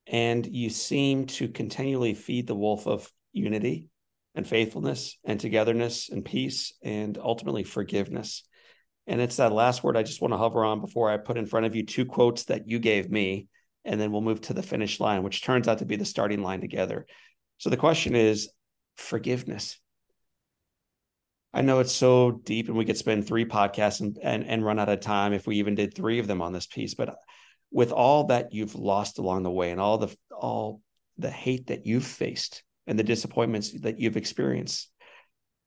And 0.07 0.45
you 0.45 0.69
seem 0.69 1.25
to 1.27 1.47
continually 1.47 2.13
feed 2.13 2.47
the 2.47 2.55
wolf 2.55 2.87
of 2.87 3.11
unity 3.33 3.89
and 4.35 4.47
faithfulness 4.47 5.17
and 5.23 5.39
togetherness 5.39 6.09
and 6.09 6.23
peace 6.23 6.73
and 6.83 7.17
ultimately 7.17 7.63
forgiveness. 7.63 8.43
And 9.07 9.19
it's 9.19 9.37
that 9.37 9.51
last 9.51 9.83
word 9.83 9.97
I 9.97 10.03
just 10.03 10.21
want 10.21 10.33
to 10.33 10.37
hover 10.37 10.63
on 10.63 10.79
before 10.79 11.09
I 11.09 11.17
put 11.17 11.37
in 11.37 11.45
front 11.45 11.65
of 11.65 11.75
you 11.75 11.85
two 11.85 12.05
quotes 12.05 12.45
that 12.45 12.67
you 12.67 12.79
gave 12.79 13.09
me. 13.09 13.47
And 13.83 13.99
then 13.99 14.11
we'll 14.11 14.21
move 14.21 14.41
to 14.41 14.53
the 14.53 14.63
finish 14.63 14.99
line, 14.99 15.23
which 15.23 15.43
turns 15.43 15.67
out 15.67 15.79
to 15.79 15.85
be 15.85 15.95
the 15.95 16.05
starting 16.05 16.43
line 16.43 16.61
together. 16.61 17.07
So 17.57 17.69
the 17.69 17.77
question 17.77 18.15
is 18.15 18.49
forgiveness. 18.95 19.79
I 21.53 21.61
know 21.61 21.79
it's 21.79 21.91
so 21.91 22.31
deep 22.31 22.69
and 22.69 22.77
we 22.77 22.85
could 22.85 22.97
spend 22.97 23.27
three 23.27 23.43
podcasts 23.43 23.99
and, 23.99 24.17
and, 24.21 24.45
and 24.45 24.63
run 24.63 24.79
out 24.79 24.87
of 24.87 25.01
time 25.01 25.33
if 25.33 25.45
we 25.45 25.57
even 25.57 25.75
did 25.75 25.93
three 25.93 26.19
of 26.19 26.27
them 26.27 26.41
on 26.41 26.53
this 26.53 26.67
piece. 26.67 26.93
But 26.93 27.15
with 27.71 27.91
all 27.91 28.25
that 28.25 28.53
you've 28.53 28.75
lost 28.75 29.17
along 29.17 29.43
the 29.43 29.51
way 29.51 29.71
and 29.71 29.81
all 29.81 29.97
the 29.97 30.15
all 30.31 30.81
the 31.17 31.29
hate 31.29 31.67
that 31.67 31.85
you've 31.85 32.05
faced 32.05 32.63
and 32.87 32.97
the 32.97 33.03
disappointments 33.03 33.71
that 33.81 33.99
you've 33.99 34.17
experienced, 34.17 34.89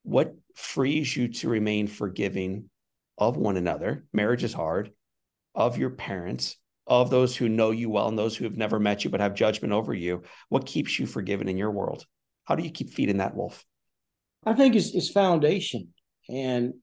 what 0.02 0.34
frees 0.54 1.16
you 1.16 1.28
to 1.28 1.48
remain 1.48 1.86
forgiving 1.86 2.68
of 3.18 3.36
one 3.36 3.56
another? 3.56 4.04
Marriage 4.12 4.44
is 4.44 4.52
hard, 4.52 4.92
of 5.54 5.78
your 5.78 5.90
parents, 5.90 6.56
of 6.86 7.10
those 7.10 7.36
who 7.36 7.48
know 7.48 7.70
you 7.70 7.88
well 7.88 8.08
and 8.08 8.18
those 8.18 8.36
who 8.36 8.44
have 8.44 8.56
never 8.56 8.78
met 8.78 9.04
you 9.04 9.10
but 9.10 9.20
have 9.20 9.34
judgment 9.34 9.72
over 9.72 9.94
you 9.94 10.22
what 10.48 10.66
keeps 10.66 10.98
you 10.98 11.06
forgiven 11.06 11.48
in 11.48 11.56
your 11.56 11.70
world? 11.70 12.04
How 12.44 12.54
do 12.54 12.62
you 12.62 12.70
keep 12.70 12.90
feeding 12.90 13.18
that 13.18 13.34
wolf? 13.34 13.64
I 14.44 14.52
think 14.52 14.74
it's, 14.74 14.94
it's 14.94 15.10
foundation 15.10 15.88
and 16.28 16.74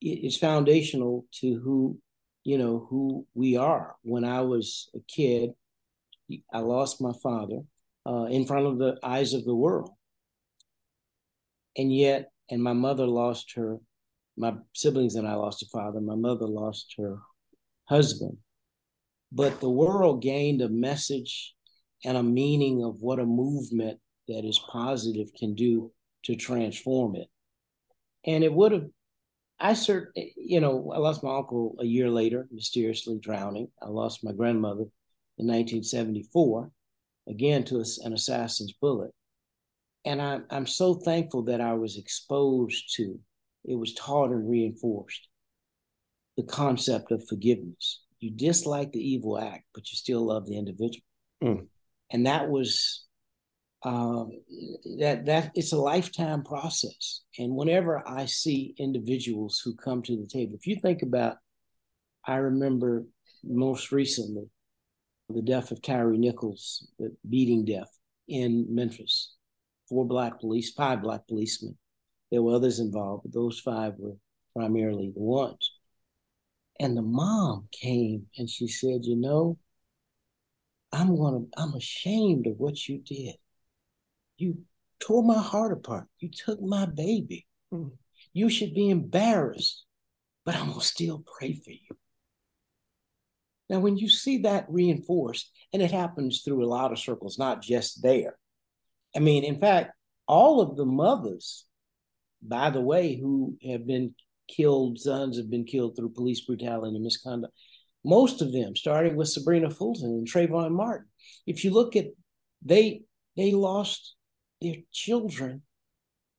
it's 0.00 0.36
foundational 0.36 1.26
to 1.40 1.60
who 1.62 1.98
you 2.44 2.58
know 2.58 2.86
who 2.90 3.26
we 3.34 3.56
are. 3.56 3.94
When 4.02 4.24
i 4.24 4.40
was 4.40 4.90
a 4.94 4.98
kid 5.08 5.50
i 6.52 6.58
lost 6.58 7.00
my 7.00 7.12
father 7.22 7.60
uh, 8.06 8.24
in 8.24 8.46
front 8.46 8.66
of 8.66 8.78
the 8.78 8.96
eyes 9.02 9.32
of 9.32 9.44
the 9.44 9.54
world 9.54 9.90
and 11.76 11.94
yet 11.94 12.30
and 12.50 12.62
my 12.62 12.72
mother 12.72 13.06
lost 13.06 13.52
her 13.54 13.78
my 14.36 14.54
siblings 14.74 15.14
and 15.14 15.26
i 15.26 15.34
lost 15.34 15.62
a 15.62 15.66
father 15.66 16.00
my 16.00 16.14
mother 16.14 16.46
lost 16.46 16.94
her 16.98 17.18
husband 17.84 18.36
but 19.30 19.60
the 19.60 19.70
world 19.70 20.22
gained 20.22 20.60
a 20.60 20.68
message 20.68 21.54
and 22.04 22.16
a 22.16 22.22
meaning 22.22 22.84
of 22.84 23.00
what 23.00 23.18
a 23.18 23.24
movement 23.24 23.98
that 24.28 24.44
is 24.44 24.58
positive 24.58 25.28
can 25.38 25.54
do 25.54 25.90
to 26.24 26.36
transform 26.36 27.16
it. 27.16 27.28
And 28.24 28.44
it 28.44 28.52
would 28.52 28.72
have, 28.72 28.86
I 29.58 29.74
certainly, 29.74 30.34
you 30.36 30.60
know, 30.60 30.92
I 30.94 30.98
lost 30.98 31.22
my 31.22 31.36
uncle 31.36 31.76
a 31.80 31.84
year 31.84 32.10
later, 32.10 32.46
mysteriously 32.50 33.18
drowning. 33.20 33.68
I 33.80 33.88
lost 33.88 34.24
my 34.24 34.32
grandmother 34.32 34.86
in 35.38 35.46
1974, 35.46 36.70
again 37.28 37.64
to 37.64 37.84
an 38.04 38.12
assassin's 38.12 38.72
bullet. 38.80 39.10
And 40.04 40.20
I, 40.20 40.40
I'm 40.50 40.66
so 40.66 40.94
thankful 40.94 41.44
that 41.44 41.60
I 41.60 41.74
was 41.74 41.96
exposed 41.96 42.94
to, 42.96 43.18
it 43.64 43.76
was 43.76 43.94
taught 43.94 44.30
and 44.30 44.50
reinforced 44.50 45.28
the 46.36 46.42
concept 46.42 47.12
of 47.12 47.22
forgiveness 47.28 48.02
you 48.22 48.30
dislike 48.30 48.92
the 48.92 49.00
evil 49.00 49.38
act, 49.38 49.64
but 49.74 49.90
you 49.90 49.96
still 49.96 50.24
love 50.24 50.46
the 50.46 50.56
individual. 50.56 51.04
Mm. 51.42 51.66
And 52.10 52.26
that 52.26 52.48
was 52.48 53.04
um, 53.84 54.30
that 54.98 55.26
that 55.26 55.50
it's 55.56 55.72
a 55.72 55.78
lifetime 55.78 56.44
process. 56.44 57.22
And 57.38 57.56
whenever 57.56 58.08
I 58.08 58.26
see 58.26 58.74
individuals 58.78 59.60
who 59.64 59.74
come 59.74 60.02
to 60.02 60.16
the 60.16 60.28
table, 60.28 60.54
if 60.54 60.68
you 60.68 60.76
think 60.76 61.02
about, 61.02 61.36
I 62.24 62.36
remember 62.36 63.04
most 63.42 63.90
recently 63.90 64.48
the 65.28 65.42
death 65.42 65.70
of 65.70 65.82
Tyre 65.82 66.12
Nichols, 66.12 66.88
the 66.98 67.14
beating 67.28 67.64
death 67.64 67.90
in 68.28 68.66
Memphis. 68.68 69.34
Four 69.88 70.06
black 70.06 70.40
police, 70.40 70.72
five 70.72 71.02
black 71.02 71.26
policemen. 71.26 71.76
There 72.30 72.42
were 72.42 72.54
others 72.54 72.80
involved, 72.80 73.24
but 73.24 73.32
those 73.32 73.60
five 73.60 73.94
were 73.98 74.16
primarily 74.56 75.12
the 75.14 75.20
ones. 75.20 75.72
And 76.80 76.96
the 76.96 77.02
mom 77.02 77.68
came 77.72 78.26
and 78.38 78.48
she 78.48 78.68
said, 78.68 79.04
You 79.04 79.16
know, 79.16 79.58
I'm 80.92 81.16
gonna, 81.16 81.44
I'm 81.56 81.74
ashamed 81.74 82.46
of 82.46 82.58
what 82.58 82.88
you 82.88 82.98
did. 82.98 83.34
You 84.36 84.58
tore 84.98 85.22
my 85.22 85.38
heart 85.38 85.72
apart. 85.72 86.06
You 86.18 86.30
took 86.30 86.60
my 86.60 86.86
baby. 86.86 87.46
Mm. 87.72 87.92
You 88.32 88.48
should 88.48 88.74
be 88.74 88.88
embarrassed, 88.88 89.84
but 90.44 90.56
I'm 90.56 90.68
gonna 90.68 90.80
still 90.80 91.22
pray 91.38 91.54
for 91.54 91.70
you. 91.70 91.96
Now, 93.72 93.78
when 93.80 93.96
you 93.96 94.06
see 94.06 94.36
that 94.42 94.66
reinforced, 94.68 95.50
and 95.72 95.80
it 95.80 95.90
happens 95.90 96.42
through 96.42 96.62
a 96.62 96.68
lot 96.68 96.92
of 96.92 96.98
circles, 96.98 97.38
not 97.38 97.62
just 97.62 98.02
there. 98.02 98.36
I 99.16 99.18
mean, 99.18 99.44
in 99.44 99.58
fact, 99.58 99.92
all 100.28 100.60
of 100.60 100.76
the 100.76 100.84
mothers, 100.84 101.64
by 102.42 102.68
the 102.68 102.82
way, 102.82 103.16
who 103.16 103.56
have 103.66 103.86
been 103.86 104.14
killed, 104.46 104.98
sons 104.98 105.38
have 105.38 105.50
been 105.50 105.64
killed 105.64 105.96
through 105.96 106.10
police 106.10 106.42
brutality 106.42 106.94
and 106.94 107.02
misconduct. 107.02 107.54
Most 108.04 108.42
of 108.42 108.52
them, 108.52 108.76
starting 108.76 109.16
with 109.16 109.30
Sabrina 109.30 109.70
Fulton 109.70 110.10
and 110.10 110.28
Trayvon 110.28 110.72
Martin. 110.72 111.06
If 111.46 111.64
you 111.64 111.70
look 111.70 111.96
at 111.96 112.08
they 112.60 113.04
they 113.38 113.52
lost 113.52 114.16
their 114.60 114.74
children, 114.92 115.62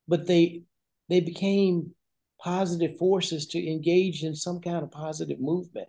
but 0.08 0.28
they 0.28 0.62
they 1.10 1.20
became 1.20 1.96
positive 2.40 2.96
forces 3.00 3.48
to 3.48 3.72
engage 3.72 4.24
in 4.24 4.36
some 4.36 4.60
kind 4.60 4.84
of 4.84 4.92
positive 4.92 5.40
movement 5.40 5.88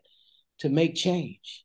to 0.61 0.69
make 0.69 0.95
change. 0.95 1.65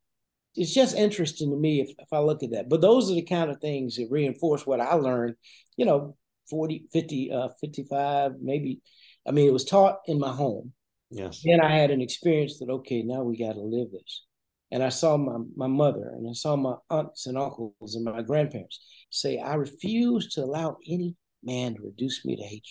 It's 0.56 0.74
just 0.74 0.96
interesting 0.96 1.52
to 1.52 1.58
me 1.58 1.82
if, 1.82 1.90
if 1.98 2.12
I 2.12 2.20
look 2.20 2.44
at 2.44 2.52
that. 2.52 2.70
But 2.70 2.82
those 2.82 3.10
are 3.10 3.16
the 3.16 3.22
kind 3.22 3.50
of 3.50 3.60
things 3.60 3.96
that 3.96 4.08
reinforce 4.10 4.66
what 4.66 4.82
I 4.82 4.96
learned, 4.96 5.36
you 5.78 5.86
know, 5.86 6.16
40, 6.50 6.88
50, 6.92 7.32
uh, 7.32 7.50
55, 7.62 8.34
maybe 8.42 8.82
I 9.28 9.32
mean, 9.32 9.48
it 9.48 9.54
was 9.54 9.66
taught 9.66 10.00
in 10.08 10.20
my 10.20 10.32
home. 10.32 10.74
Yes. 11.12 11.42
Then 11.44 11.62
I 11.62 11.76
had 11.76 11.92
an 11.92 12.02
experience 12.02 12.60
that 12.60 12.70
okay, 12.70 13.04
now 13.04 13.24
we 13.24 13.38
got 13.38 13.54
to 13.54 13.62
live 13.62 13.92
this. 13.92 14.26
And 14.72 14.84
I 14.84 14.90
saw 14.90 15.18
my, 15.18 15.38
my 15.56 15.68
mother 15.68 16.12
and 16.16 16.28
I 16.30 16.34
saw 16.34 16.56
my 16.56 16.76
aunts 16.90 17.26
and 17.26 17.38
uncles 17.38 17.96
and 17.96 18.06
my 18.06 18.22
grandparents 18.22 18.80
say, 19.10 19.40
I 19.40 19.56
refuse 19.56 20.34
to 20.34 20.44
allow 20.44 20.78
any 20.88 21.16
man 21.44 21.76
to 21.76 21.82
reduce 21.82 22.24
me 22.24 22.36
to 22.36 22.44
hatred. 22.44 22.64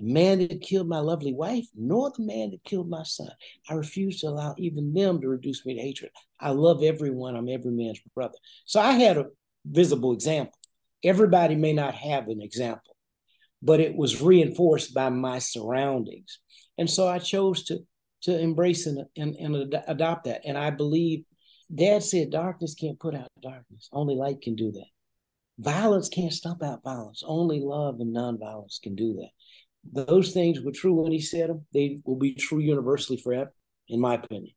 The 0.00 0.06
man 0.06 0.38
that 0.38 0.62
killed 0.62 0.88
my 0.88 1.00
lovely 1.00 1.34
wife, 1.34 1.66
nor 1.76 2.10
the 2.10 2.24
man 2.24 2.52
that 2.52 2.64
killed 2.64 2.88
my 2.88 3.02
son. 3.02 3.28
I 3.68 3.74
refuse 3.74 4.20
to 4.20 4.28
allow 4.28 4.54
even 4.56 4.94
them 4.94 5.20
to 5.20 5.28
reduce 5.28 5.66
me 5.66 5.74
to 5.74 5.80
hatred. 5.82 6.10
I 6.40 6.50
love 6.50 6.82
everyone. 6.82 7.36
I'm 7.36 7.50
every 7.50 7.70
man's 7.70 8.00
brother. 8.14 8.38
So 8.64 8.80
I 8.80 8.92
had 8.92 9.18
a 9.18 9.26
visible 9.66 10.14
example. 10.14 10.58
Everybody 11.04 11.54
may 11.54 11.74
not 11.74 11.94
have 11.94 12.28
an 12.28 12.40
example, 12.40 12.96
but 13.60 13.80
it 13.80 13.94
was 13.94 14.22
reinforced 14.22 14.94
by 14.94 15.10
my 15.10 15.38
surroundings. 15.38 16.38
And 16.78 16.88
so 16.88 17.06
I 17.06 17.18
chose 17.18 17.64
to, 17.64 17.80
to 18.22 18.38
embrace 18.38 18.86
and, 18.86 19.04
and, 19.18 19.36
and 19.36 19.74
adopt 19.86 20.24
that. 20.24 20.46
And 20.46 20.56
I 20.56 20.70
believe 20.70 21.24
dad 21.74 22.02
said 22.02 22.30
darkness 22.30 22.74
can't 22.74 22.98
put 22.98 23.14
out 23.14 23.28
darkness, 23.42 23.90
only 23.92 24.14
light 24.14 24.40
can 24.40 24.56
do 24.56 24.72
that. 24.72 24.88
Violence 25.58 26.08
can't 26.08 26.32
stomp 26.32 26.62
out 26.62 26.82
violence, 26.82 27.22
only 27.26 27.60
love 27.60 28.00
and 28.00 28.16
nonviolence 28.16 28.80
can 28.80 28.94
do 28.94 29.12
that. 29.20 29.30
Those 29.84 30.32
things 30.32 30.60
were 30.60 30.72
true 30.72 30.94
when 30.94 31.12
he 31.12 31.20
said 31.20 31.48
them, 31.48 31.66
they 31.72 32.00
will 32.04 32.16
be 32.16 32.34
true 32.34 32.58
universally 32.58 33.18
forever, 33.18 33.52
in 33.88 34.00
my 34.00 34.14
opinion. 34.14 34.54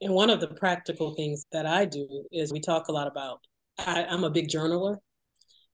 And 0.00 0.12
one 0.12 0.30
of 0.30 0.40
the 0.40 0.48
practical 0.48 1.14
things 1.14 1.46
that 1.52 1.66
I 1.66 1.84
do 1.84 2.24
is 2.32 2.52
we 2.52 2.60
talk 2.60 2.88
a 2.88 2.92
lot 2.92 3.06
about 3.06 3.40
I, 3.78 4.02
am 4.02 4.24
a 4.24 4.30
big 4.30 4.48
journaler, 4.48 4.98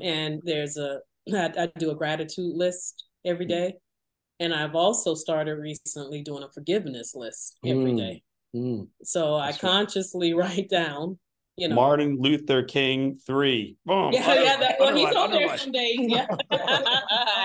and 0.00 0.40
there's 0.44 0.76
a 0.76 1.00
I, 1.34 1.50
I 1.58 1.72
do 1.78 1.90
a 1.90 1.94
gratitude 1.94 2.54
list 2.54 3.04
every 3.24 3.46
day, 3.46 3.74
and 4.38 4.54
I've 4.54 4.74
also 4.74 5.14
started 5.14 5.56
recently 5.56 6.22
doing 6.22 6.42
a 6.42 6.50
forgiveness 6.50 7.14
list 7.14 7.58
every 7.64 7.92
mm. 7.92 7.96
day. 7.96 8.22
Mm. 8.54 8.88
So 9.02 9.38
That's 9.38 9.58
I 9.58 9.60
consciously 9.60 10.32
write 10.34 10.68
down, 10.70 11.18
you 11.56 11.68
know, 11.68 11.74
Martin 11.74 12.16
Luther 12.20 12.62
King 12.62 13.18
three. 13.26 13.76
Boom. 13.84 14.12
Yeah, 14.12 14.34
yeah. 14.34 14.56
That, 14.58 14.76
well, 14.80 14.94
he's 14.94 15.14
on 15.14 15.30
there 15.30 15.56
some 15.56 15.72
days. 15.72 15.98
Yeah, 16.00 16.26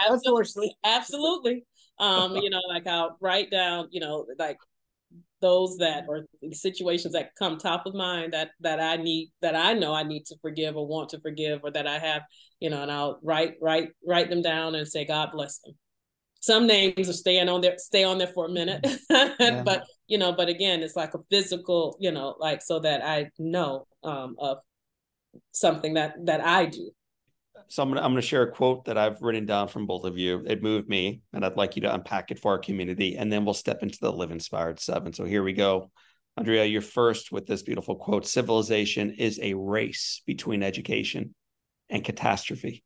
unfortunately, 0.07 0.75
absolutely. 0.83 1.65
Um, 1.99 2.35
you 2.35 2.49
know, 2.49 2.61
like 2.67 2.87
I'll 2.87 3.17
write 3.21 3.51
down, 3.51 3.87
you 3.91 3.99
know, 3.99 4.25
like 4.37 4.57
those 5.41 5.77
that 5.77 6.05
or 6.07 6.25
situations 6.51 7.13
that 7.13 7.29
come 7.37 7.57
top 7.57 7.85
of 7.85 7.93
mind 7.93 8.33
that 8.33 8.49
that 8.61 8.79
I 8.79 8.97
need 8.97 9.31
that 9.41 9.55
I 9.55 9.73
know 9.73 9.93
I 9.93 10.03
need 10.03 10.25
to 10.27 10.35
forgive 10.41 10.75
or 10.75 10.87
want 10.87 11.09
to 11.09 11.19
forgive 11.19 11.61
or 11.63 11.71
that 11.71 11.87
I 11.87 11.99
have, 11.99 12.23
you 12.59 12.69
know, 12.69 12.81
and 12.81 12.91
I'll 12.91 13.19
write 13.21 13.55
write 13.61 13.89
write 14.05 14.29
them 14.29 14.41
down 14.41 14.75
and 14.75 14.87
say 14.87 15.05
God 15.05 15.29
bless 15.31 15.59
them. 15.59 15.75
Some 16.41 16.67
names 16.67 17.09
are 17.09 17.13
staying 17.13 17.49
on 17.49 17.61
there, 17.61 17.75
stay 17.77 18.03
on 18.03 18.17
there 18.17 18.27
for 18.27 18.45
a 18.45 18.49
minute, 18.49 18.85
yeah. 19.09 19.63
but 19.63 19.85
you 20.07 20.17
know, 20.17 20.31
but 20.31 20.47
again, 20.49 20.83
it's 20.83 20.95
like 20.95 21.13
a 21.15 21.19
physical, 21.31 21.97
you 21.99 22.11
know, 22.11 22.35
like 22.39 22.61
so 22.61 22.79
that 22.79 23.03
I 23.03 23.29
know 23.39 23.87
um, 24.03 24.35
of 24.37 24.59
something 25.51 25.95
that 25.95 26.13
that 26.25 26.41
I 26.41 26.65
do 26.65 26.91
so 27.67 27.83
I'm 27.83 27.89
gonna, 27.89 28.01
I'm 28.01 28.11
gonna 28.11 28.21
share 28.21 28.43
a 28.43 28.51
quote 28.51 28.85
that 28.85 28.97
I've 28.97 29.21
written 29.21 29.45
down 29.45 29.67
from 29.67 29.85
both 29.85 30.05
of 30.05 30.17
you. 30.17 30.43
It 30.45 30.63
moved 30.63 30.87
me, 30.87 31.21
and 31.33 31.45
I'd 31.45 31.57
like 31.57 31.75
you 31.75 31.81
to 31.83 31.93
unpack 31.93 32.31
it 32.31 32.39
for 32.39 32.51
our 32.51 32.59
community, 32.59 33.17
and 33.17 33.31
then 33.31 33.45
we'll 33.45 33.53
step 33.53 33.83
into 33.83 33.97
the 33.99 34.11
Live 34.11 34.31
Inspired 34.31 34.79
Seven. 34.79 35.13
So 35.13 35.25
here 35.25 35.43
we 35.43 35.53
go. 35.53 35.91
Arndrea, 36.39 36.69
you're 36.69 36.81
first 36.81 37.31
with 37.31 37.47
this 37.47 37.63
beautiful 37.63 37.95
quote 37.95 38.25
Civilization 38.25 39.11
is 39.11 39.39
a 39.41 39.53
race 39.53 40.21
between 40.25 40.63
education 40.63 41.33
and 41.89 42.03
catastrophe. 42.03 42.83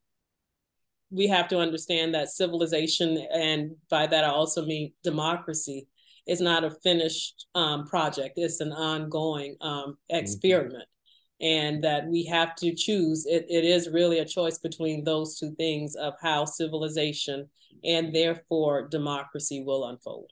We 1.11 1.27
have 1.27 1.47
to 1.49 1.59
understand 1.59 2.13
that 2.13 2.29
civilization, 2.29 3.17
and 3.33 3.71
by 3.89 4.07
that 4.07 4.23
I 4.23 4.29
also 4.29 4.65
mean 4.65 4.93
democracy, 5.03 5.87
is 6.27 6.41
not 6.41 6.63
a 6.63 6.69
finished 6.83 7.47
um, 7.55 7.85
project, 7.87 8.33
it's 8.37 8.59
an 8.59 8.71
ongoing 8.71 9.55
um, 9.61 9.71
mm-hmm. 9.71 10.15
experiment. 10.15 10.73
Mm-hmm 10.73 10.98
and 11.41 11.83
that 11.83 12.07
we 12.07 12.25
have 12.25 12.55
to 12.55 12.73
choose. 12.73 13.25
It, 13.25 13.45
it 13.49 13.63
is 13.63 13.89
really 13.89 14.19
a 14.19 14.25
choice 14.25 14.57
between 14.57 15.03
those 15.03 15.37
two 15.37 15.51
things 15.55 15.95
of 15.95 16.13
how 16.21 16.45
civilization 16.45 17.49
and 17.83 18.13
therefore 18.13 18.87
democracy 18.87 19.63
will 19.63 19.85
unfold. 19.87 20.31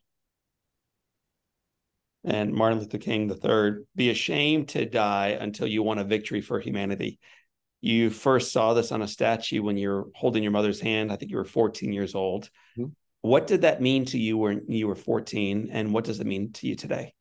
And 2.23 2.53
Martin 2.53 2.79
Luther 2.79 2.97
King 2.97 3.31
III, 3.31 3.85
be 3.95 4.09
ashamed 4.09 4.69
to 4.69 4.85
die 4.85 5.37
until 5.39 5.67
you 5.67 5.81
won 5.81 5.97
a 5.97 6.03
victory 6.03 6.41
for 6.41 6.59
humanity. 6.59 7.19
You 7.79 8.09
first 8.09 8.51
saw 8.51 8.73
this 8.73 8.91
on 8.91 9.01
a 9.01 9.07
statue 9.07 9.61
when 9.61 9.77
you're 9.77 10.07
holding 10.13 10.43
your 10.43 10.51
mother's 10.51 10.81
hand. 10.81 11.11
I 11.11 11.15
think 11.15 11.31
you 11.31 11.37
were 11.37 11.45
14 11.45 11.93
years 11.93 12.15
old. 12.15 12.49
Mm-hmm. 12.77 12.89
What 13.21 13.47
did 13.47 13.61
that 13.61 13.81
mean 13.81 14.05
to 14.05 14.17
you 14.17 14.37
when 14.37 14.65
you 14.67 14.87
were 14.87 14.95
14? 14.95 15.69
And 15.71 15.93
what 15.93 16.03
does 16.03 16.19
it 16.19 16.27
mean 16.27 16.51
to 16.53 16.67
you 16.67 16.75
today? 16.75 17.13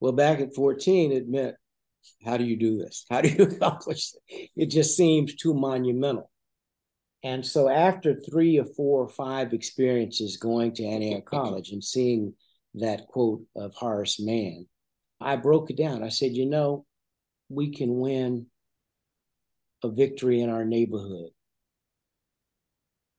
Well, 0.00 0.12
back 0.12 0.40
at 0.40 0.54
14, 0.54 1.12
it 1.12 1.28
meant 1.28 1.54
how 2.24 2.36
do 2.36 2.44
you 2.44 2.56
do 2.56 2.78
this? 2.78 3.04
How 3.10 3.20
do 3.20 3.28
you 3.28 3.44
accomplish 3.44 4.12
it? 4.28 4.50
It 4.56 4.66
just 4.66 4.96
seems 4.96 5.34
too 5.34 5.54
monumental. 5.54 6.30
And 7.24 7.46
so 7.46 7.68
after 7.68 8.14
three 8.14 8.58
or 8.58 8.64
four 8.64 9.04
or 9.04 9.08
five 9.08 9.52
experiences 9.52 10.36
going 10.36 10.74
to 10.74 10.84
Antioch 10.84 11.24
College 11.24 11.70
and 11.70 11.82
seeing 11.82 12.34
that 12.74 13.06
quote 13.06 13.42
of 13.54 13.74
Horace 13.74 14.20
Mann, 14.20 14.66
I 15.20 15.36
broke 15.36 15.70
it 15.70 15.76
down. 15.76 16.02
I 16.02 16.08
said, 16.08 16.32
you 16.32 16.46
know, 16.46 16.84
we 17.48 17.70
can 17.70 17.98
win 17.98 18.46
a 19.84 19.88
victory 19.88 20.40
in 20.40 20.50
our 20.50 20.64
neighborhood. 20.64 21.30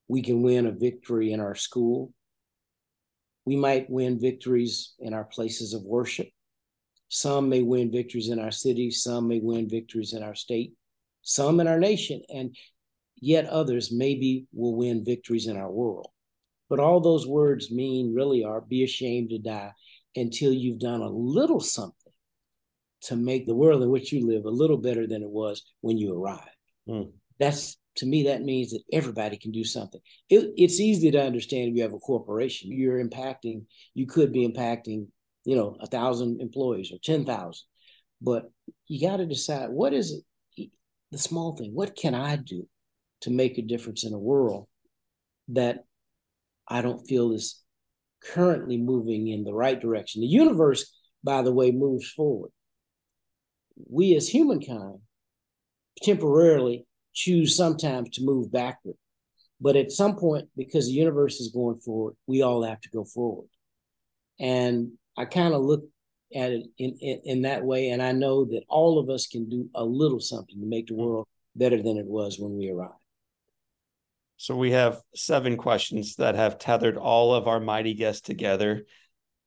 We 0.07 0.21
can 0.21 0.41
win 0.41 0.65
a 0.65 0.71
victory 0.71 1.31
in 1.31 1.39
our 1.39 1.55
school. 1.55 2.13
We 3.45 3.55
might 3.55 3.89
win 3.89 4.19
victories 4.19 4.93
in 4.99 5.13
our 5.13 5.23
places 5.23 5.73
of 5.73 5.84
worship. 5.84 6.29
Some 7.14 7.47
may 7.47 7.61
win 7.61 7.91
victories 7.91 8.30
in 8.30 8.39
our 8.39 8.49
city, 8.49 8.89
some 8.89 9.28
may 9.28 9.39
win 9.39 9.70
victories 9.70 10.14
in 10.14 10.24
our 10.24 10.34
state, 10.34 10.74
some 11.22 11.59
in 11.59 11.68
our 11.68 11.80
nation, 11.80 12.24
and 12.34 12.55
yet 13.22 13.45
others 13.45 13.91
maybe 13.91 14.47
will 14.51 14.76
win 14.76 15.05
victories 15.05 15.45
in 15.45 15.55
our 15.55 15.70
world. 15.72 16.09
But 16.72 16.80
all 16.80 17.01
those 17.01 17.28
words 17.28 17.70
mean 17.70 18.16
really 18.16 18.43
are 18.43 18.61
be 18.61 18.84
ashamed 18.84 19.30
to 19.30 19.38
die 19.38 19.74
until 20.16 20.51
you've 20.51 20.80
done 20.80 21.01
a 21.01 21.07
little 21.07 21.59
something 21.59 22.14
to 23.01 23.16
make 23.16 23.45
the 23.45 23.53
world 23.53 23.84
in 23.84 23.91
which 23.91 24.11
you 24.11 24.26
live 24.26 24.45
a 24.45 24.49
little 24.49 24.78
better 24.78 25.05
than 25.05 25.22
it 25.22 25.30
was 25.30 25.61
when 25.82 25.99
you 25.99 26.20
arrived. 26.20 26.49
Mm. 26.89 27.11
That's 27.39 27.78
to 27.97 28.07
me, 28.07 28.24
that 28.24 28.41
means 28.41 28.72
that 28.72 28.82
everybody 28.91 29.38
can 29.38 29.51
do 29.51 29.64
something. 29.64 30.01
It, 30.32 30.51
it's 30.57 30.80
easy 30.80 31.11
to 31.11 31.22
understand 31.22 31.70
if 31.70 31.76
you 31.76 31.84
have 31.84 31.93
a 31.93 31.99
corporation. 31.99 32.72
You're 32.72 33.07
impacting, 33.07 33.66
you 33.93 34.07
could 34.07 34.34
be 34.34 34.47
impacting 34.47 35.09
you 35.45 35.55
know, 35.55 35.77
a 35.79 35.87
thousand 35.87 36.41
employees 36.41 36.91
or 36.91 36.97
10,000. 37.03 37.61
But 38.21 38.49
you 38.87 39.07
got 39.07 39.17
to 39.17 39.25
decide 39.25 39.69
what 39.69 39.93
is 39.93 40.23
it, 40.57 40.69
the 41.11 41.17
small 41.17 41.55
thing? 41.55 41.71
What 41.73 41.95
can 41.95 42.15
I 42.15 42.37
do 42.37 42.67
to 43.21 43.29
make 43.29 43.57
a 43.57 43.61
difference 43.61 44.05
in 44.05 44.13
a 44.13 44.19
world 44.19 44.67
that 45.49 45.83
I 46.67 46.81
don't 46.81 47.05
feel 47.05 47.33
is 47.33 47.61
currently 48.23 48.77
moving 48.77 49.27
in 49.27 49.43
the 49.43 49.53
right 49.53 49.79
direction? 49.79 50.21
The 50.21 50.27
universe, 50.27 50.93
by 51.23 51.41
the 51.41 51.53
way, 51.53 51.71
moves 51.71 52.09
forward. 52.09 52.51
We 53.89 54.15
as 54.15 54.29
humankind 54.29 54.99
temporarily 56.01 56.85
choose 57.13 57.55
sometimes 57.55 58.09
to 58.11 58.23
move 58.23 58.51
backward. 58.51 58.95
But 59.59 59.75
at 59.75 59.91
some 59.91 60.15
point, 60.15 60.49
because 60.57 60.87
the 60.87 60.93
universe 60.93 61.39
is 61.39 61.51
going 61.51 61.77
forward, 61.77 62.15
we 62.27 62.41
all 62.41 62.63
have 62.63 62.81
to 62.81 62.89
go 62.89 63.03
forward. 63.03 63.47
And 64.39 64.93
I 65.18 65.26
kind 65.26 65.53
of 65.53 65.61
look 65.61 65.84
at 66.36 66.51
it 66.51 66.66
in, 66.78 66.97
in, 66.99 67.22
in 67.26 67.41
that 67.43 67.64
way, 67.64 67.89
and 67.89 68.01
I 68.01 68.11
know 68.11 68.45
that 68.45 68.64
all 68.68 68.99
of 68.99 69.09
us 69.09 69.28
can 69.28 69.49
do 69.49 69.70
a 69.76 69.84
little 69.84 70.20
something 70.20 70.59
to 70.59 70.66
make 70.66 70.88
the 70.88 70.93
mm-hmm. 70.93 71.03
world 71.03 71.28
better 71.55 71.82
than 71.82 71.97
it 71.97 72.05
was 72.05 72.39
when 72.39 72.57
we 72.57 72.70
arrived. 72.70 72.93
So 74.38 74.55
we 74.55 74.72
have 74.72 74.99
seven 75.16 75.57
questions 75.57 76.16
that 76.16 76.36
have 76.36 76.57
tethered 76.57 76.97
all 76.97 77.34
of 77.34 77.47
our 77.47 77.59
mighty 77.59 77.93
guests 77.93 78.22
together, 78.22 78.86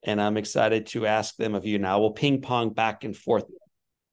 and 0.03 0.21
I'm 0.21 0.37
excited 0.37 0.87
to 0.89 1.07
ask 1.07 1.37
them 1.37 1.55
of 1.55 1.67
you 1.67 1.79
now. 1.79 1.99
We'll 2.01 2.13
ping 2.13 2.41
pong 2.41 2.71
back 2.73 3.05
and 3.05 3.17
forth. 3.17 3.45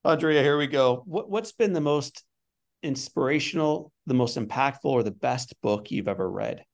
Arndrea, 0.06 0.42
here 0.42 0.58
we 0.58 0.68
go. 0.68 1.04
What, 1.06 1.30
what's 1.30 1.52
been 1.52 1.74
the 1.74 1.80
most 1.80 2.24
inspirational, 2.82 3.92
the 4.08 4.14
most 4.14 4.38
impactful, 4.38 4.86
or 4.86 5.04
the 5.04 5.12
best 5.12 5.54
book 5.62 5.92
you've 5.92 6.08
ever 6.08 6.30
read? 6.30 6.66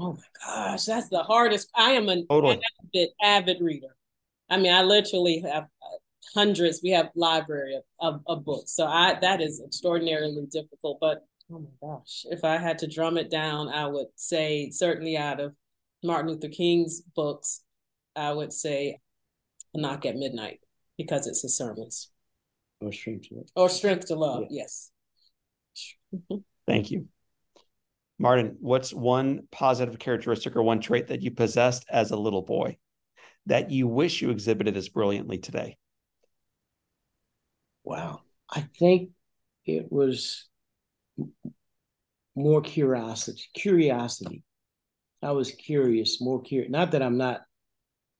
Oh 0.00 0.14
my 0.14 0.22
gosh, 0.44 0.84
that's 0.86 1.08
the 1.08 1.22
hardest. 1.22 1.70
I 1.74 1.90
am 1.90 2.08
an 2.08 2.26
totally. 2.26 2.60
avid, 2.94 3.10
avid 3.22 3.60
reader. 3.60 3.94
I 4.48 4.56
mean, 4.56 4.72
I 4.72 4.82
literally 4.82 5.40
have 5.40 5.64
uh, 5.64 5.96
hundreds. 6.34 6.80
We 6.82 6.90
have 6.90 7.10
library 7.14 7.76
of, 7.76 7.82
of, 8.00 8.22
of, 8.26 8.44
books, 8.44 8.72
so 8.72 8.86
I 8.86 9.18
that 9.20 9.42
is 9.42 9.62
extraordinarily 9.64 10.46
difficult. 10.50 10.98
But 11.00 11.26
oh 11.52 11.58
my 11.60 11.86
gosh, 11.86 12.24
if 12.30 12.44
I 12.44 12.56
had 12.56 12.78
to 12.78 12.86
drum 12.86 13.18
it 13.18 13.30
down, 13.30 13.68
I 13.68 13.86
would 13.86 14.08
say 14.16 14.70
certainly 14.70 15.18
out 15.18 15.38
of 15.38 15.54
Martin 16.02 16.30
Luther 16.30 16.48
King's 16.48 17.02
books, 17.02 17.60
I 18.16 18.32
would 18.32 18.54
say 18.54 18.98
"A 19.74 19.80
Knock 19.80 20.06
at 20.06 20.16
Midnight" 20.16 20.60
because 20.96 21.26
it's 21.26 21.42
his 21.42 21.56
sermons. 21.56 22.10
Or 22.80 22.92
strength 22.92 23.28
to 23.28 23.34
love. 23.34 23.46
Or 23.54 23.68
strength 23.68 24.06
to 24.06 24.14
love. 24.14 24.44
Yeah. 24.48 24.62
Yes. 24.62 24.90
Thank 26.66 26.90
you. 26.90 27.08
Martin, 28.20 28.58
what's 28.60 28.92
one 28.92 29.48
positive 29.50 29.98
characteristic 29.98 30.54
or 30.54 30.62
one 30.62 30.78
trait 30.78 31.06
that 31.06 31.22
you 31.22 31.30
possessed 31.30 31.86
as 31.90 32.10
a 32.10 32.18
little 32.18 32.42
boy 32.42 32.76
that 33.46 33.70
you 33.70 33.88
wish 33.88 34.20
you 34.20 34.28
exhibited 34.28 34.76
as 34.76 34.90
brilliantly 34.90 35.38
today? 35.38 35.78
Wow. 37.82 38.20
I 38.50 38.68
think 38.78 39.12
it 39.64 39.90
was 39.90 40.46
more 42.36 42.60
curiosity. 42.60 43.42
Curiosity. 43.54 44.42
I 45.22 45.32
was 45.32 45.52
curious, 45.52 46.20
more 46.20 46.42
curious. 46.42 46.70
Not 46.70 46.90
that 46.90 47.02
I'm 47.02 47.16
not, 47.16 47.40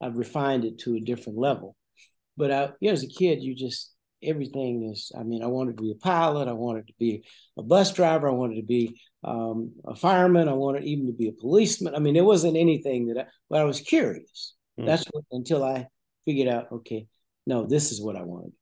I've 0.00 0.16
refined 0.16 0.64
it 0.64 0.78
to 0.80 0.96
a 0.96 1.00
different 1.00 1.38
level. 1.38 1.76
But 2.38 2.50
I, 2.50 2.70
you 2.80 2.88
know, 2.88 2.94
as 2.94 3.02
a 3.02 3.06
kid, 3.06 3.42
you 3.42 3.54
just 3.54 3.92
everything 4.22 4.90
is. 4.90 5.12
I 5.14 5.24
mean, 5.24 5.42
I 5.42 5.46
wanted 5.46 5.76
to 5.76 5.82
be 5.82 5.90
a 5.90 5.94
pilot. 5.94 6.48
I 6.48 6.52
wanted 6.52 6.86
to 6.86 6.94
be 6.98 7.22
a 7.58 7.62
bus 7.62 7.92
driver. 7.92 8.30
I 8.30 8.32
wanted 8.32 8.56
to 8.56 8.66
be 8.66 8.98
um, 9.22 9.72
a 9.86 9.94
fireman. 9.94 10.48
I 10.48 10.54
wanted 10.54 10.84
even 10.84 11.06
to 11.06 11.12
be 11.12 11.28
a 11.28 11.32
policeman. 11.32 11.94
I 11.94 11.98
mean, 11.98 12.16
it 12.16 12.24
wasn't 12.24 12.56
anything 12.56 13.06
that 13.06 13.18
I, 13.18 13.26
but 13.48 13.60
I 13.60 13.64
was 13.64 13.80
curious. 13.80 14.54
Mm. 14.78 14.86
That's 14.86 15.04
what, 15.10 15.24
until 15.30 15.62
I 15.64 15.88
figured 16.24 16.48
out, 16.48 16.72
okay, 16.72 17.06
no, 17.46 17.66
this 17.66 17.92
is 17.92 18.00
what 18.00 18.16
I 18.16 18.22
wanted. 18.22 18.52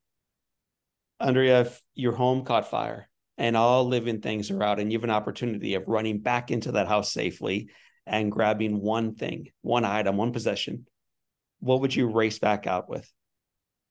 Arndrea, 1.20 1.62
if 1.62 1.82
your 1.94 2.12
home 2.12 2.44
caught 2.44 2.70
fire 2.70 3.08
and 3.36 3.56
all 3.56 3.86
living 3.86 4.20
things 4.20 4.50
are 4.50 4.62
out, 4.62 4.80
and 4.80 4.92
you 4.92 4.98
have 4.98 5.04
an 5.04 5.10
opportunity 5.10 5.74
of 5.74 5.84
running 5.86 6.20
back 6.20 6.50
into 6.50 6.72
that 6.72 6.88
house 6.88 7.12
safely 7.12 7.70
and 8.06 8.32
grabbing 8.32 8.80
one 8.80 9.14
thing, 9.14 9.48
one 9.62 9.84
item, 9.84 10.16
one 10.16 10.32
possession, 10.32 10.86
what 11.60 11.80
would 11.80 11.94
you 11.94 12.08
race 12.08 12.38
back 12.38 12.66
out 12.66 12.88
with? 12.88 13.10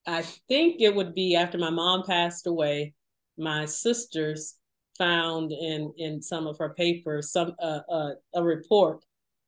I 0.05 0.22
think 0.22 0.82
it 0.82 0.95
would 0.95 1.13
be 1.13 1.36
after 1.36 1.57
my 1.57 1.70
mom 1.70 2.03
passed 2.05 2.47
away. 2.47 2.93
My 3.38 3.65
sisters 3.65 4.55
found 4.97 5.51
in 5.51 5.93
in 5.97 6.21
some 6.21 6.47
of 6.47 6.57
her 6.57 6.73
papers 6.73 7.31
some 7.31 7.55
uh, 7.61 7.79
uh, 7.89 8.11
a 8.33 8.43
report 8.43 9.03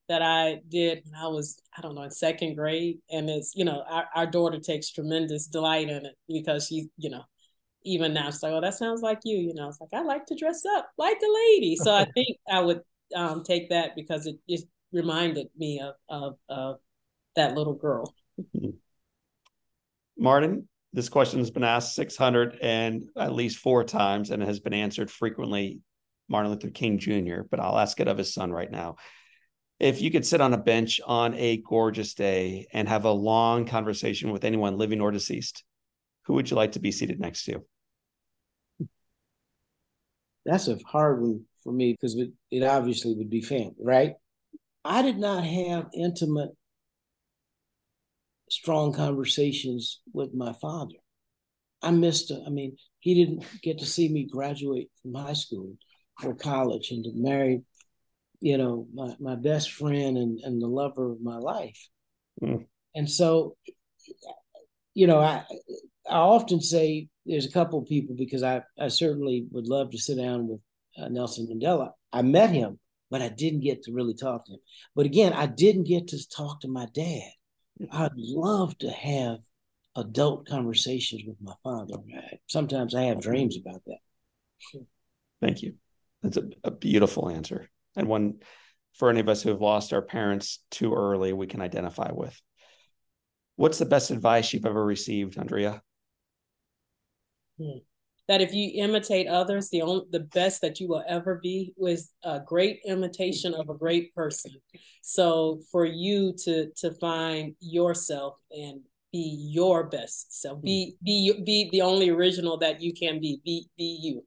that 0.07 0.21
I 0.21 0.61
did 0.69 1.03
when 1.05 1.15
I 1.15 1.27
was 1.27 1.61
I 1.77 1.81
don't 1.81 1.95
know 1.95 2.03
in 2.03 2.11
second 2.11 2.55
grade, 2.55 2.99
and 3.11 3.29
it's 3.29 3.53
you 3.55 3.65
know 3.65 3.83
our, 3.87 4.05
our 4.15 4.25
daughter 4.25 4.59
takes 4.59 4.91
tremendous 4.91 5.47
delight 5.47 5.89
in 5.89 6.05
it 6.05 6.15
because 6.27 6.67
she 6.67 6.89
you 6.97 7.09
know 7.09 7.23
even 7.83 8.13
now 8.13 8.25
she's 8.25 8.43
like 8.43 8.51
oh 8.51 8.61
that 8.61 8.73
sounds 8.73 9.01
like 9.01 9.19
you 9.23 9.37
you 9.37 9.53
know 9.53 9.69
it's 9.69 9.79
like 9.79 9.93
I 9.93 10.01
like 10.01 10.25
to 10.27 10.35
dress 10.35 10.63
up 10.77 10.89
like 10.97 11.17
a 11.21 11.33
lady, 11.51 11.75
so 11.75 11.93
I 11.93 12.05
think 12.13 12.37
I 12.49 12.61
would 12.61 12.81
um, 13.15 13.43
take 13.43 13.69
that 13.69 13.95
because 13.95 14.27
it, 14.27 14.37
it 14.47 14.61
reminded 14.91 15.47
me 15.57 15.79
of 15.79 15.95
of, 16.09 16.37
of 16.47 16.79
that 17.35 17.55
little 17.55 17.75
girl. 17.75 18.13
Mm-hmm. 18.39 18.71
Martin, 20.17 20.68
this 20.93 21.09
question 21.09 21.39
has 21.39 21.51
been 21.51 21.63
asked 21.63 21.95
600 21.95 22.57
and 22.61 23.03
at 23.17 23.33
least 23.33 23.57
four 23.57 23.83
times 23.83 24.31
and 24.31 24.41
has 24.41 24.59
been 24.59 24.73
answered 24.73 25.11
frequently. 25.11 25.81
Martin 26.27 26.51
Luther 26.51 26.69
King 26.69 26.99
Jr., 26.99 27.41
but 27.49 27.59
I'll 27.59 27.77
ask 27.77 27.99
it 27.99 28.07
of 28.07 28.17
his 28.17 28.33
son 28.33 28.51
right 28.51 28.69
now. 28.69 28.97
If 29.79 30.01
you 30.01 30.11
could 30.11 30.25
sit 30.25 30.41
on 30.41 30.53
a 30.53 30.57
bench 30.57 30.99
on 31.05 31.33
a 31.33 31.57
gorgeous 31.57 32.13
day 32.13 32.67
and 32.71 32.87
have 32.87 33.05
a 33.05 33.11
long 33.11 33.65
conversation 33.65 34.31
with 34.31 34.43
anyone 34.43 34.77
living 34.77 35.01
or 35.01 35.09
deceased, 35.09 35.63
who 36.25 36.33
would 36.33 36.49
you 36.49 36.55
like 36.55 36.73
to 36.73 36.79
be 36.79 36.91
seated 36.91 37.19
next 37.19 37.45
to? 37.45 37.63
That's 40.45 40.67
a 40.67 40.77
hard 40.85 41.21
one 41.21 41.45
for 41.63 41.73
me 41.73 41.93
because 41.93 42.15
it, 42.15 42.31
it 42.51 42.63
obviously 42.63 43.15
would 43.15 43.29
be 43.29 43.41
family, 43.41 43.75
right? 43.79 44.13
I 44.85 45.01
did 45.01 45.17
not 45.17 45.43
have 45.43 45.87
intimate 45.93 46.51
strong 48.49 48.93
conversations 48.93 50.01
with 50.13 50.33
my 50.33 50.53
father. 50.53 50.95
I 51.81 51.91
missed, 51.91 52.31
I 52.31 52.49
mean, 52.49 52.75
he 52.99 53.13
didn't 53.13 53.45
get 53.61 53.79
to 53.79 53.85
see 53.85 54.09
me 54.09 54.27
graduate 54.29 54.89
from 55.01 55.13
high 55.13 55.33
school 55.33 55.77
or 56.23 56.35
college 56.35 56.91
and 56.91 57.03
to 57.05 57.11
marry, 57.13 57.61
you 58.41 58.57
know, 58.57 58.87
my, 58.93 59.15
my 59.19 59.35
best 59.35 59.71
friend 59.71 60.17
and, 60.17 60.39
and 60.43 60.61
the 60.61 60.67
lover 60.67 61.11
of 61.11 61.21
my 61.21 61.37
life. 61.37 61.87
Mm. 62.41 62.65
And 62.95 63.09
so, 63.09 63.55
you 64.93 65.07
know, 65.07 65.19
I, 65.19 65.45
I 66.09 66.17
often 66.17 66.61
say 66.61 67.07
there's 67.25 67.45
a 67.45 67.51
couple 67.51 67.79
of 67.79 67.87
people 67.87 68.15
because 68.17 68.43
I, 68.43 68.63
I 68.77 68.89
certainly 68.89 69.45
would 69.51 69.67
love 69.67 69.91
to 69.91 69.97
sit 69.97 70.17
down 70.17 70.47
with 70.47 70.59
uh, 70.97 71.07
Nelson 71.07 71.47
Mandela. 71.47 71.91
I 72.11 72.23
met 72.23 72.49
him, 72.49 72.79
but 73.09 73.21
I 73.21 73.29
didn't 73.29 73.61
get 73.61 73.83
to 73.83 73.93
really 73.93 74.15
talk 74.15 74.45
to 74.45 74.53
him. 74.53 74.59
But 74.95 75.05
again, 75.05 75.31
I 75.31 75.45
didn't 75.45 75.87
get 75.87 76.09
to 76.09 76.29
talk 76.29 76.61
to 76.61 76.67
my 76.67 76.87
dad. 76.93 77.31
I'd 77.91 78.11
love 78.15 78.77
to 78.79 78.89
have 78.89 79.39
adult 79.95 80.47
conversations 80.47 81.23
with 81.25 81.37
my 81.41 81.53
father. 81.63 81.95
Sometimes 82.47 82.93
I 82.95 83.03
have 83.03 83.21
dreams 83.21 83.57
about 83.57 83.81
that. 83.87 83.99
Thank 85.41 85.61
you. 85.61 85.75
That's 86.21 86.37
a, 86.37 86.49
a 86.63 86.71
beautiful 86.71 87.29
answer. 87.29 87.69
And 87.95 88.07
one 88.07 88.39
for 88.93 89.09
any 89.09 89.21
of 89.21 89.29
us 89.29 89.41
who 89.41 89.49
have 89.49 89.61
lost 89.61 89.93
our 89.93 90.01
parents 90.01 90.59
too 90.71 90.93
early, 90.93 91.31
we 91.31 91.47
can 91.47 91.61
identify 91.61 92.11
with. 92.11 92.39
What's 93.55 93.77
the 93.77 93.85
best 93.85 94.11
advice 94.11 94.53
you've 94.53 94.65
ever 94.65 94.83
received, 94.83 95.37
Arndrea? 95.37 95.81
Hmm 97.57 97.79
that 98.29 98.41
if 98.41 98.53
you 98.53 98.71
imitate 98.75 99.27
others, 99.27 99.69
the 99.69 99.81
only 99.81 100.05
the 100.11 100.21
best 100.21 100.61
that 100.61 100.79
you 100.79 100.87
will 100.87 101.03
ever 101.09 101.39
be 101.41 101.73
was 101.75 102.13
a 102.23 102.39
great 102.39 102.79
imitation 102.85 103.53
of 103.53 103.69
a 103.69 103.73
great 103.73 104.15
person. 104.15 104.51
So 105.01 105.59
for 105.71 105.83
you 105.83 106.33
to 106.43 106.69
to 106.77 106.93
find 106.93 107.55
yourself 107.59 108.35
and 108.51 108.81
be 109.11 109.49
your 109.51 109.89
best 109.89 110.41
self, 110.41 110.61
be 110.61 110.95
hmm. 110.99 111.05
be 111.05 111.43
be 111.43 111.69
the 111.71 111.81
only 111.81 112.09
original 112.09 112.57
that 112.59 112.81
you 112.81 112.93
can 112.93 113.19
be. 113.19 113.41
Be 113.43 113.67
be 113.77 113.99
you. 114.01 114.23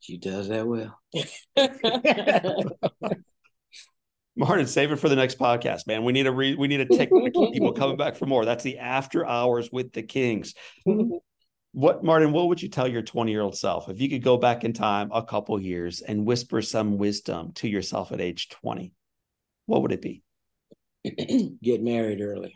She 0.00 0.18
does 0.18 0.48
that 0.48 0.66
well. 0.66 0.98
Martin, 4.36 4.66
save 4.66 4.92
it 4.92 4.96
for 4.96 5.08
the 5.08 5.16
next 5.16 5.38
podcast, 5.38 5.86
man. 5.86 6.04
We 6.04 6.12
need 6.12 6.26
a 6.26 6.32
re- 6.32 6.56
we 6.56 6.68
need 6.68 6.80
a 6.80 6.84
tick 6.84 7.08
to 7.08 7.30
keep 7.30 7.54
people 7.54 7.72
coming 7.72 7.96
back 7.96 8.16
for 8.16 8.26
more. 8.26 8.44
That's 8.44 8.62
the 8.62 8.78
after 8.78 9.26
hours 9.26 9.70
with 9.72 9.92
the 9.92 10.02
Kings. 10.02 10.52
What 11.76 12.02
Martin, 12.02 12.32
what 12.32 12.48
would 12.48 12.62
you 12.62 12.70
tell 12.70 12.88
your 12.88 13.02
20 13.02 13.30
year 13.30 13.42
old 13.42 13.54
self 13.54 13.90
if 13.90 14.00
you 14.00 14.08
could 14.08 14.22
go 14.22 14.38
back 14.38 14.64
in 14.64 14.72
time 14.72 15.10
a 15.12 15.22
couple 15.22 15.60
years 15.60 16.00
and 16.00 16.24
whisper 16.24 16.62
some 16.62 16.96
wisdom 16.96 17.52
to 17.56 17.68
yourself 17.68 18.12
at 18.12 18.20
age 18.22 18.48
20? 18.48 18.94
What 19.66 19.82
would 19.82 19.92
it 19.92 20.00
be? 20.00 20.22
Get 21.62 21.82
married 21.82 22.22
early. 22.22 22.54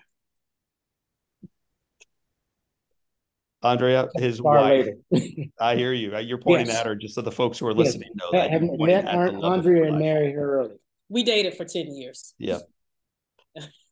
Arndrea, 3.62 4.08
his 4.14 4.40
wife. 4.40 4.88
I 5.60 5.76
hear 5.76 5.92
you. 5.92 6.16
Uh, 6.16 6.20
you're 6.20 6.38
pointing 6.38 6.68
yes. 6.68 6.78
at 6.78 6.86
her 6.86 6.94
just 6.94 7.14
so 7.14 7.20
the 7.20 7.30
folks 7.30 7.58
who 7.58 7.66
are 7.66 7.74
listening 7.74 8.08
yes. 8.14 8.24
know 8.24 8.38
that. 8.38 8.52
I 8.52 8.58
met 8.58 9.04
Arndrea 9.04 9.88
and 9.88 9.98
married 9.98 10.34
her 10.34 10.60
early. 10.60 10.76
We 11.10 11.24
dated 11.24 11.58
for 11.58 11.66
10 11.66 11.94
years. 11.94 12.32
Yeah 12.38 12.60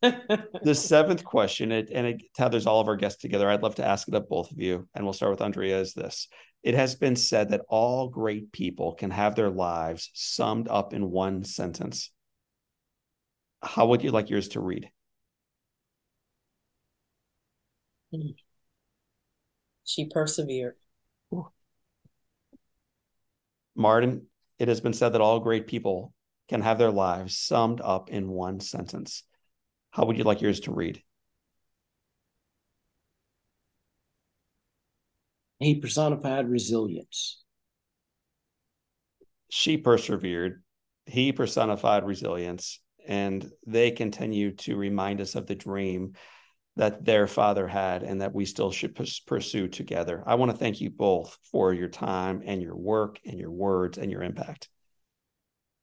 the 0.02 0.74
seventh 0.74 1.24
question, 1.24 1.72
it, 1.72 1.90
and 1.92 2.06
it 2.06 2.22
tethers 2.34 2.66
all 2.66 2.80
of 2.80 2.88
our 2.88 2.96
guests 2.96 3.20
together. 3.20 3.48
I'd 3.48 3.62
love 3.62 3.76
to 3.76 3.86
ask 3.86 4.06
it 4.09 4.14
of 4.14 4.28
both 4.28 4.50
of 4.50 4.61
you, 4.61 4.88
and 4.94 5.04
we'll 5.04 5.12
start 5.12 5.32
with 5.32 5.40
Arndrea. 5.40 5.80
Is 5.80 5.94
this? 5.94 6.28
It 6.62 6.74
has 6.74 6.94
been 6.94 7.16
said 7.16 7.50
that 7.50 7.64
all 7.68 8.09
great 8.09 8.52
people 8.52 8.94
can 8.94 9.11
have 9.11 9.34
their 9.34 9.50
lives 9.50 10.11
summed 10.14 10.68
up 10.68 10.92
in 10.92 11.11
one 11.11 11.44
sentence. 11.44 12.11
How 13.62 13.86
would 13.86 14.02
you 14.02 14.11
like 14.11 14.30
yours 14.30 14.48
to 14.50 14.61
read? 14.61 14.90
She 19.84 20.06
persevered. 20.06 20.76
Martin, 23.74 24.26
it 24.59 24.68
has 24.68 24.80
been 24.80 24.92
said 24.92 25.12
that 25.12 25.20
all 25.20 25.40
great 25.40 25.66
people 25.66 26.12
can 26.48 26.62
have 26.62 26.78
their 26.78 26.90
lives 26.90 27.38
summed 27.38 27.80
up 27.80 28.11
in 28.11 28.28
one 28.28 28.61
sentence. 28.61 29.22
How 29.99 30.05
would 30.05 30.16
you 30.16 30.22
like 30.22 30.40
yours 30.40 30.61
to 30.61 30.72
read? 30.72 31.03
He 35.59 35.74
personified 35.74 36.49
resilience. 36.49 37.42
She 39.51 39.76
persevered. 39.76 40.62
He 41.07 41.32
personified 41.32 42.07
resilience. 42.07 42.78
And 43.09 43.51
they 43.66 43.90
continue 43.90 44.53
to 44.59 44.76
remind 44.76 45.20
us 45.20 45.34
of 45.34 45.49
the 45.49 45.57
dream 45.57 46.12
that 46.76 47.05
their 47.05 47.26
father 47.26 47.66
had 47.66 48.05
and 48.05 48.20
that 48.20 48.32
we 48.32 48.44
still 48.44 48.70
should 48.70 48.96
pursue 49.26 49.66
together. 49.66 50.22
I 50.24 50.36
want 50.36 50.53
to 50.53 50.57
thank 50.57 50.80
you 50.80 50.90
both 50.90 51.36
for 51.51 51.74
your 51.74 51.88
time 51.88 52.42
and 52.44 52.62
your 52.62 52.76
work 52.76 53.18
and 53.26 53.36
your 53.36 53.51
words 53.51 53.99
and 53.99 54.12
your 54.12 54.22
impact. 54.22 54.68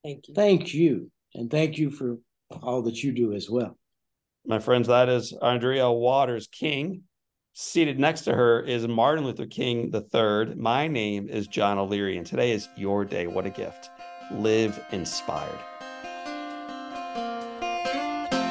Thank 0.06 0.30
you. 0.30 0.34
Thank 0.34 0.74
you. 0.74 1.12
And 1.34 1.52
thank 1.52 1.78
you 1.78 1.90
for 1.92 2.20
all 2.50 2.84
that 2.84 3.04
you 3.04 3.12
do 3.12 3.34
as 3.34 3.50
well. 3.50 3.78
My 4.48 4.60
friends, 4.60 4.88
that 4.90 5.10
is 5.10 5.34
Arndrea 5.42 5.92
Waters 5.92 6.46
King. 6.46 7.02
Seated 7.54 7.98
next 8.00 8.22
to 8.26 8.34
her 8.34 8.62
is 8.62 8.88
Martin 8.88 9.26
Luther 9.26 9.48
King 9.48 9.92
III. 9.92 10.54
My 10.54 10.88
name 10.88 11.28
is 11.28 11.48
John 11.48 11.80
O'Leary, 11.80 12.16
and 12.18 12.28
today 12.28 12.52
is 12.52 12.70
your 12.78 13.06
day. 13.06 13.26
What 13.26 13.48
a 13.48 13.50
gift. 13.50 13.90
Live 14.32 14.80
inspired. 14.92 15.58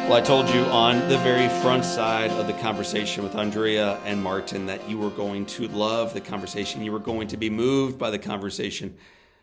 Well, 0.09 0.15
I 0.15 0.21
told 0.21 0.49
you 0.49 0.63
on 0.63 0.99
the 1.09 1.19
very 1.19 1.49
front 1.63 1.85
side 1.85 2.33
of 2.33 2.49
the 2.49 2.55
conversation 2.55 3.23
with 3.23 3.35
Arndrea 3.35 4.01
and 4.05 4.21
Martin 4.21 4.67
that 4.67 4.91
you 4.91 4.99
were 4.99 5.11
going 5.11 5.47
to 5.47 5.69
love 5.69 6.13
the 6.13 6.21
conversation. 6.21 6.83
You 6.83 6.91
were 6.91 6.99
going 6.99 7.29
to 7.29 7.37
be 7.37 7.51
moved 7.51 8.01
by 8.01 8.11
the 8.11 8.19
conversation. 8.19 8.97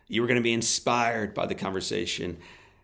You 0.10 0.20
were 0.20 0.28
going 0.28 0.40
to 0.40 0.44
be 0.44 0.52
inspired 0.52 1.34
by 1.34 1.46
the 1.46 1.56
conversation 1.56 2.40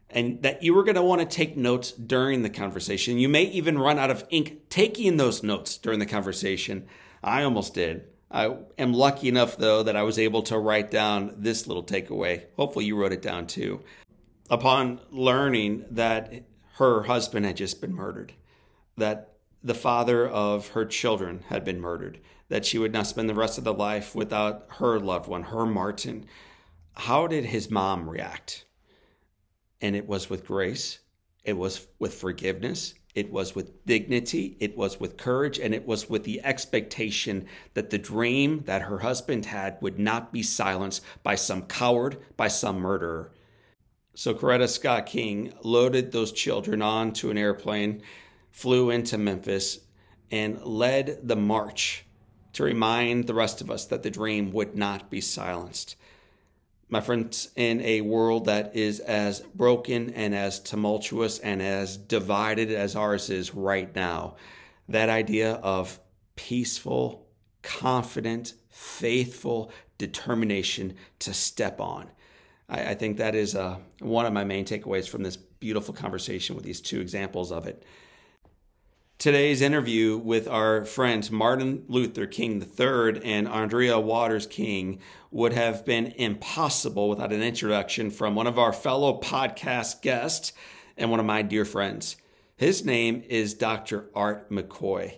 and 0.10 0.42
that 0.42 0.64
you 0.64 0.74
were 0.74 0.84
going 0.84 0.96
to 0.96 1.02
want 1.02 1.22
to 1.22 1.28
take 1.28 1.58
notes 1.58 1.92
during 1.92 2.42
the 2.42 2.50
conversation. 2.50 3.18
You 3.18 3.30
may 3.30 3.44
even 3.44 3.78
run 3.78 4.00
out 4.00 4.12
of 4.12 4.26
ink 4.30 4.70
taking 4.70 5.18
those 5.18 5.44
notes 5.44 5.78
during 5.78 6.00
the 6.00 6.06
conversation. 6.06 6.88
I 7.24 7.44
almost 7.44 7.74
did. 7.74 8.06
I 8.30 8.58
am 8.78 8.94
lucky 8.94 9.30
enough, 9.30 9.58
though, 9.58 9.84
that 9.84 9.96
I 9.96 10.04
was 10.04 10.20
able 10.20 10.44
to 10.44 10.58
write 10.58 10.92
down 10.92 11.36
this 11.38 11.68
little 11.68 11.84
takeaway. 11.84 12.44
Hopefully, 12.56 12.86
you 12.86 12.96
wrote 12.98 13.14
it 13.14 13.22
down 13.22 13.48
too. 13.48 13.82
Upon 14.50 15.00
learning 15.12 15.86
that 15.92 16.44
her 16.76 17.04
husband 17.04 17.46
had 17.46 17.58
just 17.58 17.82
been 17.82 17.94
murdered, 17.94 18.34
that 18.98 19.34
the 19.64 19.74
father 19.74 20.28
of 20.28 20.70
her 20.70 20.86
children 20.86 21.44
had 21.48 21.66
been 21.66 21.82
murdered, 21.82 22.20
that 22.50 22.66
she 22.66 22.78
would 22.78 22.94
not 22.94 23.08
spend 23.08 23.30
the 23.30 23.34
rest 23.34 23.58
of 23.58 23.64
the 23.64 23.74
life 23.74 24.14
without 24.14 24.66
her 24.78 25.00
loved 25.00 25.28
one, 25.28 25.44
her 25.44 25.66
Martin. 25.66 26.26
How 26.96 27.28
did 27.28 27.46
his 27.46 27.70
mom 27.70 28.10
react? 28.10 28.66
And 29.82 29.96
it 29.96 30.08
was 30.08 30.30
with 30.30 30.46
grace, 30.46 31.00
it 31.44 31.54
was 31.54 31.88
with 32.00 32.14
forgiveness, 32.14 32.94
it 33.16 33.32
was 33.32 33.56
with 33.56 33.86
dignity, 33.86 34.58
it 34.60 34.78
was 34.78 35.00
with 35.00 35.18
courage, 35.18 35.60
and 35.60 35.74
it 35.74 35.88
was 35.88 36.08
with 36.10 36.24
the 36.24 36.44
expectation 36.44 37.48
that 37.74 37.90
the 37.90 37.98
dream 37.98 38.64
that 38.66 38.84
her 38.84 39.00
husband 39.00 39.46
had 39.48 39.78
would 39.82 39.98
not 39.98 40.32
be 40.32 40.44
silenced 40.44 41.04
by 41.24 41.36
some 41.36 41.64
coward, 41.64 42.18
by 42.36 42.48
some 42.48 42.80
murderer. 42.80 43.32
So 44.14 44.34
Coretta 44.34 44.68
Scott 44.68 45.06
King 45.06 45.54
loaded 45.64 46.12
those 46.12 46.32
children 46.32 46.82
onto 46.82 47.30
an 47.30 47.38
airplane, 47.38 48.02
flew 48.52 48.90
into 48.90 49.18
Memphis, 49.18 49.80
and 50.32 50.62
led 50.64 51.28
the 51.28 51.36
march 51.36 52.06
to 52.54 52.64
remind 52.64 53.26
the 53.26 53.34
rest 53.34 53.62
of 53.62 53.72
us 53.72 53.86
that 53.86 54.04
the 54.04 54.10
dream 54.10 54.52
would 54.52 54.76
not 54.76 55.10
be 55.10 55.22
silenced 55.22 55.96
my 56.90 57.02
friends, 57.02 57.50
in 57.56 57.82
a 57.82 58.02
world 58.02 58.46
that 58.46 58.76
is 58.76 59.00
as 59.00 59.42
broken 59.42 60.12
and 60.12 60.34
as 60.34 60.60
tumultuous 60.60 61.40
and 61.40 61.62
as 61.62 61.98
divided 61.98 62.72
as 62.72 62.96
ours 62.96 63.30
is 63.30 63.54
right 63.54 63.94
now, 63.96 64.36
that 64.88 65.10
idea 65.10 65.54
of 65.56 66.00
peaceful, 66.36 67.28
confident, 67.62 68.54
faithful 68.70 69.72
determination 69.98 70.96
to 71.20 71.34
step 71.34 71.82
on. 71.82 72.10
I, 72.70 72.92
I 72.92 72.94
think 72.96 73.18
that 73.18 73.36
is 73.36 73.56
uh, 73.56 73.78
one 74.00 74.26
of 74.26 74.34
my 74.34 74.46
main 74.46 74.64
takeaways 74.64 75.10
from 75.10 75.24
this 75.24 75.36
beautiful 75.36 75.94
conversation 75.94 76.56
with 76.56 76.64
these 76.64 76.80
two 76.80 77.02
examples 77.02 77.52
of 77.52 77.68
it. 77.68 77.84
Today's 79.20 79.64
interview 79.64 80.16
with 80.16 80.48
our 80.48 80.86
friends 80.86 81.32
Martin 81.32 81.86
Luther 81.88 82.28
King 82.28 82.62
III 82.62 83.20
and 83.24 83.48
Arndrea 83.48 84.00
Waters 84.02 84.46
King 84.46 85.00
would 85.32 85.54
have 85.54 85.84
been 85.84 86.14
impossible 86.18 87.10
without 87.10 87.34
an 87.34 87.42
introduction 87.42 88.12
from 88.12 88.36
one 88.36 88.46
of 88.46 88.60
our 88.60 88.72
fellow 88.72 89.20
podcast 89.20 90.04
guests 90.04 90.54
and 90.98 91.10
one 91.10 91.20
of 91.20 91.26
my 91.26 91.42
dear 91.42 91.66
friends. 91.66 92.18
His 92.58 92.86
name 92.86 93.24
is 93.28 93.56
Dr. 93.56 94.06
Art 94.14 94.52
McCoy. 94.52 95.18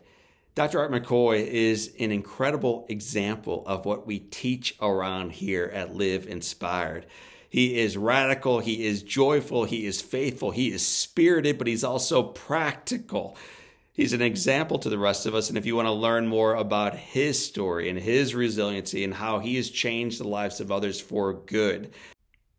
Dr. 0.55 0.79
Art 0.79 0.93
McCoy 0.93 1.45
is 1.45 1.93
an 1.99 2.13
incredible 2.13 2.85
example 2.87 3.63
of 3.67 3.85
what 3.85 4.07
we 4.07 4.19
teach 4.19 4.77
around 4.81 5.33
here 5.33 5.69
at 5.73 5.93
Live 5.93 6.25
Inspired. 6.25 7.05
He 7.49 7.77
is 7.79 7.97
radical, 7.97 8.59
he 8.59 8.85
is 8.85 9.03
joyful, 9.03 9.65
he 9.65 9.85
is 9.85 10.01
faithful, 10.01 10.51
he 10.51 10.71
is 10.71 10.87
spirited, 10.87 11.57
but 11.57 11.67
he's 11.67 11.83
also 11.83 12.23
practical. 12.23 13.35
He's 13.99 14.13
an 14.13 14.21
example 14.21 14.79
to 14.79 14.87
the 14.87 14.97
rest 14.97 15.25
of 15.25 15.35
us. 15.35 15.49
And 15.49 15.57
if 15.57 15.65
you 15.65 15.75
want 15.75 15.87
to 15.87 15.91
learn 15.91 16.25
more 16.25 16.55
about 16.55 16.95
his 16.95 17.45
story 17.45 17.89
and 17.89 17.99
his 17.99 18.33
resiliency 18.33 19.03
and 19.03 19.13
how 19.13 19.39
he 19.39 19.57
has 19.57 19.69
changed 19.69 20.21
the 20.21 20.27
lives 20.29 20.61
of 20.61 20.71
others 20.71 21.01
for 21.01 21.33
good, 21.33 21.91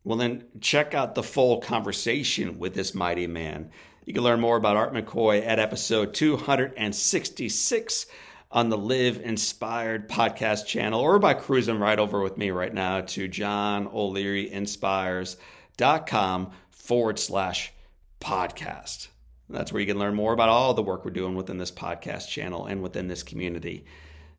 well, 0.05 0.19
then 0.19 0.45
check 0.61 0.93
out 0.93 1.15
the 1.15 1.23
full 1.23 1.61
conversation 1.61 2.59
with 2.59 2.75
this 2.75 2.95
mighty 2.95 3.27
man. 3.27 3.71
You 4.05 4.13
can 4.13 4.23
learn 4.23 4.39
more 4.39 4.59
about 4.59 4.77
Art 4.77 4.93
McCoy 4.93 5.43
at 5.43 5.59
episode 5.59 6.13
266 6.13 8.07
on 8.51 8.69
the 8.69 8.77
Live 8.77 9.19
Inspired 9.23 10.11
podcast 10.11 10.67
channel 10.67 11.01
or 11.01 11.19
by 11.19 11.33
cruising 11.33 11.79
right 11.79 11.99
over 11.99 12.21
with 12.21 12.37
me 12.37 12.51
right 12.51 12.75
now 12.75 13.01
to 13.01 13.29
John 13.29 13.89
O'Leary 13.91 14.53
Inspires.com 14.53 16.51
forward 16.69 17.19
slash 17.19 17.73
podcast. 18.21 19.09
That's 19.51 19.73
where 19.73 19.81
you 19.81 19.87
can 19.87 19.99
learn 19.99 20.15
more 20.15 20.33
about 20.33 20.49
all 20.49 20.75
the 20.75 20.83
work 20.83 21.05
we're 21.05 21.11
doing 21.11 21.35
within 21.35 21.59
this 21.59 21.73
podcast 21.73 22.29
channel 22.29 22.67
and 22.67 22.83
within 22.83 23.09
this 23.09 23.23
community. 23.23 23.85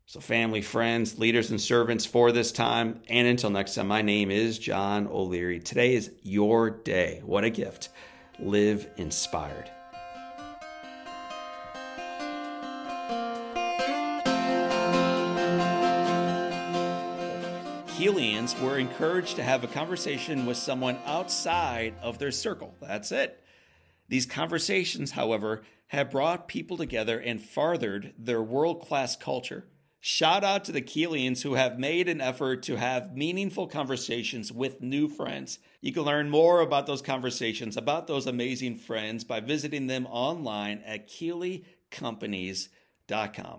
So, 0.06 0.20
family, 0.20 0.62
friends, 0.62 1.18
leaders, 1.18 1.50
and 1.50 1.60
servants 1.60 2.04
for 2.04 2.32
this 2.32 2.50
time. 2.50 3.02
And 3.08 3.28
until 3.28 3.50
next 3.50 3.74
time, 3.74 3.88
my 3.88 4.02
name 4.02 4.30
is 4.30 4.58
John 4.58 5.06
O'Leary. 5.06 5.60
Today 5.60 5.94
is 5.94 6.10
your 6.22 6.70
day. 6.70 7.20
What 7.24 7.44
a 7.44 7.50
gift. 7.50 7.90
Live 8.38 8.88
inspired. 8.96 9.70
Keelians 18.02 18.60
were 18.60 18.78
encouraged 18.78 19.36
to 19.36 19.44
have 19.44 19.62
a 19.62 19.68
conversation 19.68 20.46
with 20.46 20.56
someone 20.56 20.98
outside 21.06 21.94
of 22.02 22.18
their 22.18 22.32
circle. 22.32 22.74
That's 22.80 23.12
it. 23.12 23.41
These 24.12 24.26
conversations, 24.26 25.10
however, 25.12 25.62
have 25.86 26.10
brought 26.10 26.46
people 26.46 26.76
together 26.76 27.18
and 27.18 27.40
farthered 27.40 28.12
their 28.18 28.42
world 28.42 28.82
class 28.82 29.16
culture. 29.16 29.64
Shout 30.00 30.44
out 30.44 30.66
to 30.66 30.72
the 30.72 30.82
Keelians 30.82 31.40
who 31.40 31.54
have 31.54 31.78
made 31.78 32.10
an 32.10 32.20
effort 32.20 32.62
to 32.64 32.76
have 32.76 33.16
meaningful 33.16 33.68
conversations 33.68 34.52
with 34.52 34.82
new 34.82 35.08
friends. 35.08 35.60
You 35.80 35.94
can 35.94 36.02
learn 36.02 36.28
more 36.28 36.60
about 36.60 36.86
those 36.86 37.00
conversations, 37.00 37.78
about 37.78 38.06
those 38.06 38.26
amazing 38.26 38.76
friends, 38.76 39.24
by 39.24 39.40
visiting 39.40 39.86
them 39.86 40.06
online 40.10 40.82
at 40.84 41.08
KeelyCompanies.com. 41.08 43.46